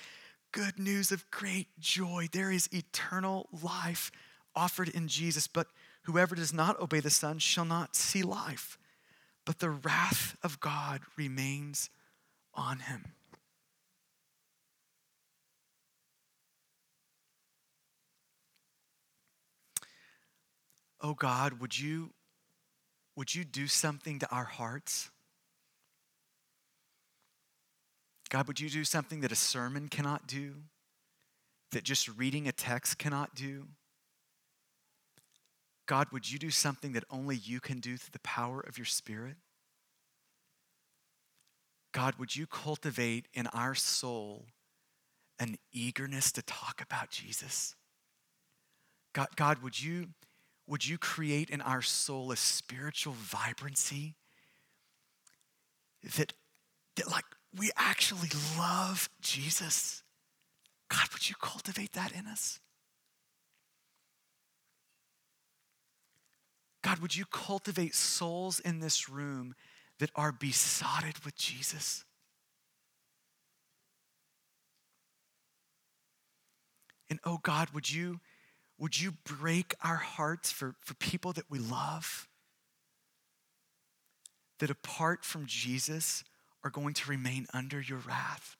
good 0.52 0.80
news 0.80 1.12
of 1.12 1.30
great 1.32 1.68
joy. 1.80 2.28
There 2.32 2.52
is 2.52 2.70
eternal 2.72 3.50
life 3.62 4.10
offered 4.56 4.90
in 4.90 5.08
Jesus, 5.08 5.48
but 5.48 5.68
whoever 6.04 6.34
does 6.34 6.54
not 6.54 6.80
obey 6.80 7.02
the 7.02 7.10
Son 7.10 7.40
shall 7.40 7.66
not 7.66 7.96
see 7.96 8.24
life, 8.24 8.78
but 9.46 9.60
the 9.60 9.70
wrath 9.70 10.38
of 10.44 10.62
God 10.62 11.02
remains 11.18 11.90
on 12.54 12.80
him. 12.80 13.14
Oh 21.06 21.14
God, 21.14 21.62
would 21.62 21.78
you 21.78 22.10
would 23.16 23.36
you 23.36 23.44
do 23.44 23.68
something 23.68 24.18
to 24.18 24.30
our 24.32 24.44
hearts? 24.44 25.12
God, 28.30 28.48
would 28.48 28.60
you 28.60 28.72
do 28.72 28.84
something 28.84 29.22
that 29.22 29.32
a 29.32 29.36
sermon 29.36 29.88
cannot 29.88 30.26
do? 30.26 30.56
That 31.74 31.84
just 31.84 32.10
reading 32.18 32.48
a 32.48 32.52
text 32.52 32.98
cannot 32.98 33.36
do? 33.36 33.68
God, 35.86 36.08
would 36.12 36.32
you 36.32 36.40
do 36.40 36.50
something 36.50 36.94
that 36.94 37.04
only 37.12 37.36
you 37.36 37.60
can 37.60 37.80
do 37.80 37.98
through 37.98 38.14
the 38.14 38.20
power 38.20 38.60
of 38.60 38.80
your 38.80 38.86
Spirit? 38.86 39.36
God, 41.94 42.16
would 42.18 42.36
you 42.36 42.48
cultivate 42.48 43.28
in 43.32 43.46
our 43.48 43.76
soul 43.76 44.48
an 45.38 45.58
eagerness 45.72 46.32
to 46.32 46.42
talk 46.42 46.82
about 46.82 47.12
Jesus? 47.12 47.76
God, 49.14 49.28
God 49.36 49.62
would 49.62 49.80
you 49.80 50.08
would 50.68 50.88
you 50.88 50.98
create 50.98 51.50
in 51.50 51.62
our 51.62 51.82
soul 51.82 52.32
a 52.32 52.36
spiritual 52.36 53.14
vibrancy 53.14 54.16
that, 56.18 56.34
that 56.96 57.10
like 57.10 57.26
we 57.58 57.72
actually 57.78 58.30
love 58.58 59.10
Jesus? 59.22 60.04
God, 60.90 61.08
would 61.14 61.30
you 61.30 61.36
cultivate 61.42 61.94
that 61.94 62.12
in 62.12 62.26
us? 62.28 62.60
God, 66.84 67.00
would 67.00 67.16
you 67.16 67.26
cultivate 67.26 67.96
souls 67.96 68.60
in 68.60 68.80
this 68.80 69.10
room 69.10 69.56
that 70.00 70.12
are 70.16 70.32
besotted 70.32 71.18
with 71.26 71.36
Jesus? 71.36 72.06
And 77.10 77.20
oh 77.24 77.40
God, 77.42 77.70
would 77.72 77.92
you 77.92 78.20
would 78.78 79.00
you 79.00 79.14
break 79.24 79.74
our 79.84 79.96
hearts 79.96 80.52
for, 80.52 80.76
for 80.82 80.94
people 80.96 81.32
that 81.34 81.50
we 81.50 81.60
love? 81.60 82.28
That 84.60 84.70
apart 84.70 85.24
from 85.24 85.46
Jesus 85.46 86.24
are 86.64 86.70
going 86.70 86.94
to 86.96 87.10
remain 87.10 87.48
under 87.54 87.80
your 87.80 88.00
wrath? 88.00 88.58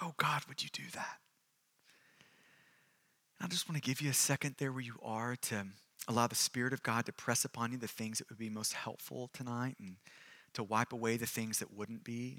Oh 0.00 0.14
God, 0.16 0.42
would 0.48 0.62
you 0.62 0.68
do 0.72 0.84
that? 0.94 1.18
I 3.40 3.46
just 3.46 3.68
want 3.68 3.82
to 3.82 3.86
give 3.86 4.00
you 4.00 4.10
a 4.10 4.14
second 4.14 4.56
there 4.58 4.72
where 4.72 4.80
you 4.80 4.96
are 5.02 5.36
to 5.36 5.66
allow 6.06 6.26
the 6.26 6.34
Spirit 6.34 6.72
of 6.72 6.82
God 6.82 7.06
to 7.06 7.12
press 7.12 7.44
upon 7.44 7.72
you 7.72 7.78
the 7.78 7.88
things 7.88 8.18
that 8.18 8.28
would 8.28 8.38
be 8.38 8.48
most 8.48 8.74
helpful 8.74 9.30
tonight 9.32 9.76
and 9.80 9.96
to 10.54 10.62
wipe 10.62 10.92
away 10.92 11.16
the 11.16 11.26
things 11.26 11.58
that 11.58 11.74
wouldn't 11.74 12.04
be. 12.04 12.38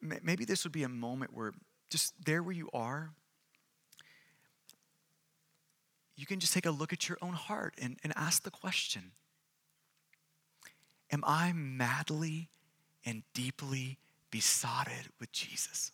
Maybe 0.00 0.44
this 0.44 0.64
would 0.64 0.72
be 0.72 0.82
a 0.82 0.88
moment 0.88 1.34
where 1.34 1.52
just 1.90 2.14
there 2.24 2.42
where 2.42 2.54
you 2.54 2.68
are, 2.72 3.10
you 6.16 6.26
can 6.26 6.40
just 6.40 6.52
take 6.52 6.66
a 6.66 6.70
look 6.70 6.92
at 6.92 7.08
your 7.08 7.18
own 7.20 7.34
heart 7.34 7.74
and, 7.80 7.98
and 8.02 8.12
ask 8.16 8.42
the 8.42 8.50
question 8.50 9.12
Am 11.12 11.22
I 11.24 11.52
madly 11.52 12.48
and 13.04 13.22
deeply 13.32 13.98
besotted 14.30 15.10
with 15.20 15.30
Jesus? 15.30 15.92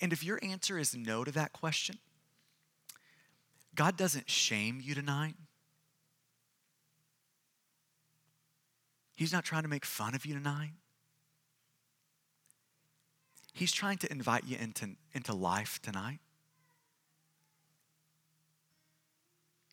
And 0.00 0.12
if 0.12 0.24
your 0.24 0.38
answer 0.42 0.78
is 0.78 0.94
no 0.94 1.24
to 1.24 1.30
that 1.32 1.52
question, 1.52 1.98
God 3.74 3.96
doesn't 3.96 4.30
shame 4.30 4.80
you 4.82 4.94
tonight. 4.94 5.34
He's 9.14 9.32
not 9.32 9.44
trying 9.44 9.62
to 9.62 9.68
make 9.68 9.84
fun 9.84 10.14
of 10.14 10.26
you 10.26 10.34
tonight. 10.34 10.72
He's 13.52 13.72
trying 13.72 13.98
to 13.98 14.10
invite 14.10 14.44
you 14.44 14.56
into, 14.58 14.96
into 15.12 15.32
life 15.32 15.80
tonight. 15.80 16.18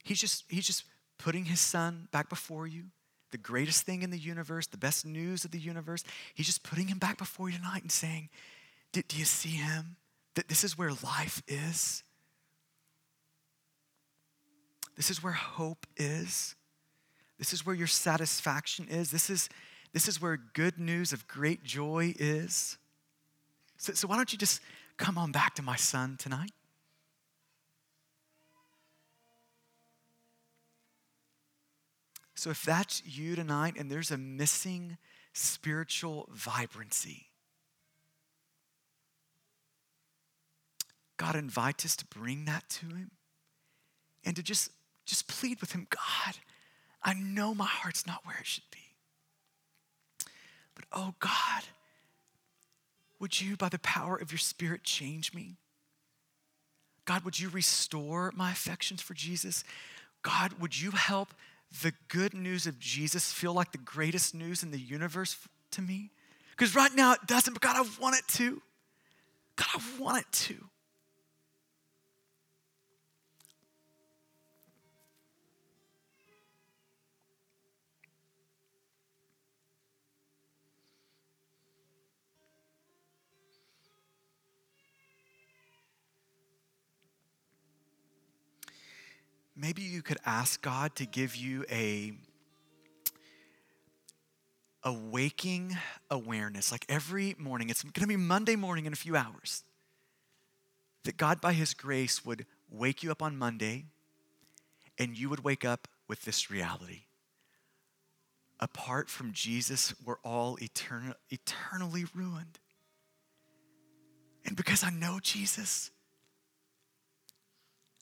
He's 0.03 0.19
just, 0.19 0.45
he's 0.49 0.67
just 0.67 0.83
putting 1.17 1.45
his 1.45 1.59
son 1.59 2.07
back 2.11 2.29
before 2.29 2.67
you, 2.67 2.85
the 3.31 3.37
greatest 3.37 3.85
thing 3.85 4.03
in 4.03 4.11
the 4.11 4.19
universe, 4.19 4.67
the 4.67 4.77
best 4.77 5.05
news 5.05 5.45
of 5.45 5.51
the 5.51 5.59
universe. 5.59 6.03
He's 6.33 6.45
just 6.45 6.63
putting 6.63 6.87
him 6.87 6.99
back 6.99 7.17
before 7.17 7.49
you 7.49 7.57
tonight 7.57 7.81
and 7.81 7.91
saying, 7.91 8.29
Do, 8.91 9.01
do 9.07 9.17
you 9.17 9.25
see 9.25 9.49
him? 9.49 9.95
That 10.35 10.47
this 10.47 10.63
is 10.63 10.77
where 10.77 10.91
life 11.03 11.41
is. 11.47 12.03
This 14.95 15.09
is 15.09 15.23
where 15.23 15.33
hope 15.33 15.87
is. 15.97 16.55
This 17.39 17.53
is 17.53 17.65
where 17.65 17.75
your 17.75 17.87
satisfaction 17.87 18.87
is. 18.89 19.09
This 19.09 19.29
is, 19.29 19.49
this 19.93 20.07
is 20.07 20.21
where 20.21 20.37
good 20.37 20.79
news 20.79 21.11
of 21.11 21.27
great 21.27 21.63
joy 21.63 22.13
is. 22.19 22.77
So, 23.77 23.93
so 23.93 24.07
why 24.07 24.15
don't 24.15 24.31
you 24.31 24.37
just 24.37 24.61
come 24.97 25.17
on 25.17 25.31
back 25.31 25.55
to 25.55 25.63
my 25.63 25.75
son 25.75 26.17
tonight? 26.19 26.51
So, 32.35 32.51
if 32.51 32.63
that's 32.63 33.03
you 33.05 33.35
tonight 33.35 33.75
and 33.77 33.91
there's 33.91 34.11
a 34.11 34.17
missing 34.17 34.97
spiritual 35.33 36.29
vibrancy, 36.31 37.30
God, 41.21 41.35
invite 41.35 41.85
us 41.85 41.95
to 41.97 42.05
bring 42.05 42.45
that 42.45 42.67
to 42.67 42.87
Him 42.87 43.11
and 44.25 44.35
to 44.35 44.41
just, 44.41 44.71
just 45.05 45.27
plead 45.27 45.61
with 45.61 45.73
Him 45.73 45.85
God, 45.87 46.35
I 47.03 47.13
know 47.13 47.53
my 47.53 47.67
heart's 47.67 48.07
not 48.07 48.25
where 48.25 48.37
it 48.39 48.47
should 48.47 48.63
be. 48.71 48.79
But 50.73 50.85
oh 50.91 51.13
God, 51.19 51.63
would 53.19 53.39
you, 53.39 53.55
by 53.55 53.69
the 53.69 53.77
power 53.77 54.15
of 54.15 54.31
your 54.31 54.39
Spirit, 54.39 54.83
change 54.83 55.31
me? 55.31 55.57
God, 57.05 57.23
would 57.23 57.39
you 57.39 57.49
restore 57.49 58.31
my 58.35 58.49
affections 58.49 58.99
for 58.99 59.13
Jesus? 59.13 59.63
God, 60.23 60.53
would 60.59 60.81
you 60.81 60.89
help 60.89 61.35
the 61.83 61.93
good 62.07 62.33
news 62.33 62.65
of 62.65 62.79
Jesus 62.79 63.31
feel 63.31 63.53
like 63.53 63.71
the 63.71 63.77
greatest 63.77 64.33
news 64.33 64.63
in 64.63 64.71
the 64.71 64.79
universe 64.79 65.37
to 65.69 65.83
me? 65.83 66.09
Because 66.49 66.75
right 66.75 66.93
now 66.95 67.13
it 67.13 67.27
doesn't, 67.27 67.53
but 67.53 67.61
God, 67.61 67.75
I 67.75 68.01
want 68.01 68.15
it 68.15 68.27
to. 68.37 68.59
God, 69.55 69.67
I 69.75 70.01
want 70.01 70.17
it 70.17 70.31
to. 70.31 70.70
Maybe 89.61 89.83
you 89.83 90.01
could 90.01 90.17
ask 90.25 90.61
God 90.61 90.95
to 90.95 91.05
give 91.05 91.35
you 91.35 91.63
a 91.71 92.13
a 94.83 94.91
waking 94.91 95.77
awareness. 96.09 96.71
Like 96.71 96.85
every 96.89 97.35
morning, 97.37 97.69
it's 97.69 97.83
going 97.83 97.93
to 97.93 98.07
be 98.07 98.17
Monday 98.17 98.55
morning 98.55 98.87
in 98.87 98.93
a 98.93 98.95
few 98.95 99.15
hours. 99.15 99.63
That 101.03 101.17
God, 101.17 101.39
by 101.39 101.53
His 101.53 101.75
grace, 101.75 102.25
would 102.25 102.47
wake 102.71 103.03
you 103.03 103.11
up 103.11 103.21
on 103.21 103.37
Monday 103.37 103.85
and 104.97 105.15
you 105.15 105.29
would 105.29 105.43
wake 105.43 105.63
up 105.63 105.87
with 106.07 106.25
this 106.25 106.49
reality. 106.49 107.03
Apart 108.59 109.07
from 109.07 109.33
Jesus, 109.33 109.93
we're 110.03 110.19
all 110.23 110.57
etern- 110.57 111.13
eternally 111.29 112.05
ruined. 112.15 112.59
And 114.45 114.55
because 114.55 114.83
I 114.83 114.89
know 114.89 115.19
Jesus, 115.21 115.91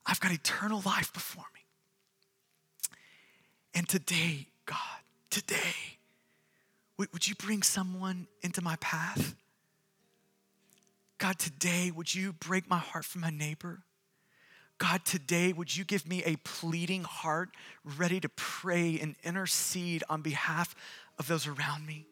I've 0.09 0.19
got 0.19 0.31
eternal 0.31 0.81
life 0.85 1.13
before 1.13 1.45
me. 1.53 1.61
And 3.75 3.87
today, 3.87 4.47
God, 4.65 4.77
today, 5.29 5.99
would 6.97 7.27
you 7.27 7.35
bring 7.35 7.61
someone 7.61 8.27
into 8.41 8.61
my 8.63 8.75
path? 8.77 9.35
God, 11.19 11.37
today, 11.37 11.91
would 11.91 12.13
you 12.13 12.33
break 12.33 12.67
my 12.67 12.79
heart 12.79 13.05
for 13.05 13.19
my 13.19 13.29
neighbor? 13.29 13.83
God, 14.79 15.05
today, 15.05 15.53
would 15.53 15.77
you 15.77 15.83
give 15.83 16.07
me 16.07 16.23
a 16.23 16.37
pleading 16.37 17.03
heart 17.03 17.49
ready 17.83 18.19
to 18.19 18.29
pray 18.29 18.97
and 18.99 19.15
intercede 19.23 20.03
on 20.09 20.21
behalf 20.21 20.73
of 21.19 21.27
those 21.27 21.45
around 21.45 21.85
me? 21.85 22.07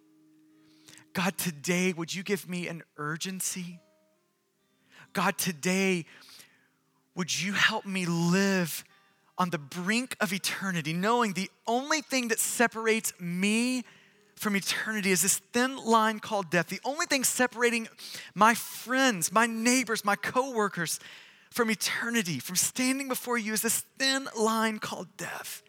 God, 1.14 1.36
today, 1.38 1.94
would 1.94 2.14
you 2.14 2.22
give 2.22 2.48
me 2.48 2.68
an 2.68 2.84
urgency? 2.98 3.80
God, 5.14 5.38
today, 5.38 6.06
would 7.18 7.42
you 7.42 7.52
help 7.54 7.86
me 7.86 8.06
live 8.06 8.86
on 9.40 9.50
the 9.50 9.58
brink 9.58 10.16
of 10.22 10.32
eternity, 10.32 10.94
knowing 10.94 11.34
the 11.34 11.50
only 11.66 12.00
thing 12.00 12.30
that 12.30 12.40
separates 12.40 13.12
me 13.20 13.84
from 14.36 14.56
eternity 14.56 15.10
is 15.10 15.24
this 15.24 15.38
thin 15.52 15.78
line 15.78 16.20
called 16.20 16.52
death. 16.52 16.68
The 16.68 16.80
only 16.86 17.08
thing 17.08 17.24
separating 17.24 17.88
my 18.36 18.54
friends, 18.54 19.32
my 19.32 19.48
neighbors, 19.48 20.06
my 20.06 20.16
coworkers 20.16 21.00
from 21.50 21.72
eternity, 21.72 22.38
from 22.38 22.56
standing 22.56 23.08
before 23.08 23.38
you, 23.40 23.54
is 23.54 23.64
this 23.64 23.84
thin 23.98 24.28
line 24.38 24.78
called 24.78 25.08
death. 25.18 25.64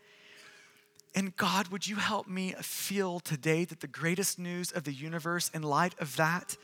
And 1.14 1.34
God, 1.36 1.68
would 1.68 1.88
you 1.88 1.96
help 1.96 2.28
me 2.28 2.52
feel 2.60 3.20
today 3.20 3.64
that 3.64 3.80
the 3.80 3.86
greatest 3.86 4.38
news 4.38 4.70
of 4.70 4.84
the 4.84 4.92
universe 4.92 5.50
in 5.54 5.62
light 5.62 5.94
of 5.98 6.16
that 6.16 6.58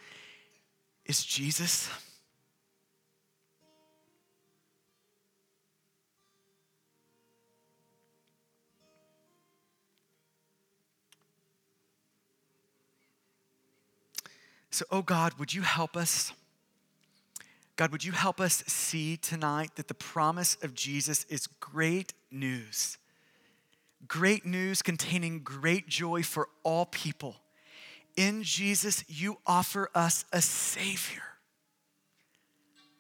is 1.07 1.25
Jesus? 1.25 1.89
So, 14.75 14.85
oh 14.91 15.03
God, 15.03 15.35
would 15.35 15.55
you 15.55 15.63
help 15.63 15.97
us? 15.97 16.33
God, 17.77 17.93
would 17.93 18.03
you 18.03 18.11
help 18.11 18.41
us 18.41 18.65
see 18.67 19.17
tonight 19.17 19.71
that 19.77 19.87
the 19.87 19.95
promise 19.95 20.57
of 20.63 20.75
Jesus 20.75 21.23
is 21.29 21.47
great 21.47 22.13
news? 22.33 22.99
Great 24.09 24.45
news 24.45 24.83
containing 24.83 25.45
great 25.45 25.87
joy 25.87 26.25
for 26.25 26.49
all 26.65 26.87
people. 26.87 27.37
In 28.17 28.43
Jesus, 28.43 29.05
you 29.07 29.39
offer 29.47 29.91
us 29.95 30.25
a 30.33 30.43
Savior. 30.43 31.23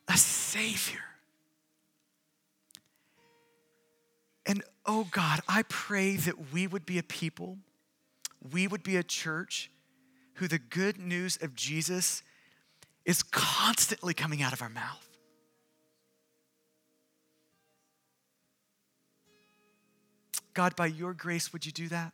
A 0.07 0.16
Savior. 0.16 1.03
And 4.47 4.62
oh 4.87 5.09
God, 5.11 5.41
I 5.49 5.64
pray 5.68 6.14
that 6.14 6.53
we 6.53 6.68
would 6.68 6.87
be 6.87 6.99
a 6.99 7.03
people, 7.03 7.59
we 8.53 8.68
would 8.68 8.85
be 8.85 8.97
a 8.97 9.03
church 9.03 9.72
who 10.35 10.49
the 10.49 10.59
good 10.59 10.99
news 10.99 11.39
of 11.41 11.55
Jesus 11.55 12.22
is 13.05 13.22
constantly 13.22 14.14
coming 14.14 14.43
out 14.43 14.53
of 14.53 14.62
our 14.62 14.68
mouth. 14.68 15.07
God, 20.55 20.74
by 20.76 20.87
your 20.87 21.14
grace, 21.14 21.53
would 21.53 21.66
you 21.66 21.72
do 21.72 21.89
that? 21.89 22.12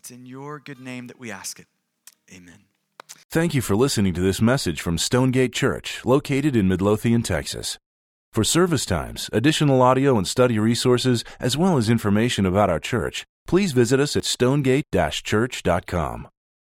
It's 0.00 0.10
in 0.10 0.26
your 0.26 0.58
good 0.58 0.80
name 0.80 1.06
that 1.06 1.20
we 1.20 1.30
ask 1.30 1.60
it. 1.60 1.66
Amen. 2.34 2.64
Thank 3.30 3.54
you 3.54 3.62
for 3.62 3.76
listening 3.76 4.14
to 4.14 4.20
this 4.20 4.42
message 4.42 4.80
from 4.80 4.98
Stonegate 4.98 5.52
Church, 5.52 6.04
located 6.04 6.56
in 6.56 6.66
Midlothian, 6.68 7.22
Texas. 7.22 7.78
For 8.32 8.44
service 8.44 8.84
times, 8.84 9.30
additional 9.32 9.80
audio 9.80 10.18
and 10.18 10.26
study 10.26 10.58
resources, 10.58 11.22
as 11.38 11.56
well 11.56 11.76
as 11.76 11.88
information 11.88 12.44
about 12.46 12.68
our 12.68 12.80
church, 12.80 13.24
please 13.46 13.70
visit 13.72 14.00
us 14.00 14.16
at 14.16 14.24
stonegate-church.com. 14.24 16.28